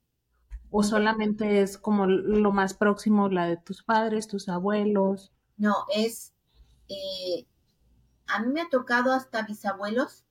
o 0.71 0.83
solamente 0.83 1.63
es 1.63 1.79
como 1.79 2.07
lo 2.07 2.53
más 2.53 2.75
próximo, 2.75 3.29
la 3.29 3.47
de 3.47 3.57
tus 3.57 3.83
padres, 3.83 4.29
tus 4.29 4.49
abuelos. 4.49 5.33
No, 5.57 5.75
es, 5.95 6.33
eh, 6.89 7.47
a 8.27 8.41
mí 8.41 8.53
me 8.53 8.63
ha 8.63 8.69
tocado 8.69 9.13
hasta 9.13 9.43
bisabuelos 9.43 10.25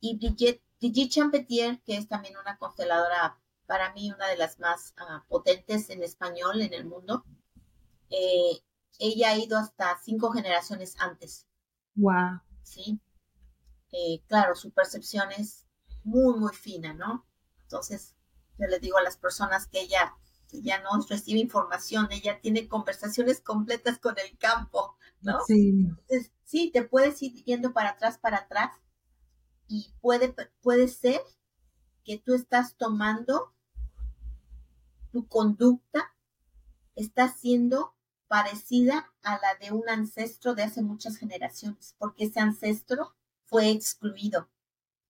y 0.00 0.16
Brigitte, 0.16 0.62
Champetier, 1.08 1.80
que 1.82 1.96
es 1.96 2.08
también 2.08 2.36
una 2.36 2.56
consteladora 2.58 3.38
para 3.66 3.92
mí 3.92 4.10
una 4.12 4.28
de 4.28 4.36
las 4.36 4.58
más 4.58 4.94
ah, 4.96 5.24
potentes 5.28 5.90
en 5.90 6.02
español 6.02 6.60
en 6.60 6.72
el 6.72 6.86
mundo. 6.86 7.24
Eh, 8.10 8.62
ella 8.98 9.30
ha 9.30 9.38
ido 9.38 9.58
hasta 9.58 9.98
cinco 10.02 10.30
generaciones 10.30 10.94
antes. 10.98 11.46
Wow. 11.94 12.40
Sí. 12.62 13.00
Eh, 13.92 14.22
claro, 14.26 14.54
su 14.54 14.70
percepción 14.70 15.30
es 15.32 15.66
muy, 16.04 16.38
muy 16.38 16.54
fina, 16.54 16.94
¿no? 16.94 17.26
Entonces, 17.62 18.15
yo 18.58 18.66
le 18.66 18.78
digo 18.78 18.98
a 18.98 19.02
las 19.02 19.16
personas 19.16 19.66
que 19.66 19.80
ella, 19.80 20.14
ya 20.50 20.80
no 20.82 20.90
recibe 21.08 21.40
información, 21.40 22.08
ella 22.10 22.40
tiene 22.40 22.68
conversaciones 22.68 23.40
completas 23.40 23.98
con 23.98 24.16
el 24.18 24.36
campo, 24.38 24.96
¿no? 25.20 25.40
Sí. 25.46 25.88
sí, 26.44 26.70
te 26.72 26.82
puedes 26.82 27.22
ir 27.22 27.44
yendo 27.44 27.72
para 27.72 27.90
atrás, 27.90 28.18
para 28.18 28.38
atrás, 28.38 28.72
y 29.68 29.92
puede, 30.00 30.34
puede 30.62 30.88
ser 30.88 31.20
que 32.04 32.18
tú 32.18 32.34
estás 32.34 32.76
tomando 32.76 33.52
tu 35.10 35.26
conducta 35.26 36.12
está 36.96 37.28
siendo 37.28 37.94
parecida 38.26 39.12
a 39.22 39.38
la 39.38 39.54
de 39.60 39.72
un 39.72 39.88
ancestro 39.88 40.54
de 40.54 40.64
hace 40.64 40.82
muchas 40.82 41.16
generaciones, 41.16 41.94
porque 41.98 42.24
ese 42.24 42.40
ancestro 42.40 43.14
fue 43.44 43.70
excluido. 43.70 44.48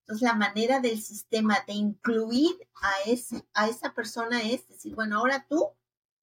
Entonces, 0.07 0.23
la 0.29 0.35
manera 0.35 0.79
del 0.79 1.03
sistema 1.03 1.59
de 1.67 1.73
incluir 1.73 2.69
a, 2.77 2.93
a 3.55 3.69
esa 3.69 3.93
persona 3.93 4.41
es 4.41 4.69
decir, 4.69 4.95
bueno, 4.95 5.19
ahora 5.19 5.47
tú 5.49 5.73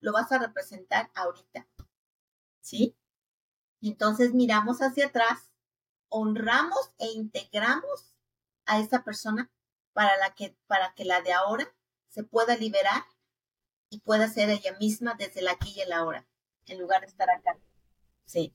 lo 0.00 0.12
vas 0.12 0.32
a 0.32 0.38
representar 0.38 1.10
ahorita. 1.14 1.66
¿Sí? 2.62 2.96
Entonces 3.82 4.32
miramos 4.32 4.80
hacia 4.80 5.08
atrás, 5.08 5.50
honramos 6.08 6.92
e 6.96 7.08
integramos 7.12 8.14
a 8.64 8.80
esa 8.80 9.04
persona 9.04 9.50
para, 9.92 10.16
la 10.16 10.34
que, 10.34 10.56
para 10.66 10.94
que 10.94 11.04
la 11.04 11.20
de 11.20 11.34
ahora 11.34 11.70
se 12.08 12.24
pueda 12.24 12.56
liberar 12.56 13.02
y 13.90 14.00
pueda 14.00 14.28
ser 14.28 14.48
ella 14.48 14.74
misma 14.78 15.14
desde 15.18 15.40
el 15.40 15.48
aquí 15.48 15.74
y 15.76 15.82
el 15.82 15.92
ahora, 15.92 16.26
en 16.66 16.78
lugar 16.78 17.02
de 17.02 17.08
estar 17.08 17.28
acá. 17.28 17.58
Sí. 18.24 18.54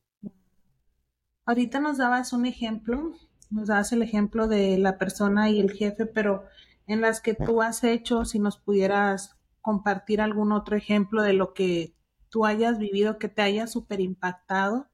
Ahorita 1.46 1.80
nos 1.80 1.98
dabas 1.98 2.34
un 2.34 2.48
ejemplo, 2.48 3.14
nos 3.50 3.68
dabas 3.68 3.92
el 3.92 4.02
ejemplo 4.02 4.48
de 4.48 4.78
la 4.78 4.98
persona 4.98 5.50
y 5.50 5.60
el 5.60 5.72
jefe, 5.72 6.06
pero 6.06 6.46
en 6.88 7.02
las 7.02 7.22
que 7.22 7.34
tú 7.34 7.62
has 7.62 7.84
hecho, 7.84 8.26
si 8.26 8.40
nos 8.40 8.58
pudieras 8.58 9.38
compartir 9.62 10.22
algún 10.22 10.52
otro 10.52 10.76
ejemplo 10.76 11.22
de 11.22 11.34
lo 11.34 11.54
que 11.54 11.94
tú 12.30 12.46
hayas 12.46 12.78
vivido 12.80 13.18
que 13.20 13.30
te 13.30 13.42
haya 13.42 13.68
súper 13.68 14.00
impactado, 14.00 14.88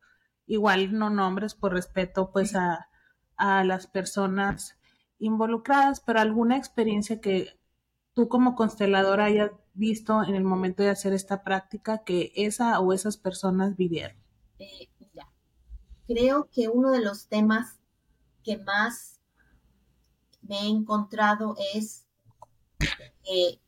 igual 0.48 0.98
no 0.98 1.10
nombres 1.10 1.54
por 1.56 1.74
respeto 1.74 2.32
pues 2.32 2.56
a, 2.56 2.90
a 3.38 3.64
las 3.64 3.88
personas 3.88 4.78
involucradas, 5.20 6.02
pero 6.02 6.20
alguna 6.20 6.58
experiencia 6.58 7.22
que 7.22 7.60
tú 8.14 8.28
como 8.28 8.56
consteladora 8.56 9.26
hayas 9.26 9.52
visto 9.74 10.24
en 10.24 10.36
el 10.36 10.44
momento 10.44 10.84
de 10.84 10.90
hacer 10.90 11.14
esta 11.14 11.44
práctica 11.44 12.04
que 12.04 12.32
esa 12.36 12.80
o 12.80 12.94
esas 12.94 13.18
personas 13.18 13.76
vivieron? 13.76 14.18
Eh, 14.60 14.90
Creo 16.08 16.50
que 16.52 16.70
uno 16.70 16.92
de 16.92 17.02
los 17.02 17.28
temas 17.28 17.80
que 18.46 18.58
más 18.60 19.20
me 20.44 20.60
he 20.60 20.68
encontrado 20.68 21.56
es 21.74 22.06
eh, 23.24 23.60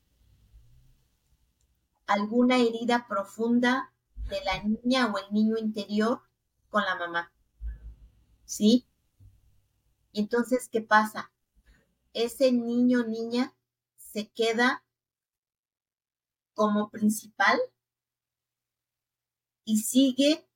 alguna 2.05 2.57
herida 2.57 3.07
profunda 3.07 3.91
de 4.29 4.39
la 4.43 4.61
niña 4.63 5.11
o 5.11 5.17
el 5.17 5.33
niño 5.33 5.57
interior 5.57 6.21
con 6.69 6.83
la 6.83 6.95
mamá. 6.95 7.33
¿Sí? 8.45 8.87
Entonces, 10.13 10.69
¿qué 10.71 10.81
pasa? 10.81 11.31
Ese 12.13 12.51
niño 12.51 13.01
o 13.01 13.03
niña 13.05 13.55
se 13.97 14.29
queda 14.29 14.83
como 16.53 16.91
principal 16.91 17.59
y 19.65 19.79
sigue 19.79 20.47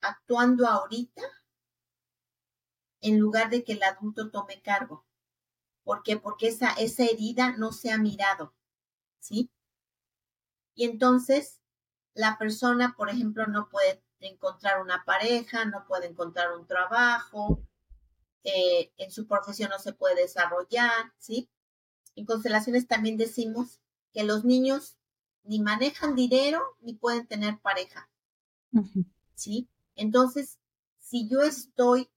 actuando 0.00 0.66
ahorita 0.66 1.22
en 3.00 3.18
lugar 3.18 3.50
de 3.50 3.64
que 3.64 3.72
el 3.72 3.82
adulto 3.82 4.30
tome 4.30 4.60
cargo. 4.62 5.04
¿Por 5.84 6.02
qué? 6.02 6.16
Porque 6.16 6.48
esa, 6.48 6.72
esa 6.74 7.04
herida 7.04 7.56
no 7.56 7.72
se 7.72 7.90
ha 7.90 7.98
mirado, 7.98 8.54
¿sí? 9.18 9.50
Y 10.74 10.84
entonces 10.84 11.60
la 12.14 12.38
persona, 12.38 12.94
por 12.96 13.10
ejemplo, 13.10 13.46
no 13.46 13.68
puede 13.68 14.02
encontrar 14.20 14.82
una 14.82 15.04
pareja, 15.04 15.64
no 15.64 15.84
puede 15.86 16.06
encontrar 16.06 16.56
un 16.56 16.66
trabajo, 16.66 17.62
eh, 18.44 18.92
en 18.96 19.10
su 19.10 19.26
profesión 19.26 19.70
no 19.70 19.78
se 19.78 19.92
puede 19.92 20.22
desarrollar, 20.22 21.12
¿sí? 21.18 21.48
En 22.14 22.26
constelaciones 22.26 22.86
también 22.86 23.16
decimos 23.16 23.80
que 24.12 24.24
los 24.24 24.44
niños 24.44 24.96
ni 25.44 25.60
manejan 25.60 26.14
dinero 26.14 26.62
ni 26.80 26.94
pueden 26.94 27.26
tener 27.26 27.58
pareja. 27.60 28.08
¿Sí? 29.34 29.68
Entonces, 29.96 30.58
si 30.98 31.28
yo 31.28 31.40
estoy 31.40 32.10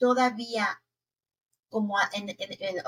todavía 0.00 0.82
como 1.68 1.96
en, 2.12 2.36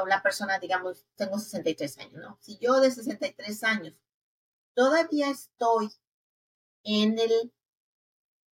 la 0.09 0.23
persona, 0.23 0.59
digamos, 0.59 1.07
tengo 1.15 1.39
63 1.39 1.99
años, 1.99 2.15
¿no? 2.15 2.39
Si 2.41 2.59
yo 2.59 2.81
de 2.81 2.91
63 2.91 3.63
años 3.63 3.95
todavía 4.75 5.31
estoy 5.31 5.93
en 6.83 7.19
el 7.19 7.53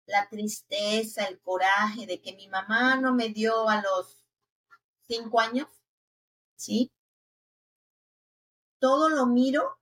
la 0.05 0.27
tristeza, 0.29 1.25
el 1.25 1.39
coraje 1.39 2.05
de 2.05 2.21
que 2.21 2.33
mi 2.33 2.47
mamá 2.47 2.95
no 2.97 3.13
me 3.13 3.29
dio 3.29 3.69
a 3.69 3.81
los 3.81 4.25
cinco 5.07 5.39
años, 5.39 5.67
¿sí? 6.55 6.91
Todo 8.79 9.09
lo 9.09 9.25
miro 9.25 9.79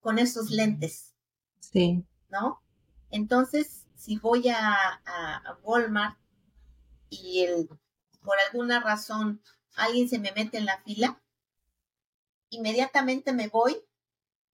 con 0.00 0.18
esos 0.18 0.50
lentes. 0.50 1.14
Sí. 1.60 2.04
¿No? 2.28 2.62
Entonces, 3.10 3.86
si 3.94 4.18
voy 4.18 4.48
a, 4.48 5.00
a, 5.04 5.58
Walmart 5.62 6.18
y 7.10 7.44
el, 7.44 7.68
por 8.28 8.36
alguna 8.40 8.78
razón 8.78 9.42
alguien 9.74 10.06
se 10.06 10.18
me 10.18 10.32
mete 10.32 10.58
en 10.58 10.66
la 10.66 10.82
fila, 10.82 11.18
inmediatamente 12.50 13.32
me 13.32 13.48
voy 13.48 13.82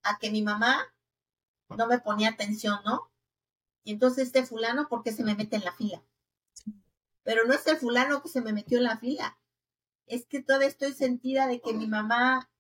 a 0.03 0.19
que 0.19 0.29
mi 0.29 0.43
mamá 0.43 0.93
no 1.69 1.87
me 1.87 1.97
ponía 1.97 2.29
atención, 2.29 2.79
¿no? 2.85 3.11
Y 3.83 3.93
entonces 3.93 4.27
este 4.27 4.45
fulano, 4.45 4.87
¿por 4.89 5.01
qué 5.01 5.11
se 5.11 5.23
me 5.23 5.33
mete 5.33 5.55
en 5.55 5.65
la 5.65 5.73
fila? 5.73 6.03
Pero 7.23 7.45
no 7.45 7.55
es 7.55 7.65
el 7.65 7.77
fulano 7.77 8.21
que 8.21 8.29
se 8.29 8.41
me 8.41 8.53
metió 8.53 8.77
en 8.77 8.83
la 8.83 8.99
fila. 8.99 9.39
Es 10.05 10.27
que 10.27 10.43
todavía 10.43 10.67
estoy 10.67 10.93
sentida 10.93 11.47
de 11.47 11.59
que 11.59 11.73
mi 11.73 11.87
mamá 11.87 12.51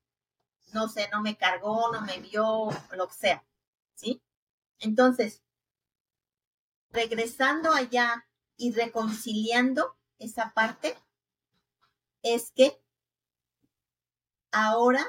no 0.73 0.89
sé, 0.89 1.09
no 1.11 1.21
me 1.21 1.37
cargó, 1.37 1.91
no 1.91 2.01
me 2.01 2.17
vio, 2.21 2.69
lo 2.97 3.07
que 3.07 3.13
sea, 3.13 3.45
¿sí? 3.93 4.23
Entonces, 4.79 5.43
regresando 6.89 7.71
allá 7.71 8.27
y 8.57 8.71
reconciliando 8.71 9.95
esa 10.19 10.53
parte, 10.53 10.97
es 12.21 12.51
que 12.51 12.81
ahora 14.51 15.05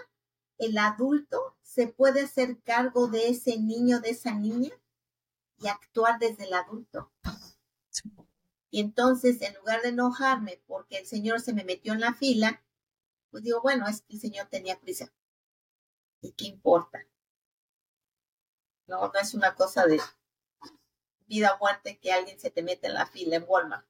el 0.58 0.76
adulto 0.78 1.56
se 1.62 1.86
puede 1.88 2.22
hacer 2.22 2.60
cargo 2.62 3.08
de 3.08 3.28
ese 3.28 3.58
niño, 3.58 4.00
de 4.00 4.10
esa 4.10 4.34
niña 4.34 4.70
y 5.58 5.68
actuar 5.68 6.18
desde 6.18 6.44
el 6.44 6.54
adulto. 6.54 7.12
Y 8.70 8.80
entonces, 8.80 9.40
en 9.42 9.54
lugar 9.54 9.82
de 9.82 9.90
enojarme 9.90 10.60
porque 10.66 10.98
el 10.98 11.06
señor 11.06 11.40
se 11.40 11.52
me 11.52 11.64
metió 11.64 11.92
en 11.92 12.00
la 12.00 12.14
fila, 12.14 12.62
pues 13.30 13.44
digo, 13.44 13.60
bueno, 13.62 13.86
es 13.86 14.02
que 14.02 14.14
el 14.14 14.20
señor 14.20 14.48
tenía 14.48 14.80
prisa. 14.80 15.12
¿Y 16.20 16.32
qué 16.32 16.46
importa? 16.46 17.06
No, 18.86 19.08
no 19.08 19.20
es 19.20 19.34
una 19.34 19.54
cosa 19.54 19.86
de 19.86 20.00
vida 21.26 21.54
o 21.54 21.58
muerte 21.58 21.98
que 21.98 22.12
alguien 22.12 22.38
se 22.38 22.50
te 22.50 22.62
mete 22.62 22.86
en 22.88 22.94
la 22.94 23.06
fila 23.06 23.36
en 23.36 23.44
Walmart. 23.46 23.86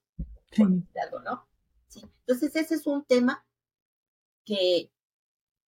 Sí. 0.55 0.63
Algo, 1.03 1.21
¿no? 1.21 1.49
¿sí? 1.89 2.03
Entonces, 2.27 2.55
ese 2.57 2.75
es 2.77 2.87
un 2.87 3.05
tema 3.05 3.45
que 4.45 4.91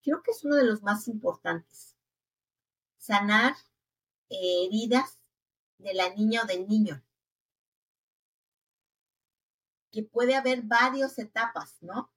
creo 0.03 0.23
que 0.23 0.31
es 0.31 0.45
uno 0.45 0.57
de 0.57 0.65
los 0.65 0.83
más 0.83 1.09
importantes. 1.09 1.97
Sanar 2.99 3.55
eh, 4.29 4.67
heridas 4.67 5.19
de 5.79 5.95
la 5.95 6.15
niña 6.15 6.43
o 6.43 6.47
del 6.47 6.67
niño. 6.69 7.03
Que 9.91 10.03
puede 10.03 10.35
haber 10.35 10.63
varias 10.63 11.19
etapas, 11.19 11.77
¿no? 11.81 12.13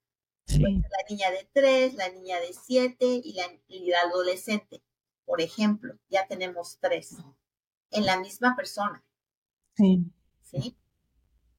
La 0.48 1.06
niña 1.08 1.30
de 1.30 1.48
tres, 1.54 1.94
la 1.94 2.10
niña 2.10 2.40
de 2.40 2.54
siete 2.54 3.06
y 3.06 3.34
la, 3.34 3.46
y 3.68 3.88
la 3.88 4.00
adolescente, 4.02 4.82
por 5.26 5.42
ejemplo, 5.42 5.98
ya 6.10 6.28
tenemos 6.28 6.80
tres 6.80 7.18
en 7.92 8.06
la 8.06 8.20
misma 8.20 8.56
persona. 8.56 9.04
Sí. 9.76 10.12
¿Sí? 10.42 10.76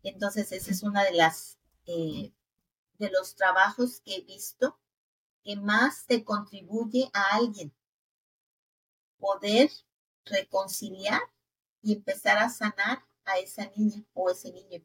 Entonces, 0.03 0.51
esa 0.53 0.71
es 0.71 0.83
una 0.83 1.05
de 1.05 1.13
las, 1.13 1.59
eh, 1.87 2.33
de 2.99 3.11
los 3.11 3.35
trabajos 3.35 4.01
que 4.01 4.17
he 4.17 4.21
visto 4.23 4.79
que 5.43 5.57
más 5.57 6.07
te 6.07 6.25
contribuye 6.25 7.11
a 7.13 7.37
alguien. 7.37 7.75
Poder 9.19 9.71
reconciliar 10.25 11.21
y 11.83 11.95
empezar 11.95 12.39
a 12.39 12.49
sanar 12.49 13.05
a 13.25 13.39
esa 13.39 13.67
niña 13.77 14.05
o 14.15 14.31
ese 14.31 14.53
niño. 14.53 14.83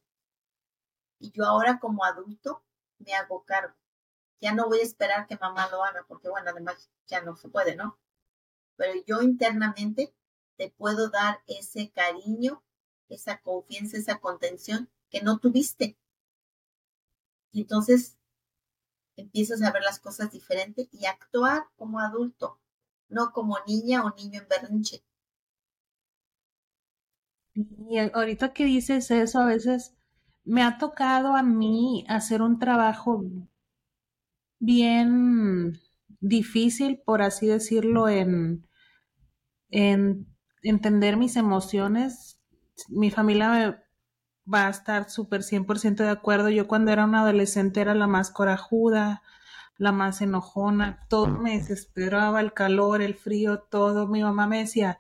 Y 1.20 1.32
yo 1.32 1.46
ahora 1.46 1.80
como 1.80 2.04
adulto 2.04 2.64
me 3.00 3.14
hago 3.14 3.44
cargo. 3.46 3.76
Ya 4.42 4.54
no 4.54 4.68
voy 4.68 4.80
a 4.80 4.84
esperar 4.84 5.28
que 5.28 5.38
mamá 5.38 5.70
lo 5.70 5.84
haga, 5.84 6.06
porque 6.08 6.30
bueno, 6.30 6.50
además 6.50 6.90
ya 7.08 7.22
no 7.22 7.36
se 7.36 7.50
puede, 7.50 7.76
¿no? 7.76 7.98
Pero 8.76 9.02
yo 9.06 9.22
internamente 9.22 10.14
te 10.58 10.70
puedo 10.70 11.10
dar 11.10 11.42
ese 11.48 11.92
cariño, 11.92 12.64
esa 13.08 13.42
confianza, 13.42 13.98
esa 13.98 14.20
contención 14.20 14.90
que 15.16 15.24
no 15.24 15.40
tuviste. 15.40 15.98
Y 17.54 17.62
entonces 17.62 18.18
empiezas 19.16 19.62
a 19.62 19.72
ver 19.72 19.82
las 19.82 20.00
cosas 20.00 20.30
diferentes 20.30 20.90
y 20.92 21.06
actuar 21.06 21.68
como 21.78 22.02
adulto, 22.02 22.60
no 23.08 23.32
como 23.32 23.56
niña 23.66 24.04
o 24.04 24.14
niño 24.14 24.42
en 24.42 24.48
berrinche. 24.50 25.06
Y 27.54 27.98
ahorita 27.98 28.52
que 28.52 28.66
dices 28.66 29.10
eso, 29.10 29.40
a 29.40 29.46
veces 29.46 29.96
me 30.44 30.64
ha 30.64 30.78
tocado 30.78 31.38
a 31.38 31.44
mí 31.44 32.04
hacer 32.10 32.42
un 32.42 32.60
trabajo 32.60 33.24
bien 34.60 35.80
difícil, 36.20 37.02
por 37.06 37.22
así 37.22 37.48
decirlo, 37.48 38.10
en, 38.10 38.68
en 39.70 40.28
entender 40.62 41.16
mis 41.16 41.38
emociones. 41.38 42.38
Mi 42.90 43.10
familia 43.12 43.85
va 44.52 44.68
a 44.68 44.70
estar 44.70 45.10
súper 45.10 45.44
100% 45.44 46.04
de 46.04 46.10
acuerdo. 46.10 46.50
Yo 46.50 46.68
cuando 46.68 46.92
era 46.92 47.06
una 47.06 47.22
adolescente 47.22 47.82
era 47.82 47.96
la 47.96 48.08
más 48.08 48.32
corajuda, 48.32 49.24
la 49.78 49.92
más 49.92 50.22
enojona, 50.22 51.06
todo 51.10 51.28
me 51.28 51.58
desesperaba, 51.58 52.42
el 52.42 52.54
calor, 52.54 53.02
el 53.02 53.16
frío, 53.16 53.60
todo. 53.60 54.08
Mi 54.08 54.24
mamá 54.24 54.48
me 54.48 54.60
decía, 54.60 55.00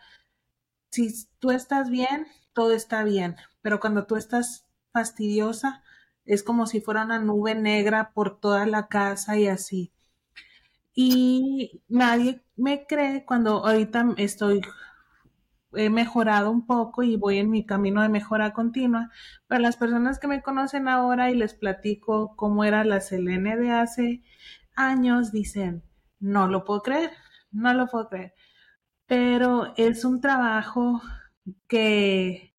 si 0.92 1.28
tú 1.40 1.52
estás 1.52 1.90
bien, 1.90 2.28
todo 2.54 2.74
está 2.74 3.04
bien, 3.04 3.36
pero 3.62 3.80
cuando 3.80 4.06
tú 4.06 4.16
estás 4.16 4.66
fastidiosa, 4.92 5.84
es 6.26 6.44
como 6.44 6.66
si 6.68 6.82
fuera 6.82 7.04
una 7.06 7.20
nube 7.20 7.56
negra 7.56 8.12
por 8.14 8.40
toda 8.40 8.66
la 8.66 8.88
casa 8.88 9.38
y 9.38 9.48
así. 9.48 9.92
Y 10.94 11.82
nadie 11.90 12.42
me 12.56 12.86
cree 12.88 13.26
cuando 13.26 13.66
ahorita 13.66 14.14
estoy 14.18 14.62
he 15.78 15.90
mejorado 15.90 16.52
un 16.52 16.66
poco 16.66 17.04
y 17.04 17.18
voy 17.18 17.38
en 17.38 17.50
mi 17.50 17.66
camino 17.66 18.02
de 18.02 18.10
mejora 18.10 18.54
continua. 18.54 19.12
Para 19.48 19.62
las 19.62 19.78
personas 19.78 20.20
que 20.20 20.28
me 20.28 20.42
conocen 20.42 20.88
ahora 20.88 21.32
y 21.32 21.36
les 21.36 21.54
platico 21.54 22.36
cómo 22.36 22.64
era 22.64 22.84
la 22.84 23.02
Selene 23.02 23.58
de 23.58 23.72
hace 23.72 24.24
años, 24.76 25.32
dicen, 25.32 25.84
no 26.20 26.48
lo 26.48 26.66
puedo 26.66 26.82
creer, 26.82 27.12
no 27.52 27.74
lo 27.74 27.88
puedo 27.88 28.10
creer. 28.10 28.34
Pero 29.08 29.74
es 29.78 30.06
un 30.06 30.22
trabajo 30.22 31.02
que 31.68 32.56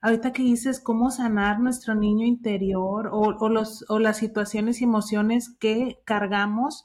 ahorita 0.00 0.32
que 0.32 0.42
dices 0.42 0.80
cómo 0.80 1.10
sanar 1.10 1.60
nuestro 1.60 1.94
niño 1.94 2.26
interior 2.26 3.08
o, 3.12 3.36
o, 3.38 3.98
las 3.98 4.16
situaciones 4.16 4.80
y 4.80 4.84
emociones 4.84 5.56
que 5.58 5.98
cargamos, 6.04 6.84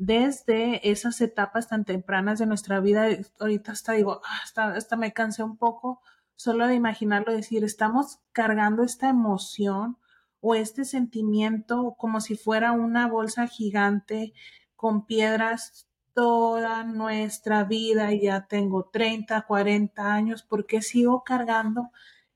desde 0.00 0.90
esas 0.90 1.20
etapas 1.20 1.68
tan 1.68 1.84
tempranas 1.84 2.38
de 2.38 2.46
nuestra 2.46 2.80
vida, 2.80 3.06
ahorita 3.38 3.72
hasta 3.72 3.92
digo, 3.92 4.22
hasta, 4.42 4.72
hasta 4.72 4.96
me 4.96 5.12
cansé 5.12 5.42
un 5.42 5.58
poco 5.58 6.00
solo 6.36 6.66
de 6.66 6.74
imaginarlo, 6.74 7.34
decir, 7.34 7.64
estamos 7.64 8.18
cargando 8.32 8.82
esta 8.82 9.10
emoción 9.10 9.98
o 10.40 10.54
este 10.54 10.86
sentimiento 10.86 11.96
como 11.98 12.22
si 12.22 12.34
fuera 12.34 12.72
una 12.72 13.08
bolsa 13.08 13.46
gigante 13.46 14.32
con 14.74 15.04
piedras 15.04 15.86
toda 16.14 16.82
nuestra 16.82 17.64
vida 17.64 18.14
y 18.14 18.22
ya 18.22 18.46
tengo 18.46 18.88
30, 18.90 19.42
40 19.42 20.14
años, 20.14 20.42
¿por 20.42 20.64
qué 20.64 20.80
sigo 20.80 21.24
cargando 21.24 21.90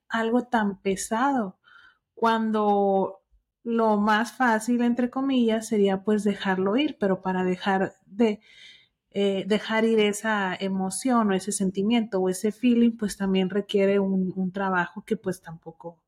algo 0.07 0.43
tan 0.49 0.83
pesado? 0.83 1.57
Cuando 2.15 3.24
lo 3.65 3.97
más 3.97 4.33
fácil, 4.33 4.83
entre 4.83 5.11
comillas, 5.11 5.67
sería 5.67 6.05
pues 6.05 6.23
dejarlo 6.23 6.77
ir, 6.77 6.97
pero 6.99 7.23
para 7.23 7.43
dejar 7.43 7.95
de 8.07 8.41
eh, 9.17 9.45
dejar 9.47 9.85
ir 9.85 10.01
esa 10.01 10.55
emoción 10.55 11.31
o 11.31 11.35
ese 11.35 11.53
sentimiento 11.53 12.19
o 12.19 12.29
ese 12.29 12.51
feeling, 12.51 12.97
pues 12.97 13.17
también 13.17 13.49
requiere 13.49 14.01
un, 14.01 14.51
trabajo 14.53 15.05
que 15.05 15.17
pues 15.17 15.41
tampoco 15.41 16.03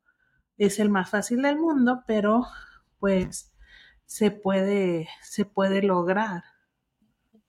es 0.59 0.81
el 0.81 0.91
más 0.91 1.09
fácil 1.11 1.43
del 1.43 1.57
mundo, 1.57 2.03
pero 2.07 2.45
pues 2.99 3.55
se 4.07 4.33
puede, 4.33 5.09
se 5.23 5.45
puede 5.45 5.83
lograr. 5.83 6.43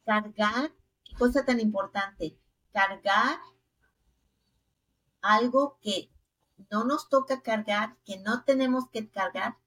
Cargar, 0.05 0.71
qué 1.03 1.15
cosa 1.15 1.43
tan 1.43 1.59
importante, 1.59 2.37
cargar 2.71 3.39
algo 5.21 5.79
que 5.81 6.11
no 6.71 6.85
nos 6.85 7.09
toca 7.09 7.41
cargar, 7.41 7.97
que 8.05 8.19
no 8.19 8.43
tenemos 8.43 8.89
que 8.89 9.09
cargar, 9.09 9.57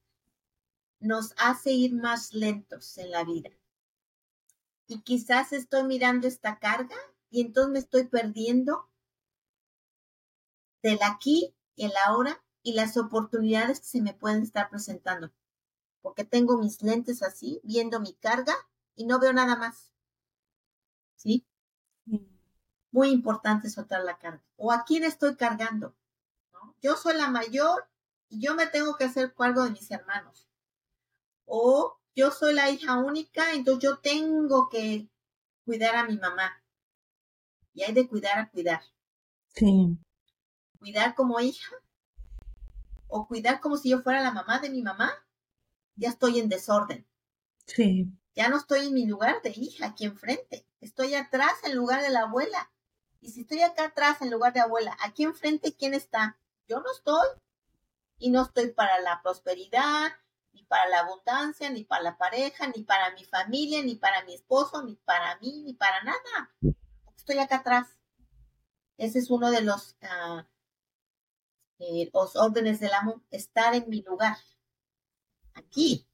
nos 1.01 1.33
hace 1.39 1.73
ir 1.73 1.95
más 1.95 2.35
lentos 2.35 2.99
en 2.99 3.11
la 3.11 3.25
vida. 3.25 3.51
Y 4.87 5.01
quizás 5.01 5.53
estoy 5.53 5.85
mirando 5.85 6.29
esta 6.29 6.59
carga 6.59 6.97
y 7.31 7.41
entonces 7.41 7.73
me 7.73 7.79
estoy 7.79 8.07
perdiendo 8.07 8.89
del 10.83 10.99
aquí, 11.03 11.55
el 11.77 11.93
ahora 12.07 12.43
y 12.63 12.75
las 12.75 12.97
oportunidades 12.97 13.81
que 13.81 13.87
se 13.87 14.03
me 14.03 14.15
pueden 14.15 14.43
estar 14.43 14.69
presentando. 14.69 15.33
Porque 16.03 16.25
tengo 16.25 16.59
mis 16.59 16.83
lentes 16.83 17.23
así, 17.23 17.61
viendo 17.63 18.01
mi 18.01 18.15
carga 18.15 18.55
y 18.95 19.07
no 19.07 19.19
veo 19.19 19.33
nada 19.33 19.57
más. 19.57 19.93
¿Sí? 21.17 21.47
Muy 22.91 23.11
importante 23.11 23.71
soltar 23.71 24.03
la 24.05 24.19
carga. 24.19 24.43
¿O 24.57 24.73
a 24.73 24.85
quién 24.85 25.05
estoy 25.05 25.37
cargando? 25.37 25.95
Yo 26.83 26.97
soy 26.97 27.17
la 27.17 27.31
mayor 27.31 27.89
y 28.29 28.41
yo 28.41 28.55
me 28.55 28.67
tengo 28.67 28.97
que 28.97 29.05
hacer 29.05 29.35
cargo 29.35 29.65
de 29.65 29.71
mis 29.71 29.91
hermanos 29.91 30.50
o 31.51 31.99
yo 32.15 32.31
soy 32.31 32.55
la 32.55 32.71
hija 32.71 32.99
única, 32.99 33.53
entonces 33.55 33.83
yo 33.83 33.99
tengo 33.99 34.69
que 34.69 35.09
cuidar 35.65 35.97
a 35.97 36.05
mi 36.05 36.17
mamá. 36.17 36.63
Y 37.75 37.83
hay 37.83 37.93
de 37.93 38.09
cuidar 38.09 38.39
a 38.39 38.51
cuidar. 38.51 38.83
Sí. 39.49 39.99
Cuidar 40.79 41.17
como 41.17 41.41
hija 41.41 41.75
o 43.09 43.27
cuidar 43.27 43.61
como 43.61 43.77
si 43.77 43.91
yo 43.91 44.01
fuera 44.01 44.23
la 44.23 44.31
mamá 44.31 44.61
de 44.61 44.71
mi 44.71 44.81
mamá, 44.81 45.13
ya 45.97 46.09
estoy 46.11 46.39
en 46.39 46.49
desorden. 46.49 47.05
Sí. 47.67 48.07
Ya 48.37 48.49
no 48.49 48.57
estoy 48.57 48.87
en 48.87 48.95
mi 48.95 49.07
lugar 49.07 49.43
de 49.43 49.51
hija 49.51 49.87
aquí 49.87 50.05
enfrente. 50.05 50.65
Estoy 50.81 51.15
atrás 51.15 51.53
en 51.65 51.75
lugar 51.75 52.01
de 52.01 52.11
la 52.11 52.23
abuela. 52.23 52.71
Y 53.21 53.33
si 53.33 53.41
estoy 53.41 53.63
acá 53.63 53.87
atrás 53.87 54.23
en 54.23 54.31
lugar 54.31 54.53
de 54.53 54.61
abuela, 54.61 54.97
aquí 55.03 55.25
enfrente, 55.25 55.75
¿quién 55.75 55.95
está? 55.95 56.39
Yo 56.69 56.81
no 56.81 56.93
estoy. 56.93 57.29
Y 58.19 58.31
no 58.31 58.43
estoy 58.43 58.71
para 58.71 59.01
la 59.01 59.21
prosperidad, 59.21 60.13
ni 60.53 60.65
para 60.65 60.89
la 60.89 61.01
abundancia, 61.01 61.71
ni 61.71 61.85
para 61.85 62.03
la 62.03 62.19
pareja, 62.19 62.67
ni 62.69 62.83
para 62.83 63.13
mi 63.15 63.25
familia, 63.25 63.83
ni 63.83 63.97
para 63.97 64.25
mi 64.25 64.35
esposo, 64.35 64.83
ni 64.83 64.97
para 64.97 65.39
mí, 65.39 65.63
ni 65.65 65.75
para 65.75 66.03
nada. 66.03 66.55
Estoy 67.17 67.39
acá 67.39 67.57
atrás. 67.57 67.89
Ese 68.97 69.19
es 69.19 69.31
uno 69.31 69.51
de 69.51 69.63
los, 69.63 69.97
uh, 70.03 70.43
los 72.13 72.37
órdenes 72.37 72.81
del 72.81 72.93
amo, 72.93 73.23
estar 73.31 73.75
en 73.75 73.89
mi 73.89 74.03
lugar. 74.03 74.37
Aquí, 75.55 76.09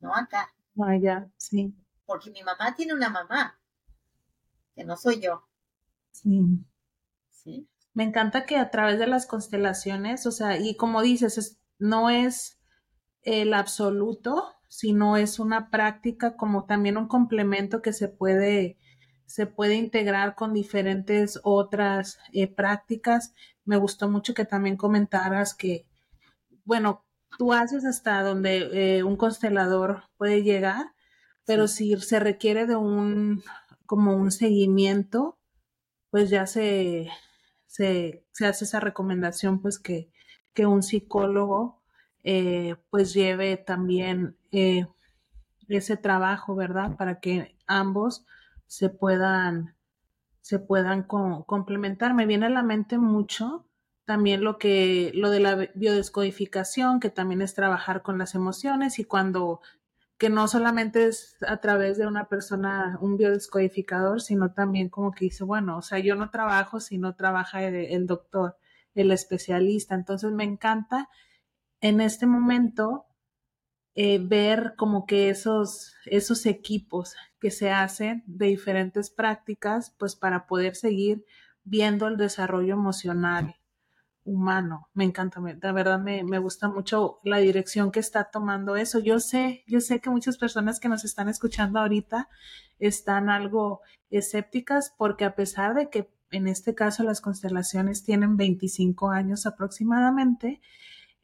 no 0.00 0.14
acá. 0.14 0.54
Vaya, 0.74 1.24
ah, 1.26 1.32
sí. 1.36 1.74
Porque 2.06 2.30
mi 2.30 2.42
mamá 2.42 2.74
tiene 2.74 2.94
una 2.94 3.08
mamá, 3.08 3.60
que 4.74 4.84
no 4.84 4.96
soy 4.96 5.20
yo. 5.20 5.48
Sí. 6.12 6.40
Sí. 7.30 7.68
Me 7.92 8.04
encanta 8.04 8.46
que 8.46 8.56
a 8.56 8.70
través 8.70 8.98
de 8.98 9.08
las 9.08 9.26
constelaciones, 9.26 10.24
o 10.26 10.30
sea, 10.30 10.58
y 10.58 10.76
como 10.76 11.02
dices, 11.02 11.58
no 11.78 12.10
es 12.10 12.57
el 13.28 13.52
absoluto, 13.52 14.54
sino 14.68 15.18
es 15.18 15.38
una 15.38 15.70
práctica 15.70 16.36
como 16.36 16.64
también 16.64 16.96
un 16.96 17.08
complemento 17.08 17.82
que 17.82 17.92
se 17.92 18.08
puede, 18.08 18.78
se 19.26 19.46
puede 19.46 19.74
integrar 19.74 20.34
con 20.34 20.54
diferentes 20.54 21.38
otras 21.42 22.18
eh, 22.32 22.46
prácticas. 22.46 23.34
Me 23.64 23.76
gustó 23.76 24.08
mucho 24.08 24.32
que 24.32 24.46
también 24.46 24.76
comentaras 24.78 25.54
que, 25.54 25.86
bueno, 26.64 27.04
tú 27.38 27.52
haces 27.52 27.84
hasta 27.84 28.22
donde 28.22 28.96
eh, 28.98 29.02
un 29.02 29.16
constelador 29.16 30.04
puede 30.16 30.42
llegar, 30.42 30.94
pero 31.44 31.68
si 31.68 31.96
se 31.98 32.20
requiere 32.20 32.66
de 32.66 32.76
un, 32.76 33.42
como 33.84 34.16
un 34.16 34.30
seguimiento, 34.30 35.38
pues 36.10 36.30
ya 36.30 36.46
se, 36.46 37.10
se, 37.66 38.24
hace 38.40 38.64
esa 38.64 38.80
recomendación, 38.80 39.60
pues 39.60 39.78
que, 39.78 40.10
que 40.54 40.64
un 40.66 40.82
psicólogo 40.82 41.77
eh, 42.24 42.76
pues 42.90 43.14
lleve 43.14 43.56
también 43.56 44.36
eh, 44.52 44.86
ese 45.68 45.96
trabajo, 45.96 46.54
¿verdad? 46.54 46.96
Para 46.96 47.20
que 47.20 47.56
ambos 47.66 48.24
se 48.66 48.88
puedan, 48.88 49.74
se 50.40 50.58
puedan 50.58 51.02
complementar. 51.02 52.14
Me 52.14 52.26
viene 52.26 52.46
a 52.46 52.50
la 52.50 52.62
mente 52.62 52.98
mucho 52.98 53.64
también 54.08 54.42
lo 54.42 54.56
que, 54.56 55.12
lo 55.14 55.28
de 55.28 55.40
la 55.40 55.68
biodescodificación, 55.74 56.98
que 56.98 57.10
también 57.10 57.42
es 57.42 57.52
trabajar 57.52 58.00
con 58.00 58.16
las 58.16 58.34
emociones 58.34 58.98
y 58.98 59.04
cuando, 59.04 59.60
que 60.16 60.30
no 60.30 60.48
solamente 60.48 61.06
es 61.08 61.36
a 61.46 61.58
través 61.58 61.98
de 61.98 62.06
una 62.06 62.24
persona, 62.24 62.96
un 63.02 63.18
biodescodificador, 63.18 64.22
sino 64.22 64.52
también 64.52 64.88
como 64.88 65.12
que 65.12 65.26
dice, 65.26 65.44
bueno, 65.44 65.76
o 65.76 65.82
sea, 65.82 65.98
yo 65.98 66.14
no 66.14 66.30
trabajo 66.30 66.80
si 66.80 66.96
no 66.96 67.16
trabaja 67.16 67.62
el, 67.62 68.06
doctor, 68.06 68.56
el 68.94 69.10
especialista. 69.10 69.94
Entonces 69.94 70.32
me 70.32 70.44
encanta 70.44 71.10
en 71.80 72.00
este 72.00 72.26
momento 72.26 73.06
eh, 73.94 74.20
ver 74.22 74.74
como 74.76 75.06
que 75.06 75.28
esos, 75.28 75.94
esos 76.06 76.46
equipos 76.46 77.16
que 77.40 77.50
se 77.50 77.70
hacen 77.70 78.22
de 78.26 78.46
diferentes 78.46 79.10
prácticas, 79.10 79.94
pues 79.98 80.14
para 80.14 80.46
poder 80.46 80.76
seguir 80.76 81.24
viendo 81.64 82.06
el 82.06 82.16
desarrollo 82.16 82.74
emocional 82.74 83.56
humano. 84.24 84.88
Me 84.94 85.04
encanta, 85.04 85.40
me, 85.40 85.58
la 85.60 85.72
verdad 85.72 85.98
me, 85.98 86.22
me, 86.22 86.38
gusta 86.38 86.68
mucho 86.68 87.18
la 87.24 87.38
dirección 87.38 87.90
que 87.90 88.00
está 88.00 88.30
tomando 88.30 88.76
eso. 88.76 88.98
Yo 89.00 89.20
sé, 89.20 89.64
yo 89.66 89.80
sé 89.80 90.00
que 90.00 90.10
muchas 90.10 90.38
personas 90.38 90.80
que 90.80 90.88
nos 90.88 91.04
están 91.04 91.28
escuchando 91.28 91.80
ahorita 91.80 92.28
están 92.78 93.30
algo 93.30 93.80
escépticas 94.10 94.94
porque 94.96 95.24
a 95.24 95.34
pesar 95.34 95.74
de 95.74 95.90
que 95.90 96.10
en 96.30 96.46
este 96.46 96.74
caso 96.74 97.02
las 97.04 97.20
constelaciones 97.20 98.04
tienen 98.04 98.36
25 98.36 99.10
años 99.10 99.46
aproximadamente, 99.46 100.60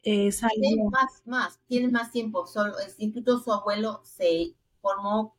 es 0.05 0.43
algo... 0.43 0.91
más, 0.91 1.23
más, 1.25 1.61
tienen 1.67 1.93
más 1.93 2.11
tiempo. 2.11 2.47
Solo, 2.47 2.75
incluso 2.99 3.43
su 3.43 3.53
abuelo 3.53 4.01
se 4.05 4.55
formó 4.81 5.37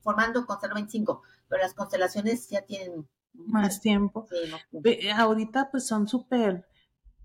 formando 0.00 0.46
con 0.46 0.58
25, 0.60 1.22
pero 1.48 1.62
las 1.62 1.74
constelaciones 1.74 2.48
ya 2.48 2.62
tienen 2.62 3.08
más 3.32 3.80
tiempo. 3.80 4.26
Ahorita 5.16 5.70
pues 5.70 5.86
son 5.86 6.06
súper 6.06 6.66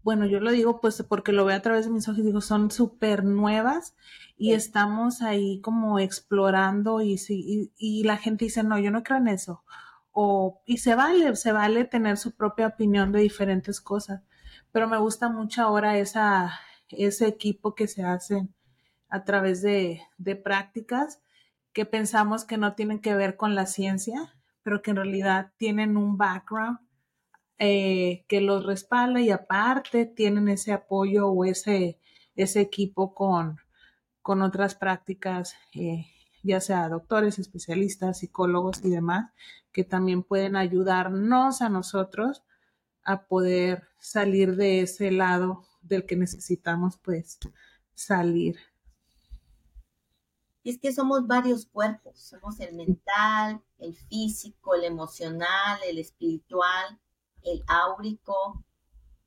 bueno, 0.01 0.25
yo 0.25 0.39
lo 0.39 0.51
digo 0.51 0.79
pues 0.81 1.03
porque 1.07 1.31
lo 1.31 1.45
veo 1.45 1.57
a 1.57 1.61
través 1.61 1.85
de 1.85 1.91
mis 1.91 2.07
ojos, 2.07 2.23
digo, 2.23 2.41
son 2.41 2.71
súper 2.71 3.23
nuevas 3.23 3.95
y 4.37 4.53
estamos 4.53 5.21
ahí 5.21 5.59
como 5.61 5.99
explorando 5.99 7.01
y, 7.01 7.19
y, 7.29 7.71
y, 7.77 8.03
la 8.03 8.17
gente 8.17 8.45
dice, 8.45 8.63
no, 8.63 8.79
yo 8.79 8.91
no 8.91 9.03
creo 9.03 9.17
en 9.17 9.27
eso. 9.27 9.63
O, 10.11 10.61
y 10.65 10.77
se 10.77 10.95
vale, 10.95 11.35
se 11.35 11.51
vale 11.51 11.85
tener 11.85 12.17
su 12.17 12.31
propia 12.31 12.67
opinión 12.67 13.11
de 13.11 13.19
diferentes 13.19 13.81
cosas. 13.81 14.21
Pero 14.71 14.87
me 14.87 14.97
gusta 14.97 15.29
mucho 15.29 15.61
ahora 15.63 15.97
esa, 15.97 16.59
ese 16.91 17.27
equipo 17.27 17.75
que 17.75 17.87
se 17.87 18.03
hace 18.03 18.47
a 19.09 19.23
través 19.23 19.61
de, 19.61 20.01
de 20.17 20.35
prácticas 20.35 21.21
que 21.73 21.85
pensamos 21.85 22.45
que 22.45 22.57
no 22.57 22.73
tienen 22.73 22.99
que 22.99 23.15
ver 23.15 23.37
con 23.37 23.55
la 23.55 23.65
ciencia, 23.65 24.33
pero 24.63 24.81
que 24.81 24.91
en 24.91 24.97
realidad 24.97 25.51
tienen 25.57 25.97
un 25.97 26.17
background 26.17 26.79
eh, 27.57 28.25
que 28.27 28.39
los 28.41 28.65
respalda 28.65 29.19
y 29.19 29.31
aparte 29.31 30.05
tienen 30.05 30.47
ese 30.47 30.71
apoyo 30.71 31.27
o 31.27 31.43
ese, 31.43 31.99
ese 32.35 32.61
equipo 32.61 33.13
con, 33.13 33.57
con 34.21 34.41
otras 34.41 34.75
prácticas, 34.75 35.55
eh, 35.73 36.05
ya 36.41 36.61
sea 36.61 36.87
doctores, 36.87 37.37
especialistas, 37.37 38.19
psicólogos 38.19 38.83
y 38.85 38.89
demás, 38.89 39.31
que 39.73 39.83
también 39.83 40.23
pueden 40.23 40.55
ayudarnos 40.55 41.61
a 41.61 41.69
nosotros 41.69 42.43
a 43.03 43.25
poder 43.25 43.89
salir 43.99 44.55
de 44.55 44.81
ese 44.81 45.11
lado 45.11 45.65
del 45.89 46.05
que 46.05 46.15
necesitamos 46.15 46.97
pues 46.97 47.39
salir. 47.93 48.57
Y 50.63 50.71
es 50.71 50.79
que 50.79 50.93
somos 50.93 51.27
varios 51.27 51.65
cuerpos, 51.65 52.19
somos 52.19 52.59
el 52.59 52.75
mental, 52.75 53.61
el 53.77 53.95
físico, 53.95 54.75
el 54.75 54.83
emocional, 54.83 55.79
el 55.87 55.97
espiritual, 55.97 56.99
el 57.43 57.63
áurico, 57.67 58.63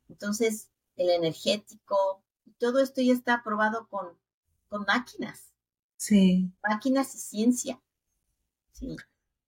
entonces 0.09 0.71
el 0.97 1.11
energético, 1.11 2.23
todo 2.59 2.81
esto 2.81 3.01
ya 3.01 3.13
está 3.13 3.35
aprobado 3.35 3.89
con, 3.89 4.09
con 4.69 4.85
máquinas. 4.87 5.53
Sí. 5.97 6.53
Máquinas 6.63 7.15
y 7.15 7.19
ciencia. 7.19 7.81
Sí. 8.73 8.97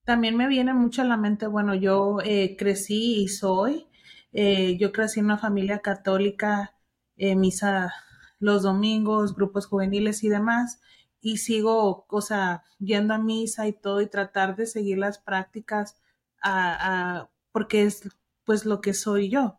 También 0.05 0.37
me 0.37 0.49
viene 0.49 0.75
mucho 0.75 1.03
a 1.03 1.07
la 1.07 1.17
mente, 1.17 1.47
bueno, 1.47 1.75
yo 1.75 2.19
eh, 2.25 2.57
crecí 2.59 3.23
y 3.23 3.29
soy, 3.29 3.87
eh, 4.33 4.77
yo 4.79 4.93
crecí 4.93 5.21
en 5.21 5.27
una 5.27 5.39
familia 5.39 5.79
católica, 5.81 6.74
eh, 7.17 7.37
misa 7.37 7.93
los 8.39 8.63
domingos, 8.63 9.35
grupos 9.35 9.67
juveniles 9.67 10.25
y 10.25 10.29
demás, 10.29 10.81
y 11.21 11.39
sigo, 11.39 12.07
o 12.09 12.21
sea, 12.21 12.65
yendo 12.79 13.15
a 13.15 13.19
misa 13.19 13.67
y 13.67 13.73
todo 13.73 14.03
y 14.03 14.07
tratar 14.07 14.57
de 14.57 14.67
seguir 14.67 14.99
las 14.99 15.19
prácticas 15.19 15.97
a, 16.43 17.31
porque 17.53 17.85
es 17.85 18.11
pues 18.45 18.67
lo 18.67 18.81
que 18.83 18.93
soy 18.93 19.31
yo. 19.31 19.59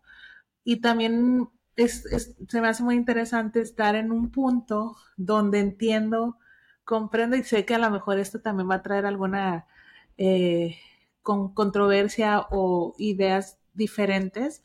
Y 0.63 0.81
también 0.81 1.49
es, 1.75 2.03
se 2.47 2.61
me 2.61 2.67
hace 2.67 2.83
muy 2.83 2.95
interesante 2.95 3.61
estar 3.61 3.95
en 3.95 4.11
un 4.11 4.31
punto 4.31 4.95
donde 5.17 5.59
entiendo, 5.59 6.37
comprendo 6.83 7.35
y 7.35 7.43
sé 7.43 7.65
que 7.65 7.75
a 7.75 7.79
lo 7.79 7.89
mejor 7.89 8.19
esto 8.19 8.41
también 8.41 8.69
va 8.69 8.75
a 8.75 8.83
traer 8.83 9.05
alguna 9.07 9.65
eh, 10.17 10.77
con 11.23 11.53
controversia 11.53 12.45
o 12.51 12.93
ideas 12.99 13.57
diferentes, 13.73 14.61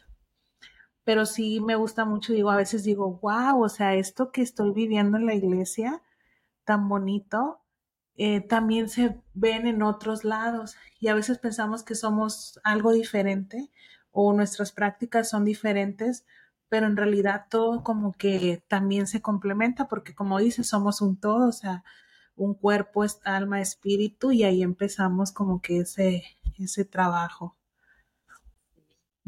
pero 1.11 1.27
sí 1.27 1.61
me 1.61 1.75
gusta 1.75 2.05
mucho, 2.05 2.33
digo, 2.33 2.51
a 2.51 2.57
veces 2.57 2.85
digo, 2.85 3.19
wow, 3.21 3.65
o 3.65 3.69
sea, 3.69 3.97
esto 3.97 4.31
que 4.31 4.43
estoy 4.43 4.71
viviendo 4.71 5.17
en 5.17 5.27
la 5.27 5.35
iglesia, 5.35 6.05
tan 6.65 6.89
bonito, 6.89 7.63
eh, 8.15 8.41
también 8.41 8.89
se 8.89 9.21
ven 9.35 9.67
en 9.67 9.83
otros 9.83 10.23
lados 10.23 10.77
y 11.01 11.09
a 11.09 11.15
veces 11.15 11.39
pensamos 11.39 11.83
que 11.83 11.97
somos 11.97 12.61
algo 12.63 12.93
diferente 12.93 13.73
o 14.13 14.33
nuestras 14.33 14.71
prácticas 14.71 15.29
son 15.29 15.45
diferentes, 15.45 16.25
pero 16.69 16.87
en 16.87 16.97
realidad 16.97 17.47
todo 17.51 17.83
como 17.83 18.13
que 18.13 18.63
también 18.69 19.09
se 19.09 19.21
complementa 19.21 19.89
porque 19.89 20.15
como 20.15 20.39
dices, 20.39 20.69
somos 20.69 21.01
un 21.01 21.17
todo, 21.19 21.49
o 21.49 21.53
sea, 21.53 21.83
un 22.37 22.55
cuerpo, 22.55 23.05
alma, 23.25 23.61
espíritu 23.61 24.31
y 24.31 24.45
ahí 24.45 24.63
empezamos 24.63 25.33
como 25.33 25.61
que 25.61 25.81
ese, 25.81 26.23
ese 26.57 26.85
trabajo. 26.85 27.57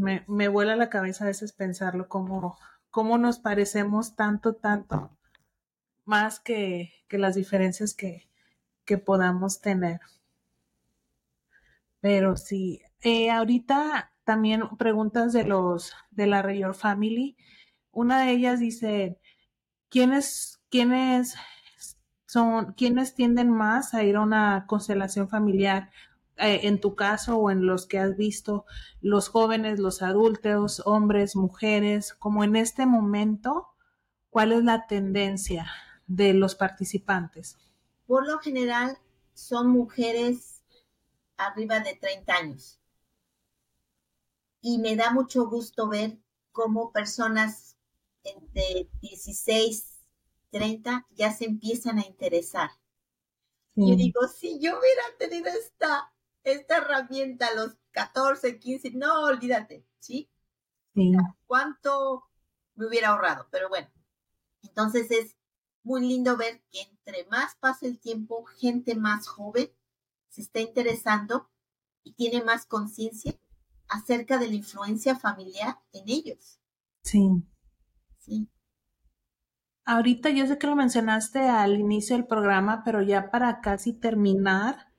Me, 0.03 0.25
me 0.27 0.49
vuela 0.49 0.75
la 0.75 0.91
cabeza 0.91 1.23
a 1.23 1.29
veces 1.29 1.53
pensarlo 1.53 2.09
como 2.09 2.59
cómo 2.91 3.19
nos 3.19 3.39
parecemos 3.39 4.17
tanto, 4.17 4.57
tanto, 4.57 5.17
más 6.05 6.41
que, 6.41 6.93
que 7.09 7.19
las 7.19 7.37
diferencias 7.37 7.95
que, 7.95 8.29
que 8.85 8.99
podamos 8.99 9.61
tener. 9.61 10.01
Pero 12.01 12.37
sí, 12.37 12.83
eh, 13.01 13.31
ahorita 13.31 14.13
también 14.25 14.77
preguntas 14.77 15.33
de 15.33 15.45
los 15.45 15.95
de 16.11 16.27
la 16.27 16.43
Rayor 16.43 16.75
Family. 16.75 17.37
Una 17.93 18.23
de 18.23 18.33
ellas 18.33 18.59
dice, 18.59 19.21
¿quiénes, 19.89 20.61
quiénes 20.69 21.37
son, 22.27 22.73
quiénes 22.73 23.15
tienden 23.15 23.51
más 23.51 23.95
a 23.95 24.03
ir 24.03 24.17
a 24.17 24.23
una 24.23 24.67
constelación 24.67 25.29
familiar? 25.29 25.93
Eh, 26.43 26.67
en 26.67 26.81
tu 26.81 26.97
caso 26.97 27.37
o 27.37 27.51
en 27.53 27.67
los 27.67 27.87
que 27.87 28.01
has 28.01 28.17
visto, 28.17 28.67
los 29.01 29.29
jóvenes, 29.29 29.79
los 29.79 30.03
adultos, 30.03 30.83
hombres, 30.85 31.37
mujeres, 31.37 32.15
como 32.15 32.43
en 32.43 32.57
este 32.57 32.85
momento, 32.85 33.69
¿cuál 34.29 34.51
es 34.51 34.65
la 34.65 34.89
tendencia 34.89 35.71
de 36.09 36.35
los 36.35 36.57
participantes? 36.57 37.59
Por 38.09 38.27
lo 38.27 38.41
general 38.41 38.99
son 39.35 39.69
mujeres 39.69 40.65
arriba 41.37 41.79
de 41.79 41.95
30 41.95 42.35
años 42.35 42.81
y 44.61 44.79
me 44.79 44.97
da 44.97 45.13
mucho 45.13 45.47
gusto 45.49 45.89
ver 45.89 46.19
cómo 46.51 46.91
personas 46.91 47.77
entre 48.25 48.89
16, 49.01 50.01
30 50.51 51.07
ya 51.11 51.33
se 51.33 51.45
empiezan 51.45 52.01
a 52.01 52.07
interesar. 52.07 52.71
Yo 53.75 53.97
digo, 53.97 54.27
si 54.29 54.59
yo 54.61 54.79
hubiera 54.79 55.03
tenido 55.19 55.49
esta, 55.49 56.12
esta 56.45 56.79
herramienta 56.79 57.49
a 57.49 57.55
los 57.55 57.77
14, 57.93 58.59
15, 58.59 58.93
no, 58.93 59.25
olvídate, 59.25 59.85
¿sí? 59.99 60.31
sí. 60.95 61.13
¿Cuánto 61.47 62.25
me 62.75 62.87
hubiera 62.87 63.09
ahorrado? 63.09 63.49
Pero 63.51 63.69
bueno, 63.69 63.89
entonces 64.63 65.11
es 65.11 65.37
muy 65.83 66.03
lindo 66.03 66.37
ver 66.37 66.63
que 66.71 66.81
entre 66.81 67.25
más 67.27 67.57
pasa 67.57 67.87
el 67.87 67.99
tiempo, 67.99 68.45
gente 68.45 68.95
más 68.95 69.29
joven 69.29 69.71
se 70.29 70.41
está 70.41 70.61
interesando 70.61 71.51
y 72.03 72.15
tiene 72.15 72.43
más 72.43 72.67
conciencia 72.67 73.35
acerca 73.89 74.39
de 74.39 74.49
la 74.49 74.55
influencia 74.55 75.17
familiar 75.17 75.79
en 75.93 76.09
ellos. 76.09 76.59
Sí. 77.03 77.29
Sí. 78.19 78.49
Ahorita 79.85 80.31
yo 80.31 80.47
sé 80.47 80.59
que 80.59 80.69
lo 80.69 80.77
mencionaste 80.77 81.41
al 81.41 81.79
inicio 81.79 82.17
del 82.17 82.27
programa, 82.27 82.83
pero 82.85 83.03
ya 83.03 83.31
para 83.31 83.61
casi 83.61 83.93
terminar, 83.93 84.92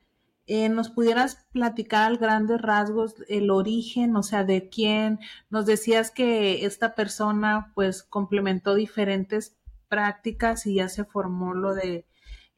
eh, 0.45 0.67
¿nos 0.69 0.89
pudieras 0.89 1.45
platicar 1.51 2.03
al 2.03 2.17
grandes 2.17 2.61
rasgos 2.61 3.15
el 3.29 3.49
origen, 3.49 4.15
o 4.15 4.23
sea, 4.23 4.43
de 4.43 4.69
quién? 4.69 5.19
Nos 5.49 5.65
decías 5.65 6.11
que 6.11 6.65
esta 6.65 6.95
persona 6.95 7.71
pues 7.75 8.03
complementó 8.03 8.75
diferentes 8.75 9.57
prácticas 9.87 10.65
y 10.65 10.75
ya 10.75 10.89
se 10.89 11.05
formó 11.05 11.53
lo 11.53 11.73
de 11.73 12.05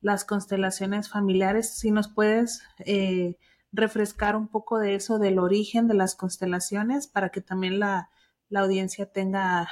las 0.01 0.25
constelaciones 0.25 1.09
familiares. 1.09 1.77
Si 1.77 1.91
nos 1.91 2.07
puedes 2.07 2.63
eh, 2.79 3.37
refrescar 3.71 4.35
un 4.35 4.47
poco 4.47 4.79
de 4.79 4.95
eso, 4.95 5.19
del 5.19 5.37
origen 5.37 5.87
de 5.87 5.95
las 5.95 6.15
constelaciones, 6.15 7.07
para 7.07 7.29
que 7.29 7.41
también 7.41 7.79
la, 7.79 8.09
la 8.49 8.61
audiencia 8.61 9.11
tenga, 9.11 9.67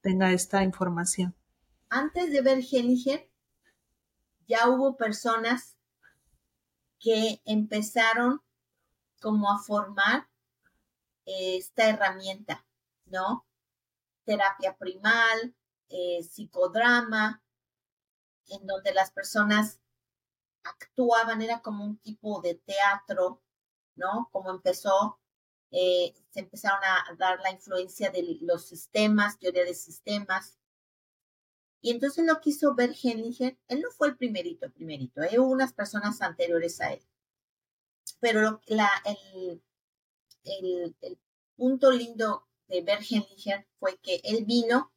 tenga 0.00 0.32
esta 0.32 0.62
información. 0.62 1.34
Antes 1.90 2.30
de 2.30 2.42
ver 2.42 2.58
Hellinger, 2.58 3.28
ya 4.46 4.68
hubo 4.68 4.96
personas 4.96 5.77
que 6.98 7.40
empezaron 7.44 8.42
como 9.20 9.50
a 9.50 9.58
formar 9.58 10.28
esta 11.24 11.88
herramienta, 11.88 12.66
¿no? 13.06 13.46
Terapia 14.24 14.76
primal, 14.76 15.54
eh, 15.88 16.22
psicodrama, 16.22 17.42
en 18.48 18.66
donde 18.66 18.92
las 18.94 19.10
personas 19.10 19.80
actuaban, 20.62 21.42
era 21.42 21.60
como 21.60 21.84
un 21.84 21.98
tipo 21.98 22.40
de 22.40 22.54
teatro, 22.54 23.42
¿no? 23.94 24.28
Como 24.32 24.50
empezó, 24.50 25.18
eh, 25.70 26.14
se 26.30 26.40
empezaron 26.40 26.82
a 26.82 27.14
dar 27.16 27.40
la 27.40 27.50
influencia 27.50 28.10
de 28.10 28.38
los 28.40 28.66
sistemas, 28.66 29.38
teoría 29.38 29.64
de 29.64 29.74
sistemas. 29.74 30.58
Y 31.80 31.92
entonces 31.92 32.24
lo 32.26 32.40
quiso 32.40 32.74
ver 32.74 32.94
Henninger, 33.00 33.56
él 33.68 33.80
no 33.80 33.90
fue 33.90 34.08
el 34.08 34.16
primerito, 34.16 34.70
primerito, 34.70 35.22
¿eh? 35.22 35.38
hubo 35.38 35.50
unas 35.50 35.72
personas 35.72 36.20
anteriores 36.22 36.80
a 36.80 36.92
él. 36.92 37.02
Pero 38.20 38.60
la, 38.66 38.90
el, 39.04 39.62
el, 40.44 41.18
punto 41.56 41.90
lindo 41.90 42.46
de 42.68 42.82
Bert 42.82 43.02
fue 43.78 43.98
que 43.98 44.20
él 44.24 44.44
vino 44.44 44.92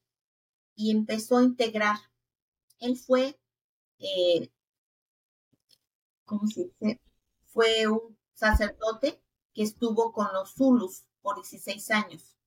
y 0.76 0.92
empezó 0.92 1.38
a 1.38 1.44
integrar. 1.44 1.98
Él 2.80 2.98
fue 2.98 3.40
eh, 4.00 4.50
¿cómo 6.32 6.48
se 6.48 6.64
dice? 6.80 7.02
Fue 7.48 7.88
un 7.88 8.18
sacerdote 8.34 9.22
que 9.54 9.64
estuvo 9.64 10.14
con 10.14 10.32
los 10.34 10.54
Zulus 10.54 11.04
por 11.22 11.36
16 11.36 11.92
años. 11.92 12.38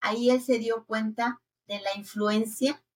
Ahí 0.00 0.28
él 0.28 0.42
se 0.42 0.58
dio 0.58 0.84
cuenta 0.84 1.40
de 1.66 1.80
la 1.80 1.96
influencia 1.96 2.74
que 2.74 2.87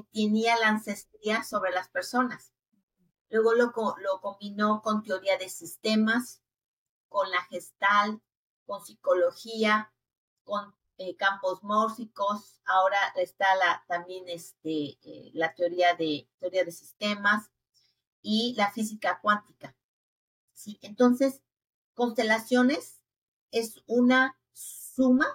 tenía 0.00 0.56
la 0.58 0.68
ancestría 0.68 1.44
sobre 1.44 1.72
las 1.72 1.88
personas. 1.88 2.52
Luego 3.28 3.54
lo, 3.54 3.72
lo 3.98 4.20
combinó 4.20 4.82
con 4.82 5.02
teoría 5.02 5.38
de 5.38 5.48
sistemas, 5.48 6.42
con 7.08 7.30
la 7.30 7.42
gestal, 7.44 8.22
con 8.66 8.84
psicología, 8.84 9.92
con 10.44 10.74
eh, 10.98 11.16
campos 11.16 11.62
mórsicos. 11.62 12.60
Ahora 12.64 12.98
está 13.16 13.54
la, 13.56 13.84
también 13.88 14.28
este, 14.28 14.98
eh, 15.02 15.30
la 15.34 15.54
teoría 15.54 15.94
de, 15.94 16.28
teoría 16.38 16.64
de 16.64 16.72
sistemas 16.72 17.50
y 18.20 18.54
la 18.56 18.70
física 18.70 19.18
cuántica. 19.20 19.76
¿sí? 20.52 20.78
Entonces, 20.82 21.42
constelaciones 21.94 23.00
es 23.50 23.82
una 23.86 24.38
suma, 24.52 25.26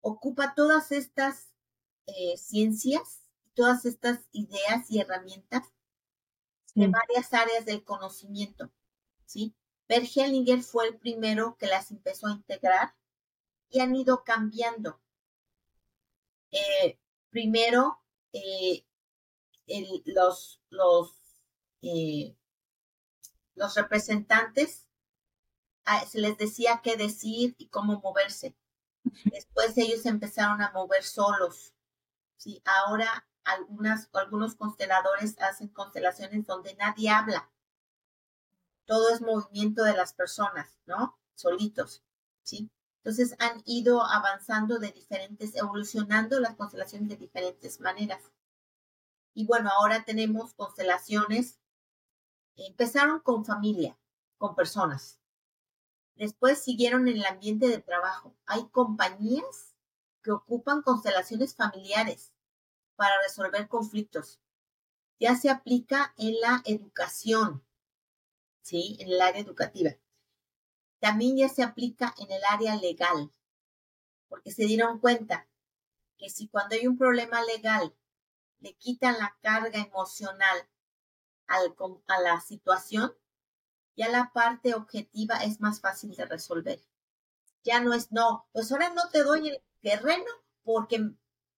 ocupa 0.00 0.54
todas 0.54 0.92
estas 0.92 1.52
eh, 2.06 2.36
ciencias, 2.36 3.22
todas 3.54 3.84
estas 3.84 4.20
ideas 4.32 4.90
y 4.90 5.00
herramientas 5.00 5.62
de 6.74 6.88
varias 6.88 7.32
áreas 7.32 7.64
del 7.64 7.84
conocimiento. 7.84 8.70
¿sí? 9.24 9.54
Bert 9.88 10.06
Hellinger 10.14 10.62
fue 10.62 10.88
el 10.88 10.96
primero 10.98 11.56
que 11.58 11.66
las 11.66 11.90
empezó 11.90 12.26
a 12.26 12.32
integrar 12.32 12.94
y 13.70 13.80
han 13.80 13.94
ido 13.96 14.24
cambiando. 14.24 15.00
Eh, 16.50 16.98
primero, 17.30 18.00
eh, 18.32 18.84
los, 20.04 20.60
los 20.70 21.16
eh, 21.82 22.36
los 23.54 23.74
representantes 23.74 24.86
se 26.08 26.20
les 26.20 26.36
decía 26.36 26.80
qué 26.82 26.96
decir 26.96 27.54
y 27.58 27.68
cómo 27.68 28.00
moverse. 28.00 28.56
Después 29.24 29.78
ellos 29.78 30.04
empezaron 30.04 30.60
a 30.62 30.72
mover 30.72 31.04
solos. 31.04 31.72
Sí, 32.36 32.62
ahora 32.64 33.26
algunas, 33.44 34.08
algunos 34.12 34.54
consteladores 34.54 35.38
hacen 35.40 35.68
constelaciones 35.68 36.46
donde 36.46 36.74
nadie 36.74 37.10
habla. 37.10 37.50
Todo 38.84 39.12
es 39.12 39.20
movimiento 39.20 39.82
de 39.84 39.94
las 39.94 40.12
personas, 40.12 40.78
¿no? 40.86 41.18
Solitos, 41.34 42.02
¿sí? 42.42 42.70
Entonces 42.98 43.36
han 43.38 43.62
ido 43.64 44.04
avanzando 44.04 44.78
de 44.78 44.92
diferentes, 44.92 45.54
evolucionando 45.54 46.40
las 46.40 46.56
constelaciones 46.56 47.08
de 47.08 47.16
diferentes 47.16 47.80
maneras. 47.80 48.22
Y 49.34 49.46
bueno, 49.46 49.70
ahora 49.70 50.04
tenemos 50.04 50.54
constelaciones 50.54 51.58
Empezaron 52.56 53.20
con 53.20 53.44
familia, 53.44 53.98
con 54.38 54.54
personas. 54.54 55.20
Después 56.14 56.62
siguieron 56.62 57.06
en 57.06 57.18
el 57.18 57.26
ambiente 57.26 57.68
de 57.68 57.82
trabajo. 57.82 58.34
Hay 58.46 58.66
compañías 58.68 59.65
que 60.26 60.32
ocupan 60.32 60.82
constelaciones 60.82 61.54
familiares 61.54 62.32
para 62.96 63.14
resolver 63.22 63.68
conflictos. 63.68 64.40
Ya 65.20 65.36
se 65.36 65.50
aplica 65.50 66.14
en 66.18 66.40
la 66.40 66.62
educación, 66.64 67.64
¿sí? 68.60 68.96
En 68.98 69.12
el 69.12 69.20
área 69.20 69.40
educativa. 69.40 69.92
También 70.98 71.36
ya 71.36 71.48
se 71.48 71.62
aplica 71.62 72.12
en 72.18 72.32
el 72.32 72.42
área 72.50 72.74
legal, 72.74 73.32
porque 74.28 74.50
se 74.50 74.64
dieron 74.64 74.98
cuenta 74.98 75.46
que 76.18 76.28
si 76.28 76.48
cuando 76.48 76.74
hay 76.74 76.88
un 76.88 76.98
problema 76.98 77.40
legal 77.44 77.94
le 78.58 78.74
quitan 78.74 79.18
la 79.18 79.38
carga 79.42 79.78
emocional 79.78 80.68
a 81.46 82.20
la 82.20 82.40
situación, 82.40 83.16
ya 83.94 84.08
la 84.08 84.32
parte 84.32 84.74
objetiva 84.74 85.36
es 85.44 85.60
más 85.60 85.80
fácil 85.80 86.16
de 86.16 86.24
resolver. 86.24 86.82
Ya 87.62 87.78
no 87.78 87.94
es, 87.94 88.10
no, 88.10 88.48
pues 88.50 88.72
ahora 88.72 88.90
no 88.90 89.08
te 89.10 89.22
doy 89.22 89.50
el 89.50 89.62
terreno 89.86 90.24
porque 90.64 90.98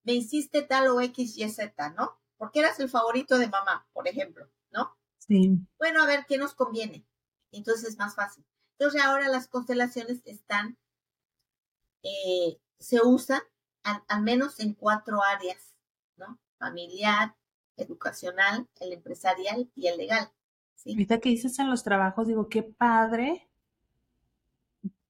me 0.05 0.13
hiciste 0.13 0.61
tal 0.61 0.89
o 0.89 1.01
X, 1.01 1.39
Y, 1.39 1.49
Z, 1.49 1.91
¿no? 1.91 2.21
Porque 2.37 2.61
eras 2.61 2.79
el 2.79 2.91
favorito 2.91 3.39
de 3.39 3.49
mamá, 3.49 3.89
por 3.95 4.07
ejemplo, 4.07 4.47
¿no? 4.71 4.95
Sí. 5.17 5.59
Bueno, 5.79 6.03
a 6.03 6.07
ver 6.07 6.27
qué 6.29 6.37
nos 6.37 6.55
conviene. 6.55 7.07
Entonces 7.53 7.89
es 7.89 7.99
más 7.99 8.15
fácil. 8.15 8.45
Entonces 8.79 9.01
ahora 9.03 9.29
las 9.29 9.49
constelaciones 9.49 10.21
están, 10.27 10.77
eh, 12.03 12.61
se 12.79 13.01
usan 13.03 13.41
al 13.83 14.23
menos 14.23 14.61
en 14.61 14.75
cuatro 14.75 15.23
áreas, 15.23 15.75
¿no? 16.17 16.39
Familiar, 16.59 17.35
educacional, 17.77 18.69
el 18.81 18.93
empresarial 18.93 19.71
y 19.75 19.87
el 19.87 19.97
legal. 19.97 20.31
¿sí? 20.75 20.91
Ahorita 20.91 21.19
que 21.19 21.31
dices 21.31 21.59
en 21.59 21.71
los 21.71 21.83
trabajos, 21.83 22.27
digo, 22.27 22.51
qué 22.51 22.63
padre 22.63 23.48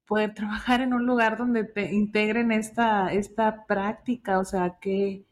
poder 0.09 0.33
trabajar 0.33 0.81
en 0.81 0.95
un 0.95 1.05
lugar 1.05 1.37
donde 1.37 1.63
te 1.63 1.93
integren 1.93 2.51
esta, 2.51 3.13
esta 3.13 3.67
práctica, 3.67 4.39
o 4.39 4.43
sea, 4.43 4.79
qué, 4.81 5.23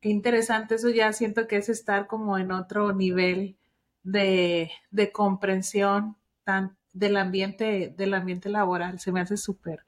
interesante, 0.00 0.76
eso 0.76 0.88
ya 0.88 1.12
siento 1.12 1.46
que 1.46 1.56
es 1.58 1.68
estar 1.68 2.06
como 2.06 2.38
en 2.38 2.50
otro 2.50 2.94
nivel 2.94 3.58
de, 4.02 4.70
de 4.90 5.12
comprensión 5.12 6.16
tan, 6.44 6.78
del 6.94 7.18
ambiente, 7.18 7.94
del 7.94 8.14
ambiente 8.14 8.48
laboral, 8.48 8.98
se 9.00 9.12
me 9.12 9.20
hace 9.20 9.36
súper, 9.36 9.84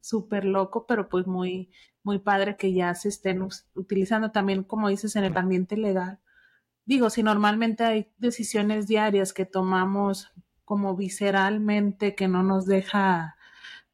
súper 0.00 0.46
loco, 0.46 0.86
pero 0.86 1.10
pues 1.10 1.26
muy, 1.26 1.70
muy 2.02 2.18
padre 2.18 2.56
que 2.56 2.72
ya 2.72 2.94
se 2.94 3.10
estén 3.10 3.46
utilizando 3.74 4.30
también, 4.30 4.64
como 4.64 4.88
dices, 4.88 5.16
en 5.16 5.24
el 5.24 5.36
ambiente 5.36 5.76
legal. 5.76 6.18
Digo, 6.86 7.10
si 7.10 7.22
normalmente 7.22 7.84
hay 7.84 8.10
decisiones 8.16 8.86
diarias 8.86 9.34
que 9.34 9.44
tomamos 9.44 10.32
como 10.64 10.96
visceralmente, 10.96 12.14
que 12.14 12.26
no 12.26 12.42
nos 12.42 12.64
deja, 12.64 13.36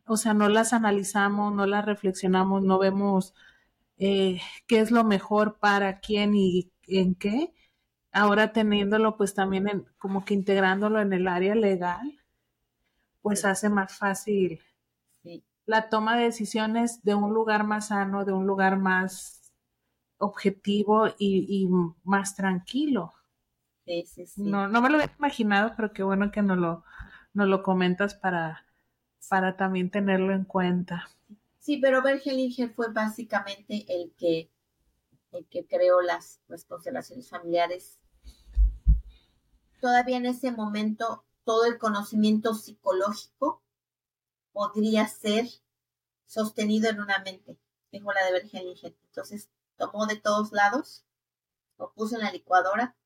o 0.09 0.17
sea, 0.17 0.35
no 0.35 0.49
las 0.49 0.73
analizamos, 0.73 1.55
no 1.55 1.67
las 1.67 1.85
reflexionamos, 1.85 2.65
no 2.65 2.79
vemos 2.79 3.35
eh, 3.99 4.41
qué 4.67 4.81
es 4.81 4.91
lo 4.91 5.05
mejor 5.05 5.59
para 5.59 6.01
quién 6.01 6.35
y 6.35 6.73
en 6.87 7.15
qué, 7.15 7.55
ahora 8.13 8.53
teniéndolo 8.53 9.17
pues 9.17 9.35
también 9.35 9.69
en, 9.69 9.87
como 9.99 10.25
que 10.25 10.35
integrándolo 10.35 11.01
en 11.01 11.13
el 11.13 11.29
área 11.29 11.55
legal, 11.55 12.21
pues 13.23 13.45
hace 13.45 13.69
más 13.69 13.97
fácil 13.97 14.61
la 15.67 15.91
toma 15.91 16.17
de 16.17 16.25
decisiones 16.25 17.03
de 17.03 17.15
un 17.15 17.35
lugar 17.35 17.63
más 17.65 17.89
sano, 17.89 18.25
de 18.25 18.33
un 18.33 18.47
lugar 18.47 18.79
más 18.79 19.53
objetivo 20.17 21.09
y, 21.19 21.69
más 22.05 22.35
tranquilo. 22.37 23.13
Sí. 23.85 24.07
No, 24.37 24.67
no 24.67 24.81
me 24.81 24.89
lo 24.89 24.97
había 24.97 25.15
imaginado, 25.19 25.75
pero 25.77 25.93
qué 25.93 26.03
bueno 26.03 26.31
que 26.31 26.41
nos 26.41 26.57
lo, 26.57 26.85
nos 27.35 27.49
lo 27.49 27.63
comentas 27.63 28.15
para, 28.15 28.65
para 29.29 29.57
también 29.57 29.91
tenerlo 29.91 30.33
en 30.33 30.45
cuenta. 30.45 31.09
Sí, 31.59 31.79
pero 31.79 32.03
Bergelinger 32.03 32.71
fue 32.71 32.93
básicamente 32.93 33.85
el 33.89 34.13
que 34.17 34.51
el 35.33 35.47
que 35.47 35.67
creó 35.67 36.01
las, 36.01 36.41
las 36.49 36.65
constelaciones 36.65 37.29
familiares, 37.29 37.99
todavía 39.81 40.17
en 40.17 40.27
ese 40.27 40.53
momento 40.53 41.25
todo 41.45 41.67
el 41.67 41.79
conocimiento 41.79 42.55
psicológico 42.55 43.63
podría 44.53 45.07
ser 45.07 45.47
sostenido 46.27 46.91
en 46.91 47.01
una 47.01 47.19
mente, 47.21 47.59
dijo 47.93 48.13
la 48.13 48.25
de 48.25 48.33
Bergen 48.33 48.65
Entonces 48.83 49.49
tomó 49.77 50.07
de 50.07 50.17
todos 50.17 50.53
lados, 50.53 51.05
lo 51.79 51.93
puso 51.93 52.17
en 52.17 52.23
la 52.23 52.33
licuadora 52.33 52.97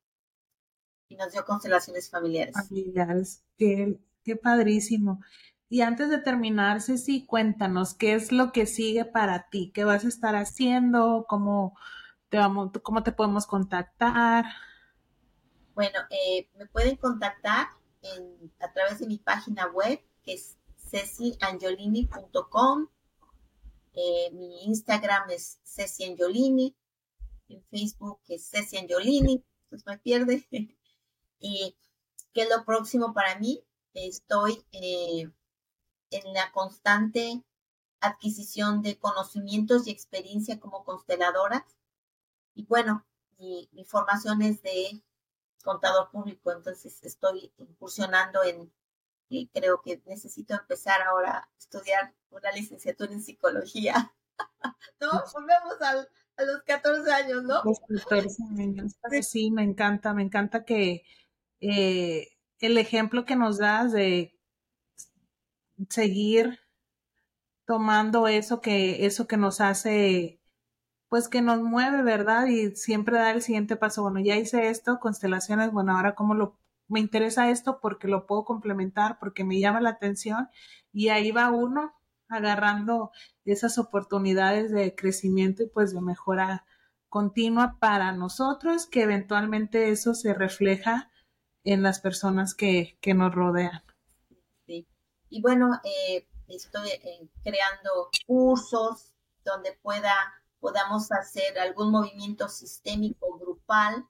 y 1.07 1.15
nos 1.15 1.31
dio 1.31 1.45
constelaciones 1.45 2.09
familiares. 2.09 2.55
Familiares, 2.55 3.43
qué, 3.57 3.99
qué 4.23 4.35
padrísimo. 4.35 5.21
Y 5.73 5.81
antes 5.81 6.11
de 6.11 6.19
terminar, 6.19 6.83
Ceci, 6.83 7.25
cuéntanos 7.25 7.95
qué 7.95 8.13
es 8.13 8.31
lo 8.31 8.51
que 8.51 8.67
sigue 8.67 9.05
para 9.05 9.49
ti, 9.49 9.71
qué 9.73 9.83
vas 9.83 10.05
a 10.05 10.07
estar 10.07 10.35
haciendo, 10.35 11.25
cómo 11.27 11.75
te 12.29 12.37
vamos, 12.37 12.69
cómo 12.83 13.01
te 13.01 13.11
podemos 13.11 13.47
contactar. 13.47 14.45
Bueno, 15.73 15.97
eh, 16.11 16.47
me 16.59 16.67
pueden 16.67 16.95
contactar 16.97 17.69
a 18.59 18.71
través 18.71 18.99
de 18.99 19.07
mi 19.07 19.17
página 19.17 19.65
web, 19.65 19.99
que 20.21 20.33
es 20.35 20.59
ceciangiolini.com. 20.91 22.89
Eh, 23.93 24.29
mi 24.31 24.65
Instagram 24.65 25.31
es 25.31 25.59
Ceci 25.63 26.03
Angiolini. 26.03 26.75
En 27.49 27.63
Facebook 27.71 28.19
es 28.27 28.47
Ceci 28.47 28.77
Angiolini. 28.77 29.43
Pues 29.71 29.87
me 29.87 29.97
pierde. 29.97 30.45
y 31.39 31.75
¿qué 32.31 32.43
es 32.43 32.49
lo 32.55 32.63
próximo 32.63 33.11
para 33.15 33.39
mí? 33.39 33.63
Estoy 33.95 34.63
eh, 34.71 35.31
en 36.13 36.33
la 36.33 36.51
constante 36.51 37.43
adquisición 37.99 38.81
de 38.81 38.97
conocimientos 38.97 39.87
y 39.87 39.91
experiencia 39.91 40.59
como 40.59 40.83
consteladora. 40.83 41.65
Y 42.53 42.65
bueno, 42.65 43.05
mi, 43.37 43.69
mi 43.71 43.85
formación 43.85 44.41
es 44.41 44.61
de 44.61 45.01
contador 45.63 46.11
público, 46.11 46.51
entonces 46.51 47.01
estoy 47.03 47.51
incursionando 47.57 48.43
en, 48.43 48.71
y 49.29 49.47
creo 49.47 49.81
que 49.81 50.01
necesito 50.05 50.53
empezar 50.53 51.01
ahora 51.01 51.37
a 51.37 51.49
estudiar 51.57 52.13
una 52.29 52.51
licenciatura 52.51 53.11
en 53.11 53.21
psicología. 53.21 54.13
¿No? 55.01 55.23
Volvemos 55.33 55.81
a 55.81 56.43
los 56.43 56.63
14 56.63 57.11
años, 57.11 57.43
¿no? 57.43 57.61
Los 57.63 57.79
14 57.79 58.43
años. 58.59 58.93
Sí, 59.21 59.51
me 59.51 59.63
encanta, 59.63 60.13
me 60.13 60.23
encanta 60.23 60.65
que 60.65 61.03
eh, 61.61 62.27
el 62.59 62.77
ejemplo 62.77 63.25
que 63.25 63.35
nos 63.35 63.57
das 63.57 63.91
de 63.91 64.37
seguir 65.89 66.59
tomando 67.65 68.27
eso 68.27 68.61
que, 68.61 69.05
eso 69.05 69.27
que 69.27 69.37
nos 69.37 69.61
hace 69.61 70.39
pues 71.13 71.27
que 71.29 71.43
nos 71.43 71.61
mueve, 71.61 72.01
¿verdad? 72.01 72.47
Y 72.47 72.75
siempre 72.75 73.17
da 73.17 73.29
el 73.29 73.43
siguiente 73.43 73.75
paso, 73.75 74.01
bueno, 74.01 74.19
ya 74.19 74.35
hice 74.35 74.69
esto, 74.69 74.99
constelaciones, 74.99 75.71
bueno, 75.71 75.95
ahora 75.95 76.15
cómo 76.15 76.33
lo, 76.33 76.57
me 76.87 76.99
interesa 76.99 77.51
esto 77.51 77.79
porque 77.81 78.07
lo 78.07 78.25
puedo 78.25 78.45
complementar, 78.45 79.19
porque 79.19 79.43
me 79.43 79.59
llama 79.59 79.79
la 79.79 79.91
atención 79.91 80.49
y 80.91 81.09
ahí 81.09 81.29
va 81.29 81.51
uno 81.51 81.93
agarrando 82.29 83.11
esas 83.45 83.77
oportunidades 83.77 84.71
de 84.71 84.95
crecimiento 84.95 85.61
y 85.61 85.67
pues 85.67 85.93
de 85.93 86.01
mejora 86.01 86.65
continua 87.09 87.77
para 87.79 88.11
nosotros, 88.13 88.87
que 88.87 89.03
eventualmente 89.03 89.91
eso 89.91 90.15
se 90.15 90.33
refleja 90.33 91.11
en 91.63 91.83
las 91.83 91.99
personas 91.99 92.55
que, 92.55 92.97
que 93.01 93.13
nos 93.13 93.35
rodean. 93.35 93.83
Y 95.33 95.41
bueno, 95.41 95.81
eh, 95.83 96.27
estoy 96.47 96.89
eh, 96.89 97.27
creando 97.43 98.11
cursos 98.27 99.15
donde 99.43 99.73
pueda 99.81 100.13
podamos 100.59 101.11
hacer 101.11 101.57
algún 101.57 101.89
movimiento 101.89 102.47
sistémico 102.47 103.39
grupal, 103.39 104.07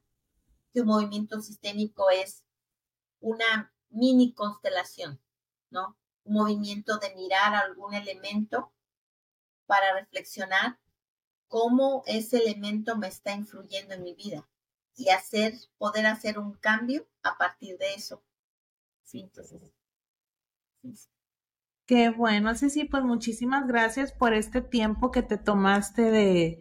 que 0.74 0.82
un 0.82 0.88
movimiento 0.88 1.40
sistémico 1.40 2.10
es 2.10 2.44
una 3.22 3.74
mini 3.90 4.34
constelación, 4.34 5.22
¿no? 5.70 5.98
Un 6.26 6.34
movimiento 6.34 6.98
de 6.98 7.16
mirar 7.16 7.56
algún 7.56 7.94
elemento 7.94 8.74
para 9.66 9.94
reflexionar 9.94 10.78
cómo 11.48 12.04
ese 12.06 12.40
elemento 12.40 12.98
me 12.98 13.08
está 13.08 13.32
influyendo 13.32 13.94
en 13.94 14.04
mi 14.04 14.14
vida 14.14 14.46
y 14.98 15.08
hacer, 15.08 15.54
poder 15.78 16.06
hacer 16.06 16.38
un 16.38 16.56
cambio 16.56 17.08
a 17.22 17.38
partir 17.38 17.78
de 17.78 17.94
eso. 17.94 18.22
Sí, 19.04 19.22
entonces. 19.22 19.83
Qué 21.86 22.10
bueno, 22.10 22.56
sí, 22.56 22.70
sí, 22.70 22.86
pues 22.86 23.04
muchísimas 23.04 23.68
gracias 23.68 24.14
por 24.14 24.34
este 24.34 24.62
tiempo 24.62 25.12
que 25.12 25.22
te 25.22 25.38
tomaste 25.38 26.04
de, 26.12 26.60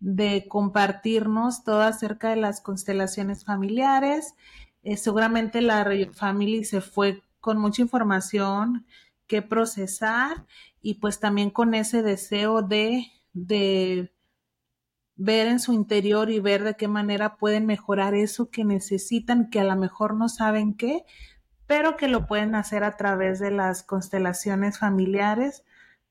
de 0.00 0.46
compartirnos 0.48 1.64
todo 1.64 1.82
acerca 1.82 2.30
de 2.30 2.36
las 2.36 2.60
constelaciones 2.62 3.44
familiares. 3.44 4.34
Eh, 4.82 4.96
seguramente 4.96 5.60
la 5.60 5.86
Family 6.14 6.64
se 6.64 6.80
fue 6.80 7.22
con 7.40 7.58
mucha 7.58 7.82
información 7.82 8.86
que 9.26 9.42
procesar 9.42 10.46
y 10.80 10.94
pues 10.94 11.20
también 11.20 11.50
con 11.50 11.74
ese 11.74 12.02
deseo 12.02 12.62
de, 12.62 13.06
de 13.34 14.12
ver 15.16 15.46
en 15.48 15.60
su 15.60 15.72
interior 15.72 16.30
y 16.30 16.40
ver 16.40 16.64
de 16.64 16.74
qué 16.76 16.88
manera 16.88 17.36
pueden 17.36 17.66
mejorar 17.66 18.14
eso 18.14 18.50
que 18.50 18.64
necesitan, 18.64 19.50
que 19.50 19.60
a 19.60 19.64
lo 19.64 19.76
mejor 19.76 20.14
no 20.16 20.28
saben 20.28 20.74
qué, 20.74 21.04
pero 21.66 21.96
que 21.96 22.08
lo 22.08 22.26
pueden 22.26 22.54
hacer 22.54 22.84
a 22.84 22.96
través 22.96 23.38
de 23.38 23.50
las 23.50 23.82
constelaciones 23.82 24.78
familiares. 24.78 25.64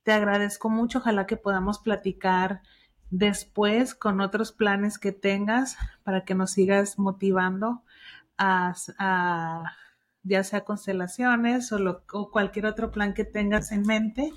Te 0.04 0.12
agradezco 0.12 0.70
mucho, 0.70 1.00
ojalá 1.00 1.26
que 1.28 1.38
podamos 1.38 1.80
platicar 1.80 2.62
después 3.10 3.94
con 3.94 4.22
otros 4.22 4.52
planes 4.52 4.98
que 4.98 5.12
tengas 5.12 5.78
para 6.04 6.26
que 6.26 6.34
nos 6.34 6.52
sigas 6.52 6.98
motivando 6.98 7.84
a, 8.38 8.74
ya 10.24 10.44
sea 10.44 10.64
constelaciones 10.66 11.72
o, 11.72 12.00
cualquier 12.32 12.66
otro 12.66 12.92
plan 12.92 13.14
que 13.14 13.24
tengas 13.24 13.72
en 13.72 13.84
mente. 13.84 14.32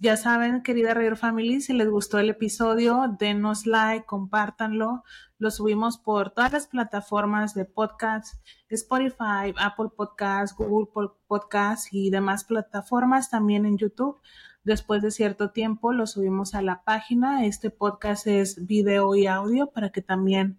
Ya 0.00 0.16
saben, 0.16 0.62
querida 0.62 0.92
Radio 0.92 1.16
Family, 1.16 1.60
si 1.60 1.72
les 1.72 1.88
gustó 1.88 2.18
el 2.18 2.30
episodio, 2.30 3.16
denos 3.18 3.64
like, 3.64 4.06
compártanlo. 4.06 5.04
Lo 5.40 5.52
subimos 5.52 5.98
por 5.98 6.30
todas 6.30 6.52
las 6.52 6.66
plataformas 6.66 7.54
de 7.54 7.64
podcast, 7.64 8.44
Spotify, 8.68 9.54
Apple 9.56 9.90
Podcasts, 9.96 10.56
Google 10.56 11.10
Podcasts 11.28 11.90
y 11.92 12.10
demás 12.10 12.42
plataformas, 12.42 13.30
también 13.30 13.64
en 13.64 13.78
YouTube. 13.78 14.20
Después 14.64 15.00
de 15.00 15.12
cierto 15.12 15.50
tiempo 15.50 15.92
lo 15.92 16.08
subimos 16.08 16.56
a 16.56 16.62
la 16.62 16.82
página. 16.82 17.46
Este 17.46 17.70
podcast 17.70 18.26
es 18.26 18.66
video 18.66 19.14
y 19.14 19.28
audio 19.28 19.70
para 19.70 19.90
que 19.90 20.02
también 20.02 20.58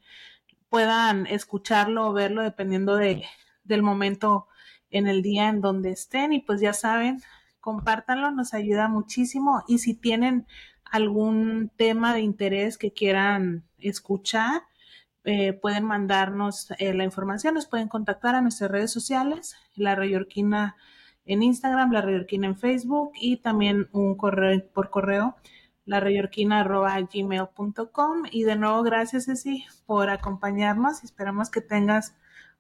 puedan 0.70 1.28
escucharlo 1.28 2.08
o 2.08 2.14
verlo 2.14 2.42
dependiendo 2.42 2.96
de, 2.96 3.26
del 3.66 3.84
momento 3.84 4.48
en 4.92 5.08
el 5.08 5.22
día 5.22 5.50
en 5.50 5.60
donde 5.60 5.90
estén. 5.90 6.32
Y 6.32 6.40
pues 6.40 6.62
ya 6.62 6.72
saben, 6.72 7.22
compártanlo, 7.60 8.32
nos 8.32 8.54
ayuda 8.54 8.88
muchísimo. 8.88 9.62
Y 9.68 9.80
si 9.80 9.94
tienen 9.94 10.48
algún 10.92 11.72
tema 11.76 12.14
de 12.14 12.22
interés 12.22 12.78
que 12.78 12.92
quieran 12.92 13.64
escuchar, 13.80 14.64
eh, 15.26 15.54
pueden 15.54 15.84
mandarnos 15.84 16.72
eh, 16.80 16.94
la 16.94 17.04
información, 17.04 17.54
nos 17.54 17.68
pueden 17.68 17.88
contactar 17.88 18.36
a 18.36 18.42
nuestras 18.42 18.72
redes 18.72 18.92
sociales, 18.92 19.56
la 19.76 19.96
Rayorquina 19.96 20.76
en 21.26 21.44
Instagram, 21.44 21.92
la 21.92 22.02
Rayorquina 22.02 22.48
en 22.48 22.58
Facebook 22.58 23.12
y 23.16 23.38
también 23.38 23.90
un 23.92 24.16
correo 24.16 24.64
por 24.74 24.90
correo, 24.90 25.36
la 25.86 26.00
gmail.com 26.00 28.24
y 28.32 28.44
de 28.44 28.56
nuevo 28.56 28.84
gracias 28.84 29.26
Ceci 29.26 29.66
por 29.86 30.10
acompañarnos, 30.10 31.04
esperamos 31.04 31.50
que 31.50 31.62
tengas 31.62 32.16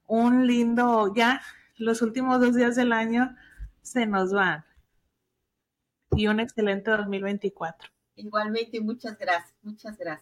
un 0.08 0.48
lindo, 0.48 1.14
ya 1.16 1.42
los 1.78 2.02
últimos 2.02 2.42
dos 2.42 2.56
días 2.56 2.76
del 2.76 2.92
año 2.92 3.36
se 3.82 4.06
nos 4.06 4.34
van. 4.34 4.66
Y 6.12 6.28
un 6.28 6.40
excelente 6.40 6.92
2024. 6.92 7.99
Igualmente, 8.20 8.80
muchas 8.82 9.18
gracias, 9.18 9.56
muchas 9.64 9.98
gracias. 9.98 10.18